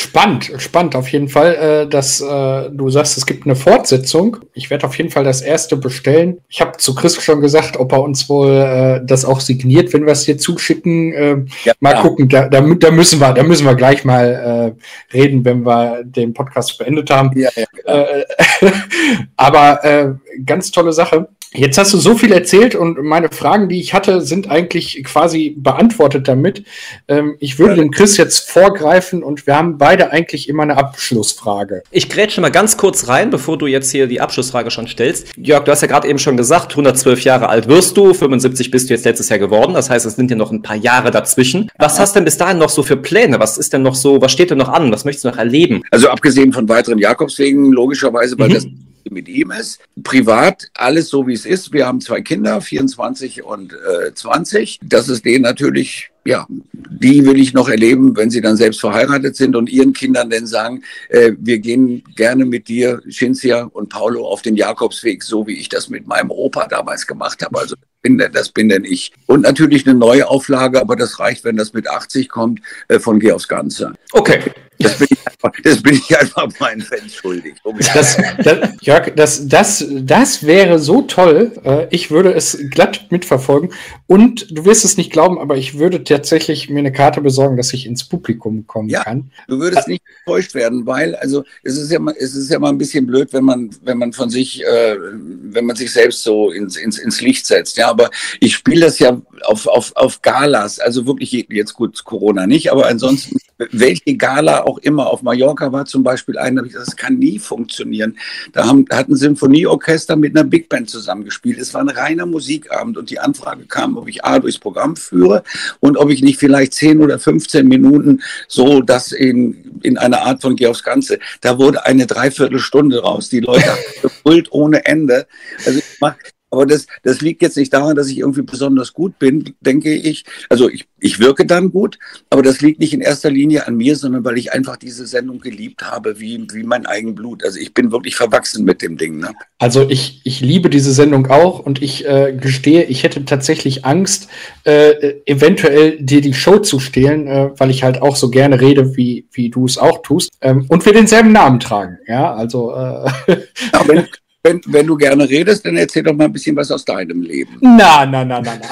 Spannend, 0.00 0.50
spannend 0.56 0.96
auf 0.96 1.08
jeden 1.12 1.28
Fall, 1.28 1.54
äh, 1.56 1.86
dass 1.86 2.22
äh, 2.22 2.70
du 2.70 2.88
sagst, 2.88 3.18
es 3.18 3.26
gibt 3.26 3.44
eine 3.44 3.54
Fortsetzung. 3.54 4.38
Ich 4.54 4.70
werde 4.70 4.86
auf 4.86 4.96
jeden 4.96 5.10
Fall 5.10 5.24
das 5.24 5.42
erste 5.42 5.76
bestellen. 5.76 6.40
Ich 6.48 6.62
habe 6.62 6.78
zu 6.78 6.94
Chris 6.94 7.22
schon 7.22 7.42
gesagt, 7.42 7.76
ob 7.76 7.92
er 7.92 8.00
uns 8.00 8.26
wohl 8.30 8.50
äh, 8.50 9.04
das 9.04 9.26
auch 9.26 9.40
signiert, 9.40 9.92
wenn 9.92 10.06
wir 10.06 10.12
es 10.12 10.24
hier 10.24 10.38
zuschicken. 10.38 11.12
Äh, 11.12 11.36
ja, 11.64 11.74
mal 11.80 11.92
ja. 11.92 12.00
gucken, 12.00 12.30
da, 12.30 12.48
da, 12.48 12.62
da, 12.62 12.90
müssen 12.90 13.20
wir, 13.20 13.34
da 13.34 13.42
müssen 13.42 13.66
wir 13.66 13.74
gleich 13.74 14.02
mal 14.06 14.74
reden, 15.12 15.44
wenn 15.44 15.66
wir 15.66 16.02
den 16.02 16.32
Podcast 16.32 16.78
beendet 16.78 17.10
haben. 17.10 17.38
Ja, 17.38 17.50
äh, 17.84 18.24
aber 19.36 20.16
ganz 20.46 20.70
tolle 20.70 20.94
Sache. 20.94 21.28
Jetzt 21.52 21.78
hast 21.78 21.92
du 21.92 21.98
so 21.98 22.14
viel 22.14 22.30
erzählt 22.30 22.76
und 22.76 23.02
meine 23.02 23.28
Fragen, 23.28 23.68
die 23.68 23.80
ich 23.80 23.92
hatte, 23.92 24.20
sind 24.20 24.48
eigentlich 24.48 25.02
quasi 25.02 25.56
beantwortet 25.58 26.28
damit. 26.28 26.62
Ähm, 27.08 27.34
ich 27.40 27.58
würde 27.58 27.74
dem 27.74 27.90
Chris 27.90 28.16
jetzt 28.16 28.48
vorgreifen 28.48 29.24
und 29.24 29.48
wir 29.48 29.56
haben 29.56 29.76
beide 29.76 30.12
eigentlich 30.12 30.48
immer 30.48 30.62
eine 30.62 30.76
Abschlussfrage. 30.76 31.82
Ich 31.90 32.08
grätsche 32.08 32.40
mal 32.40 32.50
ganz 32.50 32.76
kurz 32.76 33.08
rein, 33.08 33.30
bevor 33.30 33.58
du 33.58 33.66
jetzt 33.66 33.90
hier 33.90 34.06
die 34.06 34.20
Abschlussfrage 34.20 34.70
schon 34.70 34.86
stellst. 34.86 35.26
Jörg, 35.36 35.64
du 35.64 35.72
hast 35.72 35.80
ja 35.80 35.88
gerade 35.88 36.06
eben 36.06 36.20
schon 36.20 36.36
gesagt, 36.36 36.70
112 36.70 37.22
Jahre 37.22 37.48
alt 37.48 37.66
wirst 37.66 37.96
du, 37.96 38.14
75 38.14 38.70
bist 38.70 38.88
du 38.88 38.94
jetzt 38.94 39.04
letztes 39.04 39.28
Jahr 39.28 39.40
geworden. 39.40 39.74
Das 39.74 39.90
heißt, 39.90 40.06
es 40.06 40.14
sind 40.14 40.30
ja 40.30 40.36
noch 40.36 40.52
ein 40.52 40.62
paar 40.62 40.76
Jahre 40.76 41.10
dazwischen. 41.10 41.68
Was 41.78 41.98
hast 41.98 42.14
denn 42.14 42.24
bis 42.24 42.36
dahin 42.36 42.58
noch 42.58 42.70
so 42.70 42.84
für 42.84 42.96
Pläne? 42.96 43.40
Was 43.40 43.58
ist 43.58 43.72
denn 43.72 43.82
noch 43.82 43.96
so, 43.96 44.22
was 44.22 44.30
steht 44.30 44.50
denn 44.50 44.58
noch 44.58 44.68
an? 44.68 44.92
Was 44.92 45.04
möchtest 45.04 45.24
du 45.24 45.30
noch 45.30 45.38
erleben? 45.38 45.82
Also 45.90 46.10
abgesehen 46.10 46.52
von 46.52 46.68
weiteren 46.68 46.98
Jakobswegen, 46.98 47.72
logischerweise, 47.72 48.38
weil 48.38 48.50
mhm. 48.50 48.54
das 48.54 48.66
mit 49.10 49.28
ihm 49.28 49.50
ist. 49.50 49.80
Privat 50.02 50.68
alles 50.74 51.08
so, 51.08 51.26
wie 51.26 51.34
es 51.34 51.39
ist. 51.46 51.72
Wir 51.72 51.86
haben 51.86 52.00
zwei 52.00 52.20
Kinder, 52.20 52.60
24 52.60 53.42
und 53.42 53.72
äh, 53.72 54.14
20. 54.14 54.80
Das 54.82 55.08
ist 55.08 55.24
denen 55.24 55.42
natürlich, 55.42 56.10
ja, 56.24 56.46
die 56.72 57.24
will 57.24 57.40
ich 57.40 57.52
noch 57.52 57.68
erleben, 57.68 58.16
wenn 58.16 58.30
sie 58.30 58.40
dann 58.40 58.56
selbst 58.56 58.80
verheiratet 58.80 59.36
sind 59.36 59.56
und 59.56 59.70
ihren 59.70 59.92
Kindern 59.92 60.30
dann 60.30 60.46
sagen, 60.46 60.82
äh, 61.08 61.32
wir 61.38 61.58
gehen 61.58 62.02
gerne 62.16 62.44
mit 62.44 62.68
dir, 62.68 63.00
Cinzia 63.10 63.64
und 63.64 63.88
Paulo, 63.88 64.26
auf 64.26 64.42
den 64.42 64.56
Jakobsweg, 64.56 65.22
so 65.22 65.46
wie 65.46 65.58
ich 65.58 65.68
das 65.68 65.88
mit 65.88 66.06
meinem 66.06 66.30
Opa 66.30 66.66
damals 66.66 67.06
gemacht 67.06 67.42
habe. 67.42 67.58
Also 67.58 67.76
bin 68.02 68.18
denn, 68.18 68.32
das 68.32 68.50
bin 68.50 68.68
denn 68.68 68.84
ich. 68.84 69.12
Und 69.26 69.42
natürlich 69.42 69.86
eine 69.86 69.98
neue 69.98 70.28
Auflage, 70.28 70.80
aber 70.80 70.96
das 70.96 71.18
reicht, 71.18 71.44
wenn 71.44 71.56
das 71.56 71.72
mit 71.72 71.88
80 71.88 72.28
kommt, 72.28 72.60
äh, 72.88 72.98
von 72.98 73.20
Geh 73.20 73.32
aufs 73.32 73.48
Ganze. 73.48 73.92
Okay. 74.12 74.40
Das 74.80 74.98
bin 74.98 75.08
ich 75.10 75.26
einfach, 75.26 75.52
das 75.62 75.82
bin 75.82 75.94
ich 75.94 76.18
einfach 76.18 76.48
meinen 76.58 76.80
Fans 76.80 77.14
schuldig. 77.14 77.56
Das, 77.94 78.16
das, 78.42 78.58
Jörg, 78.80 79.14
das, 79.14 79.46
das, 79.46 79.84
das 79.90 80.46
wäre 80.46 80.78
so 80.78 81.02
toll. 81.02 81.52
Äh, 81.64 81.86
ich 81.90 82.10
würde 82.10 82.32
es 82.32 82.58
glatt 82.70 83.06
mitverfolgen. 83.10 83.72
Und 84.06 84.46
du 84.50 84.64
wirst 84.64 84.84
es 84.84 84.96
nicht 84.96 85.12
glauben, 85.12 85.38
aber 85.38 85.56
ich 85.56 85.78
würde 85.78 86.02
tatsächlich 86.02 86.70
mir 86.70 86.78
eine 86.78 86.92
Karte 86.92 87.20
besorgen, 87.20 87.56
dass 87.56 87.72
ich 87.72 87.86
ins 87.86 88.04
Publikum 88.04 88.66
kommen 88.66 88.88
ja, 88.88 89.04
kann. 89.04 89.30
Du 89.48 89.58
würdest 89.60 89.86
nicht 89.86 90.02
enttäuscht 90.20 90.54
werden, 90.54 90.86
weil, 90.86 91.14
also 91.16 91.44
es 91.62 91.76
ist 91.76 91.92
ja 91.92 91.98
mal, 91.98 92.14
es 92.18 92.34
ist 92.34 92.50
ja 92.50 92.58
mal 92.58 92.70
ein 92.70 92.78
bisschen 92.78 93.06
blöd, 93.06 93.32
wenn 93.32 93.44
man, 93.44 93.70
wenn 93.82 93.98
man 93.98 94.12
von 94.12 94.30
sich, 94.30 94.64
äh, 94.64 94.96
wenn 94.98 95.66
man 95.66 95.76
sich 95.76 95.92
selbst 95.92 96.22
so 96.22 96.50
ins, 96.50 96.76
ins, 96.76 96.98
ins 96.98 97.20
Licht 97.20 97.46
setzt. 97.46 97.76
Ja, 97.76 97.88
aber 97.88 98.10
ich 98.40 98.54
spiele 98.54 98.86
das 98.86 98.98
ja 98.98 99.20
auf, 99.42 99.66
auf, 99.66 99.92
auf 99.96 100.22
Galas, 100.22 100.80
also 100.80 101.06
wirklich 101.06 101.46
jetzt 101.50 101.74
gut 101.74 102.02
Corona 102.04 102.46
nicht, 102.46 102.72
aber 102.72 102.86
ansonsten 102.86 103.36
welche 103.70 104.16
Gala 104.16 104.64
auch 104.70 104.78
immer. 104.78 105.08
Auf 105.08 105.22
Mallorca 105.22 105.72
war 105.72 105.84
zum 105.84 106.02
Beispiel 106.02 106.38
eine, 106.38 106.62
das 106.62 106.96
kann 106.96 107.18
nie 107.18 107.38
funktionieren. 107.38 108.16
Da 108.52 108.66
haben, 108.66 108.84
hat 108.90 109.08
ein 109.08 109.16
Sinfonieorchester 109.16 110.16
mit 110.16 110.36
einer 110.36 110.48
Big 110.48 110.68
Band 110.68 110.88
zusammengespielt. 110.88 111.58
Es 111.58 111.74
war 111.74 111.80
ein 111.80 111.88
reiner 111.88 112.26
Musikabend 112.26 112.96
und 112.96 113.10
die 113.10 113.18
Anfrage 113.18 113.64
kam, 113.66 113.96
ob 113.96 114.08
ich 114.08 114.24
A 114.24 114.38
durchs 114.38 114.58
Programm 114.58 114.96
führe 114.96 115.42
und 115.80 115.96
ob 115.96 116.10
ich 116.10 116.22
nicht 116.22 116.38
vielleicht 116.38 116.74
10 116.74 117.00
oder 117.00 117.18
15 117.18 117.66
Minuten 117.66 118.22
so 118.48 118.80
das 118.80 119.12
in, 119.12 119.80
in 119.82 119.98
einer 119.98 120.22
Art 120.22 120.42
von 120.42 120.56
Geh 120.56 120.66
aufs 120.66 120.82
Ganze. 120.82 121.18
Da 121.40 121.58
wurde 121.58 121.84
eine 121.86 122.06
Dreiviertelstunde 122.06 123.02
raus. 123.02 123.28
Die 123.28 123.40
Leute 123.40 123.66
haben 123.66 123.80
gefüllt 124.02 124.48
ohne 124.52 124.86
Ende. 124.86 125.26
Also 125.66 125.78
ich 125.78 125.84
mach, 126.00 126.14
aber 126.50 126.66
das, 126.66 126.86
das 127.02 127.20
liegt 127.20 127.42
jetzt 127.42 127.56
nicht 127.56 127.72
daran, 127.72 127.96
dass 127.96 128.08
ich 128.08 128.18
irgendwie 128.18 128.42
besonders 128.42 128.92
gut 128.92 129.18
bin, 129.18 129.54
denke 129.60 129.94
ich. 129.94 130.24
Also 130.48 130.68
ich, 130.68 130.86
ich 130.98 131.18
wirke 131.18 131.46
dann 131.46 131.70
gut, 131.70 131.98
aber 132.28 132.42
das 132.42 132.60
liegt 132.60 132.80
nicht 132.80 132.92
in 132.92 133.00
erster 133.00 133.30
Linie 133.30 133.66
an 133.66 133.76
mir, 133.76 133.96
sondern 133.96 134.24
weil 134.24 134.38
ich 134.38 134.52
einfach 134.52 134.76
diese 134.76 135.06
Sendung 135.06 135.40
geliebt 135.40 135.82
habe, 135.82 136.18
wie, 136.18 136.46
wie 136.52 136.62
mein 136.62 136.86
Eigenblut. 136.86 137.44
Also 137.44 137.58
ich 137.58 137.72
bin 137.72 137.92
wirklich 137.92 138.16
verwachsen 138.16 138.64
mit 138.64 138.82
dem 138.82 138.96
Ding. 138.96 139.18
Ne? 139.18 139.32
Also 139.58 139.88
ich, 139.88 140.20
ich 140.24 140.40
liebe 140.40 140.70
diese 140.70 140.92
Sendung 140.92 141.28
auch 141.28 141.60
und 141.60 141.82
ich 141.82 142.06
äh, 142.06 142.36
gestehe, 142.38 142.84
ich 142.84 143.04
hätte 143.04 143.24
tatsächlich 143.24 143.84
Angst, 143.84 144.28
äh, 144.64 145.14
eventuell 145.26 145.98
dir 146.02 146.20
die 146.20 146.34
Show 146.34 146.58
zu 146.58 146.80
stehlen, 146.80 147.26
äh, 147.26 147.50
weil 147.56 147.70
ich 147.70 147.84
halt 147.84 148.02
auch 148.02 148.16
so 148.16 148.30
gerne 148.30 148.60
rede, 148.60 148.96
wie, 148.96 149.26
wie 149.32 149.50
du 149.50 149.66
es 149.66 149.78
auch 149.78 150.02
tust. 150.02 150.30
Ähm, 150.40 150.66
und 150.68 150.84
wir 150.84 150.92
denselben 150.92 151.32
Namen 151.32 151.60
tragen. 151.60 151.98
Ja, 152.06 152.34
also. 152.34 152.72
Äh 152.72 153.10
ja, 153.26 153.86
wenn, 153.86 154.06
wenn, 154.42 154.60
wenn 154.66 154.86
du 154.86 154.96
gerne 154.96 155.28
redest, 155.28 155.64
dann 155.64 155.76
erzähl 155.76 156.02
doch 156.02 156.14
mal 156.14 156.24
ein 156.24 156.32
bisschen 156.32 156.56
was 156.56 156.70
aus 156.70 156.84
deinem 156.84 157.22
Leben. 157.22 157.58
Na, 157.60 158.06
na, 158.06 158.24
na, 158.24 158.40
na, 158.40 158.56
na. 158.56 158.68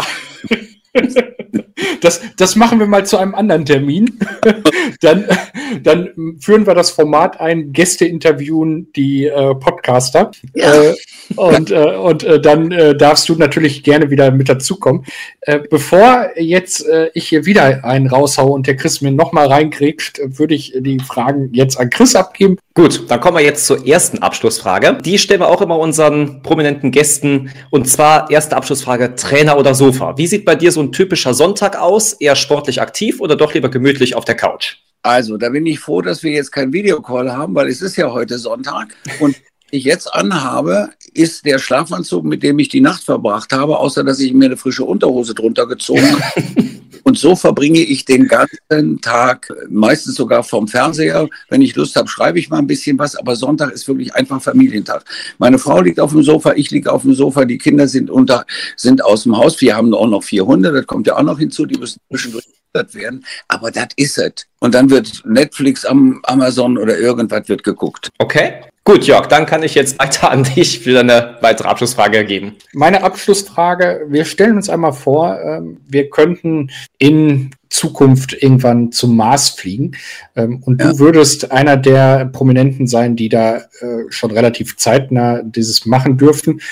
Das, 2.01 2.21
das 2.37 2.57
machen 2.57 2.79
wir 2.79 2.87
mal 2.87 3.07
zu 3.07 3.19
einem 3.19 3.35
anderen 3.35 3.65
Termin. 3.65 4.19
dann, 5.01 5.27
dann 5.83 6.37
führen 6.41 6.67
wir 6.67 6.75
das 6.75 6.91
Format 6.91 7.41
ein, 7.41 7.73
Gäste 7.73 8.07
interviewen 8.07 8.93
die 8.95 9.27
äh, 9.27 9.55
Podcaster. 9.55 10.31
Ja. 10.55 10.83
Äh, 10.83 10.95
und 11.37 11.71
äh, 11.71 11.97
und 11.97 12.25
äh, 12.25 12.41
dann 12.41 12.73
äh, 12.73 12.97
darfst 12.97 13.29
du 13.29 13.35
natürlich 13.35 13.83
gerne 13.83 14.11
wieder 14.11 14.31
mit 14.31 14.49
dazukommen. 14.49 15.05
Äh, 15.43 15.61
bevor 15.71 16.31
jetzt 16.37 16.87
äh, 16.87 17.11
ich 17.15 17.29
hier 17.29 17.45
wieder 17.45 17.85
einen 17.85 18.07
raushaue 18.07 18.51
und 18.51 18.67
der 18.67 18.77
Chris 18.77 19.01
mir 19.01 19.13
nochmal 19.13 19.47
reingrätscht, 19.47 20.21
würde 20.25 20.55
ich 20.55 20.73
die 20.79 20.99
Fragen 21.01 21.51
jetzt 21.53 21.79
an 21.79 21.91
Chris 21.91 22.15
abgeben. 22.15 22.57
Gut, 22.75 23.11
dann 23.11 23.21
kommen 23.21 23.37
wir 23.37 23.45
jetzt 23.45 23.67
zur 23.67 23.87
ersten 23.87 24.19
Abschlussfrage. 24.19 24.99
Die 25.05 25.19
stellen 25.19 25.41
wir 25.41 25.49
auch 25.49 25.61
immer 25.63 25.79
unseren 25.79 26.43
prominenten 26.43 26.93
Gästen. 26.93 27.51
Und 27.71 27.89
zwar 27.89 28.31
erste 28.31 28.57
Abschlussfrage, 28.57 29.17
Trainer 29.17 29.59
oder 29.59 29.75
Sofa. 29.75 30.17
Wie 30.17 30.29
sieht 30.29 30.45
bei 30.45 30.55
dir 30.55 30.71
so 30.71 30.81
ein 30.81 30.93
typischer 30.93 31.35
Sonntag 31.35 31.68
aus? 31.77 32.13
Eher 32.15 32.37
sportlich 32.37 32.81
aktiv 32.81 33.21
oder 33.21 33.37
doch 33.37 33.55
lieber 33.55 33.69
gemütlich 33.69 34.15
auf 34.15 34.25
der 34.25 34.37
Couch? 34.37 34.77
Also, 35.03 35.37
da 35.37 35.49
bin 35.51 35.67
ich 35.67 35.81
froh, 35.81 36.03
dass 36.03 36.23
wir 36.23 36.33
jetzt 36.33 36.53
keinen 36.53 36.73
Videocall 36.73 37.33
haben, 37.33 37.55
weil 37.55 37.69
es 37.69 37.83
ist 37.83 37.97
ja 37.97 38.13
heute 38.13 38.39
Sonntag. 38.39 38.95
Und 39.21 39.37
ich 39.71 39.85
jetzt 39.85 40.13
anhabe, 40.15 40.91
ist 41.15 41.45
der 41.45 41.59
Schlafanzug, 41.59 42.25
mit 42.25 42.43
dem 42.43 42.59
ich 42.59 42.69
die 42.69 42.81
Nacht 42.81 43.03
verbracht 43.05 43.53
habe, 43.53 43.79
außer 43.79 44.05
dass 44.05 44.21
ich 44.21 44.33
mir 44.33 44.47
eine 44.47 44.57
frische 44.57 44.85
Unterhose 44.85 45.35
drunter 45.35 45.67
gezogen 45.67 46.13
habe. 46.13 46.43
Und 47.05 47.19
so 47.19 47.37
verbringe 47.37 47.81
ich 47.81 48.05
den 48.05 48.29
ganzen 48.29 49.01
Tag, 49.01 49.51
meistens 49.71 50.17
sogar 50.17 50.43
vom 50.43 50.69
Fernseher. 50.69 51.27
Wenn 51.49 51.63
ich 51.63 51.75
Lust 51.75 51.97
habe, 51.97 52.07
schreibe 52.07 52.39
ich 52.39 52.51
mal 52.51 52.59
ein 52.59 52.67
bisschen 52.67 52.99
was, 52.99 53.17
aber 53.17 53.35
Sonntag 53.35 53.73
ist 53.73 53.89
wirklich 53.89 54.15
einfach 54.15 54.43
Familientag. 54.43 55.05
Meine 55.39 55.59
Frau 55.59 55.81
liegt 55.81 56.01
auf 56.01 56.13
dem 56.13 56.23
Sofa, 56.23 56.53
ich 56.55 56.71
liege 56.71 56.93
auf 56.93 57.03
dem 57.03 57.15
Sofa, 57.15 57.47
die 57.47 57.57
Kinder 57.57 57.89
sind 57.89 58.11
unter, 58.11 58.45
sind 58.77 59.03
aus 59.03 59.23
dem 59.23 59.39
Haus. 59.39 59.59
Wir 59.63 59.75
haben 59.75 59.95
auch 59.95 60.07
noch 60.07 60.23
vier 60.23 60.45
Hunde, 60.45 60.71
das 60.71 60.87
kommt 60.87 61.07
ja 61.07 61.17
auch 61.17 61.23
noch 61.23 61.39
hinzu, 61.39 61.65
die 61.65 61.79
müssen 61.79 61.99
zwischendurch 62.11 62.45
werden, 62.75 63.25
aber 63.49 63.71
das 63.71 63.89
ist 63.97 64.19
es. 64.19 64.47
Und 64.61 64.75
dann 64.75 64.91
wird 64.91 65.23
Netflix 65.25 65.85
am 65.85 66.21
Amazon 66.25 66.79
oder 66.79 66.99
irgendwas 66.99 67.49
wird 67.49 67.65
geguckt. 67.65 68.11
Okay. 68.19 68.68
Gut, 68.89 69.05
Jörg, 69.05 69.27
dann 69.27 69.45
kann 69.45 69.63
ich 69.63 69.75
jetzt 69.75 69.99
weiter 69.99 70.31
an 70.31 70.45
dich 70.45 70.79
für 70.79 71.01
eine 71.01 71.37
weitere 71.43 71.69
Abschlussfrage 71.69 72.25
geben. 72.25 72.57
Meine 72.73 73.03
Abschlussfrage, 73.03 74.07
wir 74.09 74.25
stellen 74.25 74.57
uns 74.57 74.71
einmal 74.71 74.95
vor, 74.95 75.39
ähm, 75.39 75.77
wir 75.87 76.09
könnten 76.09 76.71
in 76.97 77.51
Zukunft 77.69 78.33
irgendwann 78.43 78.91
zum 78.91 79.15
Mars 79.15 79.51
fliegen. 79.51 79.93
Ähm, 80.35 80.63
und 80.65 80.81
ja. 80.81 80.91
du 80.91 81.01
würdest 81.01 81.53
einer 81.53 81.77
der 81.77 82.31
Prominenten 82.33 82.87
sein, 82.87 83.15
die 83.15 83.29
da 83.29 83.59
äh, 83.59 84.05
schon 84.09 84.31
relativ 84.31 84.79
zeitnah 84.79 85.43
dieses 85.43 85.85
machen 85.85 86.17
dürften 86.17 86.63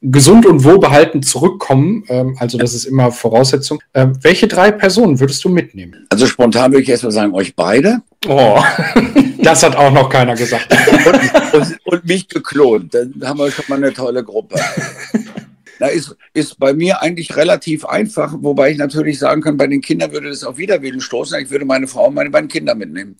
gesund 0.00 0.46
und 0.46 0.64
wohlbehalten 0.64 1.22
zurückkommen. 1.22 2.04
Ähm, 2.08 2.36
also 2.38 2.56
das 2.56 2.72
ist 2.72 2.86
immer 2.86 3.12
Voraussetzung. 3.12 3.82
Welche 3.92 4.48
drei 4.48 4.70
Personen 4.70 5.20
würdest 5.20 5.44
du 5.44 5.50
mitnehmen? 5.50 6.06
Also 6.08 6.26
spontan 6.26 6.72
würde 6.72 6.84
ich 6.84 6.88
erstmal 6.88 7.12
sagen, 7.12 7.34
euch 7.34 7.54
beide. 7.54 8.00
Oh, 8.26 8.62
das 9.48 9.62
hat 9.62 9.76
auch 9.76 9.90
noch 9.90 10.08
keiner 10.08 10.34
gesagt. 10.34 10.68
und, 10.72 11.54
und, 11.54 11.78
und 11.84 12.04
mich 12.04 12.28
geklont. 12.28 12.94
Dann 12.94 13.14
haben 13.24 13.38
wir 13.38 13.50
schon 13.50 13.64
mal 13.68 13.76
eine 13.76 13.92
tolle 13.92 14.22
Gruppe. 14.22 14.60
Na, 15.80 15.86
ist, 15.86 16.16
ist 16.34 16.58
bei 16.58 16.72
mir 16.72 17.02
eigentlich 17.02 17.36
relativ 17.36 17.84
einfach, 17.84 18.34
wobei 18.40 18.72
ich 18.72 18.78
natürlich 18.78 19.18
sagen 19.18 19.42
kann, 19.42 19.56
bei 19.56 19.68
den 19.68 19.80
Kindern 19.80 20.10
würde 20.10 20.28
das 20.28 20.42
auf 20.42 20.58
Widerwillen 20.58 21.00
stoßen. 21.00 21.40
Ich 21.40 21.50
würde 21.50 21.64
meine 21.64 21.86
Frau 21.86 22.08
und 22.08 22.14
meine 22.14 22.30
beiden 22.30 22.48
Kinder 22.48 22.74
mitnehmen. 22.74 23.16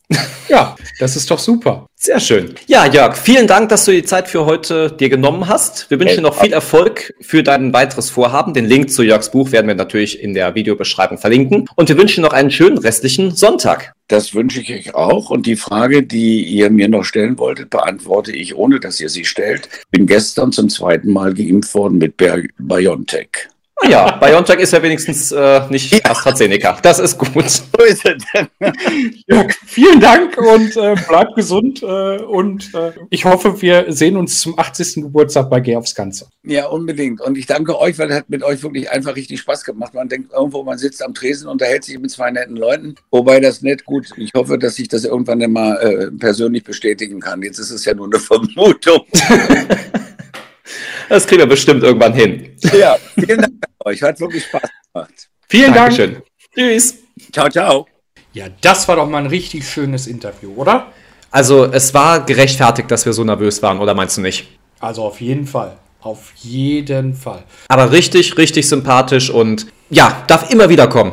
Ja, 0.49 0.75
das 0.99 1.15
ist 1.15 1.31
doch 1.31 1.39
super. 1.39 1.87
Sehr 2.01 2.21
schön. 2.21 2.55
Ja, 2.69 2.87
Jörg, 2.87 3.17
vielen 3.17 3.49
Dank, 3.49 3.71
dass 3.71 3.85
du 3.85 3.91
die 3.91 4.05
Zeit 4.05 4.29
für 4.29 4.47
heute 4.47 4.93
dir 4.93 5.09
genommen 5.09 5.49
hast. 5.49 5.91
Wir 5.91 5.99
wünschen 5.99 6.19
dir 6.19 6.23
noch 6.23 6.41
viel 6.41 6.53
Erfolg 6.53 7.13
für 7.21 7.43
dein 7.43 7.73
weiteres 7.73 8.09
Vorhaben. 8.09 8.55
Den 8.55 8.67
Link 8.67 8.93
zu 8.93 9.03
Jörgs 9.03 9.33
Buch 9.33 9.51
werden 9.51 9.67
wir 9.67 9.75
natürlich 9.75 10.23
in 10.23 10.33
der 10.33 10.55
Videobeschreibung 10.55 11.19
verlinken. 11.19 11.69
Und 11.75 11.89
wir 11.89 11.99
wünschen 11.99 12.23
noch 12.23 12.33
einen 12.33 12.53
schönen 12.53 12.79
restlichen 12.79 13.35
Sonntag. 13.35 13.95
Das 14.07 14.33
wünsche 14.33 14.61
ich 14.61 14.73
euch 14.73 14.95
auch. 14.95 15.31
Und 15.31 15.45
die 15.47 15.57
Frage, 15.57 16.05
die 16.05 16.45
ihr 16.45 16.71
mir 16.71 16.89
noch 16.89 17.03
stellen 17.03 17.37
wolltet, 17.37 17.71
beantworte 17.71 18.31
ich, 18.31 18.55
ohne 18.55 18.79
dass 18.79 19.01
ihr 19.01 19.09
sie 19.09 19.25
stellt. 19.25 19.69
Bin 19.91 20.07
gestern 20.07 20.53
zum 20.53 20.69
zweiten 20.69 21.13
Mal 21.13 21.35
geimpft 21.35 21.75
worden 21.75 21.99
mit 21.99 22.17
BioNTech. 22.17 23.49
Ah 23.81 23.89
ja, 23.89 24.11
BioNTech 24.17 24.59
ist 24.59 24.73
ja 24.73 24.83
wenigstens 24.83 25.31
äh, 25.31 25.61
nicht 25.71 25.93
ja. 25.93 26.11
AstraZeneca. 26.11 26.79
Das 26.83 26.99
ist 26.99 27.17
gut. 27.17 27.29
So 27.79 27.85
ist 27.85 28.05
es 28.05 28.25
denn. 28.35 28.49
ja, 29.29 29.47
vielen 29.67 30.01
Dank 30.01 30.37
und 30.37 30.77
äh, 30.77 30.97
bleibt 31.09 31.37
gesund. 31.37 31.83
Äh, 31.83 32.19
und 32.19 32.75
äh, 32.75 32.93
ich 33.11 33.25
hoffe, 33.25 33.63
wir 33.63 33.87
sehen 33.93 34.17
uns 34.17 34.41
zum 34.41 34.59
80. 34.59 35.03
Geburtstag 35.03 35.49
bei 35.49 35.61
Geh 35.61 35.77
aufs 35.77 35.95
Ganze. 35.95 36.29
Ja, 36.43 36.67
unbedingt. 36.67 37.21
Und 37.21 37.39
ich 37.39 37.47
danke 37.47 37.79
euch, 37.79 37.99
weil 37.99 38.11
es 38.11 38.17
hat 38.17 38.29
mit 38.29 38.43
euch 38.43 38.63
wirklich 38.63 38.91
einfach 38.91 39.15
richtig 39.15 39.41
Spaß 39.41 39.65
gemacht. 39.65 39.95
Man 39.95 40.09
denkt 40.09 40.33
irgendwo, 40.33 40.65
man 40.65 40.79
sitzt 40.79 41.05
am 41.05 41.15
Tresen, 41.15 41.47
und 41.47 41.53
unterhält 41.53 41.85
sich 41.85 41.99
mit 41.99 42.11
zwei 42.11 42.31
netten 42.31 42.57
Leuten. 42.57 42.97
Wobei 43.11 43.39
das 43.39 43.63
nicht 43.63 43.85
gut. 43.85 44.09
Ich 44.17 44.33
hoffe, 44.35 44.59
dass 44.59 44.79
ich 44.79 44.89
das 44.89 45.05
irgendwann 45.05 45.53
mal 45.53 45.77
äh, 45.77 46.11
persönlich 46.11 46.65
bestätigen 46.65 47.21
kann. 47.21 47.43
Jetzt 47.43 47.59
ist 47.59 47.71
es 47.71 47.85
ja 47.85 47.95
nur 47.95 48.07
eine 48.07 48.19
Vermutung. 48.19 49.07
Das 51.09 51.27
kriegen 51.27 51.41
wir 51.41 51.47
bestimmt 51.47 51.83
irgendwann 51.83 52.13
hin. 52.13 52.57
Ja, 52.79 52.97
vielen 53.15 53.41
Dank 53.41 53.53
an 53.63 53.87
euch. 53.87 54.03
Hat 54.03 54.21
wirklich 54.21 54.45
Spaß 54.45 54.69
gemacht. 54.93 55.29
Vielen 55.49 55.75
Dankeschön. 55.75 56.15
Dank. 56.15 56.25
Tschüss. 56.55 56.95
Ciao, 57.33 57.49
ciao. 57.49 57.87
Ja, 58.33 58.47
das 58.61 58.87
war 58.89 58.97
doch 58.97 59.09
mal 59.09 59.19
ein 59.19 59.27
richtig 59.27 59.69
schönes 59.69 60.07
Interview, 60.07 60.53
oder? 60.55 60.93
Also, 61.31 61.65
es 61.65 61.93
war 61.95 62.25
gerechtfertigt, 62.25 62.91
dass 62.91 63.05
wir 63.05 63.13
so 63.13 63.25
nervös 63.25 63.63
waren, 63.63 63.79
oder 63.79 63.95
meinst 63.95 64.17
du 64.17 64.21
nicht? 64.21 64.49
Also 64.81 65.03
auf 65.05 65.21
jeden 65.21 65.47
Fall. 65.47 65.77
Auf 66.01 66.33
jeden 66.37 67.15
Fall. 67.15 67.43
Aber 67.69 67.91
richtig, 67.91 68.39
richtig 68.39 68.69
sympathisch 68.69 69.31
und 69.31 69.67
ja, 69.91 70.23
darf 70.27 70.51
immer 70.51 70.69
wieder 70.69 70.87
kommen. 70.87 71.13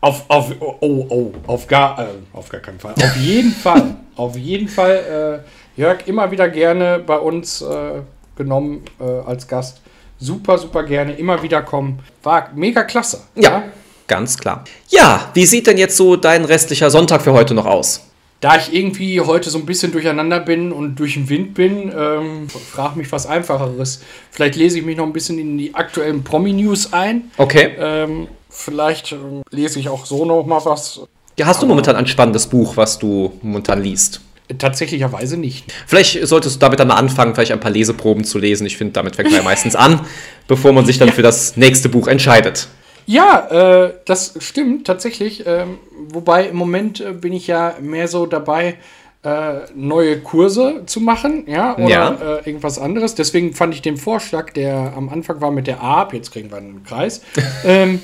Auf, 0.00 0.24
auf, 0.28 0.52
oh, 0.60 1.06
oh, 1.08 1.32
auf 1.46 1.66
gar, 1.66 1.98
äh, 1.98 2.06
auf 2.32 2.48
gar 2.48 2.60
keinen 2.60 2.78
Fall. 2.78 2.94
Auf 2.94 3.16
jeden 3.16 3.52
Fall. 3.52 3.96
Auf 4.16 4.36
jeden 4.36 4.68
Fall, 4.68 5.42
äh, 5.76 5.80
Jörg, 5.80 6.06
immer 6.06 6.30
wieder 6.30 6.48
gerne 6.48 7.00
bei 7.04 7.16
uns 7.16 7.60
äh, 7.62 8.00
genommen 8.36 8.84
äh, 9.00 9.04
als 9.04 9.48
Gast. 9.48 9.80
Super, 10.18 10.58
super 10.58 10.84
gerne, 10.84 11.14
immer 11.14 11.42
wieder 11.42 11.62
kommen. 11.62 11.98
War 12.22 12.50
mega 12.54 12.84
klasse. 12.84 13.22
Ja, 13.34 13.64
ganz 14.06 14.38
klar. 14.38 14.64
Ja, 14.88 15.30
wie 15.34 15.46
sieht 15.46 15.66
denn 15.66 15.78
jetzt 15.78 15.96
so 15.96 16.16
dein 16.16 16.44
restlicher 16.44 16.90
Sonntag 16.90 17.22
für 17.22 17.32
heute 17.32 17.54
noch 17.54 17.66
aus? 17.66 18.08
Da 18.40 18.56
ich 18.56 18.74
irgendwie 18.74 19.20
heute 19.22 19.48
so 19.48 19.58
ein 19.58 19.64
bisschen 19.64 19.90
durcheinander 19.90 20.38
bin 20.38 20.70
und 20.70 20.96
durch 20.96 21.14
den 21.14 21.30
Wind 21.30 21.54
bin, 21.54 21.90
ähm, 21.96 22.48
frage 22.48 22.98
mich 22.98 23.10
was 23.10 23.26
Einfacheres. 23.26 24.02
Vielleicht 24.30 24.56
lese 24.56 24.78
ich 24.78 24.84
mich 24.84 24.98
noch 24.98 25.06
ein 25.06 25.14
bisschen 25.14 25.38
in 25.38 25.56
die 25.56 25.74
aktuellen 25.74 26.22
Promi-News 26.22 26.92
ein. 26.92 27.30
Okay. 27.38 27.74
Ähm, 27.78 28.28
vielleicht 28.50 29.12
ähm, 29.12 29.42
lese 29.50 29.78
ich 29.80 29.88
auch 29.88 30.04
so 30.04 30.26
noch 30.26 30.44
mal 30.44 30.62
was. 30.64 31.00
Ja, 31.38 31.46
hast 31.46 31.62
du 31.62 31.66
momentan 31.66 31.96
ein 31.96 32.06
spannendes 32.06 32.46
Buch, 32.46 32.76
was 32.76 32.98
du 32.98 33.32
momentan 33.40 33.82
liest? 33.82 34.20
Tatsächlicherweise 34.58 35.38
nicht. 35.38 35.72
Vielleicht 35.86 36.26
solltest 36.26 36.56
du 36.56 36.60
damit 36.60 36.78
dann 36.78 36.88
mal 36.88 36.96
anfangen, 36.96 37.34
vielleicht 37.34 37.52
ein 37.52 37.60
paar 37.60 37.70
Leseproben 37.70 38.24
zu 38.24 38.38
lesen. 38.38 38.66
Ich 38.66 38.76
finde, 38.76 38.92
damit 38.92 39.16
fängt 39.16 39.30
man 39.30 39.38
ja 39.38 39.44
meistens 39.44 39.74
an, 39.74 40.00
bevor 40.48 40.72
man 40.72 40.84
sich 40.84 40.98
dann 40.98 41.10
für 41.10 41.22
das 41.22 41.56
nächste 41.56 41.88
Buch 41.88 42.08
entscheidet. 42.08 42.68
Ja, 43.06 43.84
äh, 43.86 43.94
das 44.04 44.34
stimmt 44.40 44.86
tatsächlich. 44.86 45.44
Ähm, 45.46 45.78
wobei 46.08 46.48
im 46.48 46.56
Moment 46.56 47.00
äh, 47.00 47.12
bin 47.12 47.32
ich 47.32 47.46
ja 47.46 47.74
mehr 47.80 48.06
so 48.06 48.26
dabei, 48.26 48.76
äh, 49.22 49.60
neue 49.74 50.20
Kurse 50.20 50.82
zu 50.84 51.00
machen, 51.00 51.44
ja, 51.46 51.76
oder 51.76 51.88
Ja. 51.88 52.10
Äh, 52.10 52.46
irgendwas 52.46 52.78
anderes. 52.78 53.14
Deswegen 53.14 53.54
fand 53.54 53.74
ich 53.74 53.80
den 53.80 53.96
Vorschlag, 53.96 54.52
der 54.52 54.92
am 54.94 55.08
Anfang 55.08 55.40
war 55.40 55.50
mit 55.50 55.66
der 55.66 55.80
AAP, 55.82 56.12
jetzt 56.12 56.32
kriegen 56.32 56.50
wir 56.50 56.58
einen 56.58 56.84
Kreis, 56.84 57.22
ähm, 57.64 58.02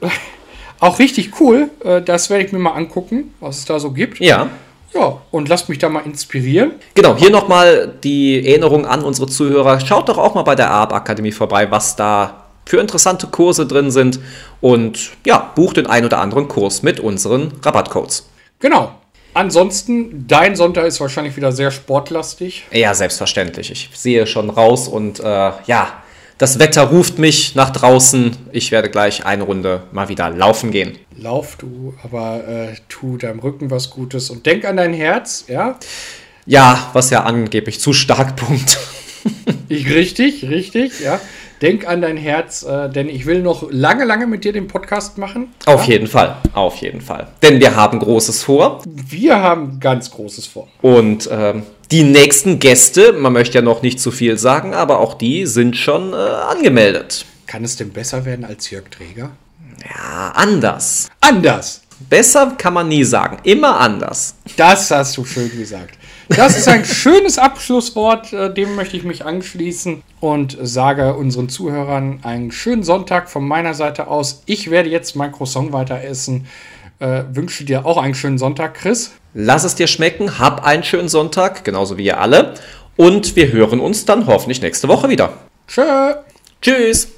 auch 0.80 1.00
richtig 1.00 1.40
cool. 1.40 1.70
Äh, 1.84 2.02
das 2.02 2.30
werde 2.30 2.44
ich 2.44 2.52
mir 2.52 2.60
mal 2.60 2.74
angucken, 2.74 3.34
was 3.40 3.58
es 3.58 3.64
da 3.64 3.80
so 3.80 3.90
gibt. 3.90 4.20
Ja. 4.20 4.48
Ja, 4.96 5.20
und 5.30 5.48
lasst 5.48 5.68
mich 5.68 5.78
da 5.78 5.88
mal 5.88 6.00
inspirieren. 6.00 6.72
Genau, 6.94 7.16
hier 7.16 7.30
nochmal 7.30 7.92
die 8.02 8.46
Erinnerung 8.46 8.86
an 8.86 9.02
unsere 9.02 9.26
Zuhörer. 9.28 9.78
Schaut 9.80 10.08
doch 10.08 10.18
auch 10.18 10.34
mal 10.34 10.42
bei 10.42 10.54
der 10.54 10.70
AAP 10.70 10.92
Akademie 10.92 11.32
vorbei, 11.32 11.70
was 11.70 11.96
da 11.96 12.46
für 12.64 12.80
interessante 12.80 13.26
Kurse 13.26 13.66
drin 13.66 13.90
sind. 13.90 14.18
Und 14.60 15.10
ja, 15.24 15.52
bucht 15.54 15.76
den 15.76 15.86
ein 15.86 16.04
oder 16.04 16.18
anderen 16.18 16.48
Kurs 16.48 16.82
mit 16.82 17.00
unseren 17.00 17.52
Rabattcodes. 17.62 18.28
Genau. 18.58 18.92
Ansonsten, 19.34 20.26
dein 20.26 20.56
Sonntag 20.56 20.86
ist 20.86 20.98
wahrscheinlich 20.98 21.36
wieder 21.36 21.52
sehr 21.52 21.70
sportlastig. 21.70 22.64
Ja, 22.72 22.94
selbstverständlich. 22.94 23.70
Ich 23.70 23.90
sehe 23.92 24.26
schon 24.26 24.48
raus 24.48 24.88
und 24.88 25.20
äh, 25.20 25.52
ja, 25.66 26.02
das 26.38 26.58
Wetter 26.58 26.82
ruft 26.82 27.18
mich 27.18 27.54
nach 27.54 27.70
draußen. 27.70 28.36
Ich 28.52 28.70
werde 28.70 28.90
gleich 28.90 29.24
eine 29.24 29.44
Runde 29.44 29.84
mal 29.92 30.08
wieder 30.08 30.28
laufen 30.28 30.70
gehen. 30.70 30.98
Lauf 31.16 31.56
du, 31.56 31.94
aber 32.02 32.46
äh, 32.46 32.74
tu 32.88 33.16
deinem 33.16 33.38
Rücken 33.38 33.70
was 33.70 33.90
Gutes 33.90 34.28
und 34.28 34.44
denk 34.44 34.66
an 34.66 34.76
dein 34.76 34.92
Herz, 34.92 35.46
ja? 35.48 35.78
Ja, 36.44 36.90
was 36.92 37.10
ja 37.10 37.22
angeblich 37.22 37.80
zu 37.80 37.92
stark 37.92 38.36
pumpt. 38.36 38.78
Ich, 39.68 39.92
richtig, 39.92 40.48
richtig, 40.48 41.00
ja. 41.00 41.18
Denk 41.60 41.88
an 41.88 42.00
dein 42.00 42.16
Herz, 42.16 42.62
äh, 42.62 42.88
denn 42.88 43.08
ich 43.08 43.26
will 43.26 43.42
noch 43.42 43.66
lange, 43.72 44.04
lange 44.04 44.28
mit 44.28 44.44
dir 44.44 44.52
den 44.52 44.68
Podcast 44.68 45.18
machen. 45.18 45.48
Auf 45.64 45.86
ja? 45.86 45.94
jeden 45.94 46.06
Fall, 46.06 46.36
auf 46.52 46.76
jeden 46.76 47.00
Fall. 47.00 47.26
Denn 47.42 47.58
wir 47.58 47.74
haben 47.74 47.98
Großes 47.98 48.44
vor. 48.44 48.82
Wir 48.84 49.40
haben 49.40 49.80
ganz 49.80 50.12
Großes 50.12 50.46
vor. 50.46 50.68
Und 50.82 51.28
ähm, 51.32 51.64
die 51.90 52.02
nächsten 52.02 52.58
Gäste, 52.58 53.12
man 53.12 53.32
möchte 53.32 53.58
ja 53.58 53.62
noch 53.62 53.82
nicht 53.82 54.00
zu 54.00 54.10
viel 54.10 54.38
sagen, 54.38 54.74
aber 54.74 54.98
auch 54.98 55.14
die 55.14 55.46
sind 55.46 55.76
schon 55.76 56.12
äh, 56.12 56.16
angemeldet. 56.16 57.26
Kann 57.46 57.64
es 57.64 57.76
denn 57.76 57.90
besser 57.90 58.24
werden 58.24 58.44
als 58.44 58.70
Jörg 58.70 58.90
Träger? 58.90 59.30
Ja, 59.84 60.32
anders. 60.34 61.08
Anders. 61.20 61.82
Besser 62.10 62.54
kann 62.58 62.74
man 62.74 62.88
nie 62.88 63.04
sagen. 63.04 63.38
Immer 63.44 63.78
anders. 63.78 64.34
Das 64.56 64.90
hast 64.90 65.16
du 65.16 65.24
schön 65.24 65.50
gesagt. 65.56 65.96
Das 66.28 66.58
ist 66.58 66.68
ein 66.68 66.84
schönes 66.84 67.38
Abschlusswort, 67.38 68.32
äh, 68.32 68.52
dem 68.52 68.74
möchte 68.74 68.96
ich 68.96 69.04
mich 69.04 69.24
anschließen 69.24 70.02
und 70.20 70.58
sage 70.60 71.14
unseren 71.14 71.48
Zuhörern 71.48 72.20
einen 72.22 72.50
schönen 72.50 72.82
Sonntag 72.82 73.30
von 73.30 73.46
meiner 73.46 73.74
Seite 73.74 74.08
aus. 74.08 74.42
Ich 74.46 74.70
werde 74.70 74.90
jetzt 74.90 75.14
mein 75.14 75.32
Croissant 75.32 75.72
weiter 75.72 76.02
essen. 76.02 76.46
Äh, 76.98 77.24
wünsche 77.30 77.64
dir 77.64 77.86
auch 77.86 77.98
einen 77.98 78.14
schönen 78.14 78.38
Sonntag, 78.38 78.74
Chris. 78.74 79.12
Lass 79.38 79.64
es 79.64 79.74
dir 79.74 79.86
schmecken, 79.86 80.38
hab 80.38 80.64
einen 80.64 80.82
schönen 80.82 81.10
Sonntag, 81.10 81.62
genauso 81.62 81.98
wie 81.98 82.06
ihr 82.06 82.18
alle. 82.18 82.54
Und 82.96 83.36
wir 83.36 83.52
hören 83.52 83.80
uns 83.80 84.06
dann 84.06 84.26
hoffentlich 84.26 84.62
nächste 84.62 84.88
Woche 84.88 85.10
wieder. 85.10 85.34
Tschö. 85.68 86.14
Tschüss. 86.62 87.15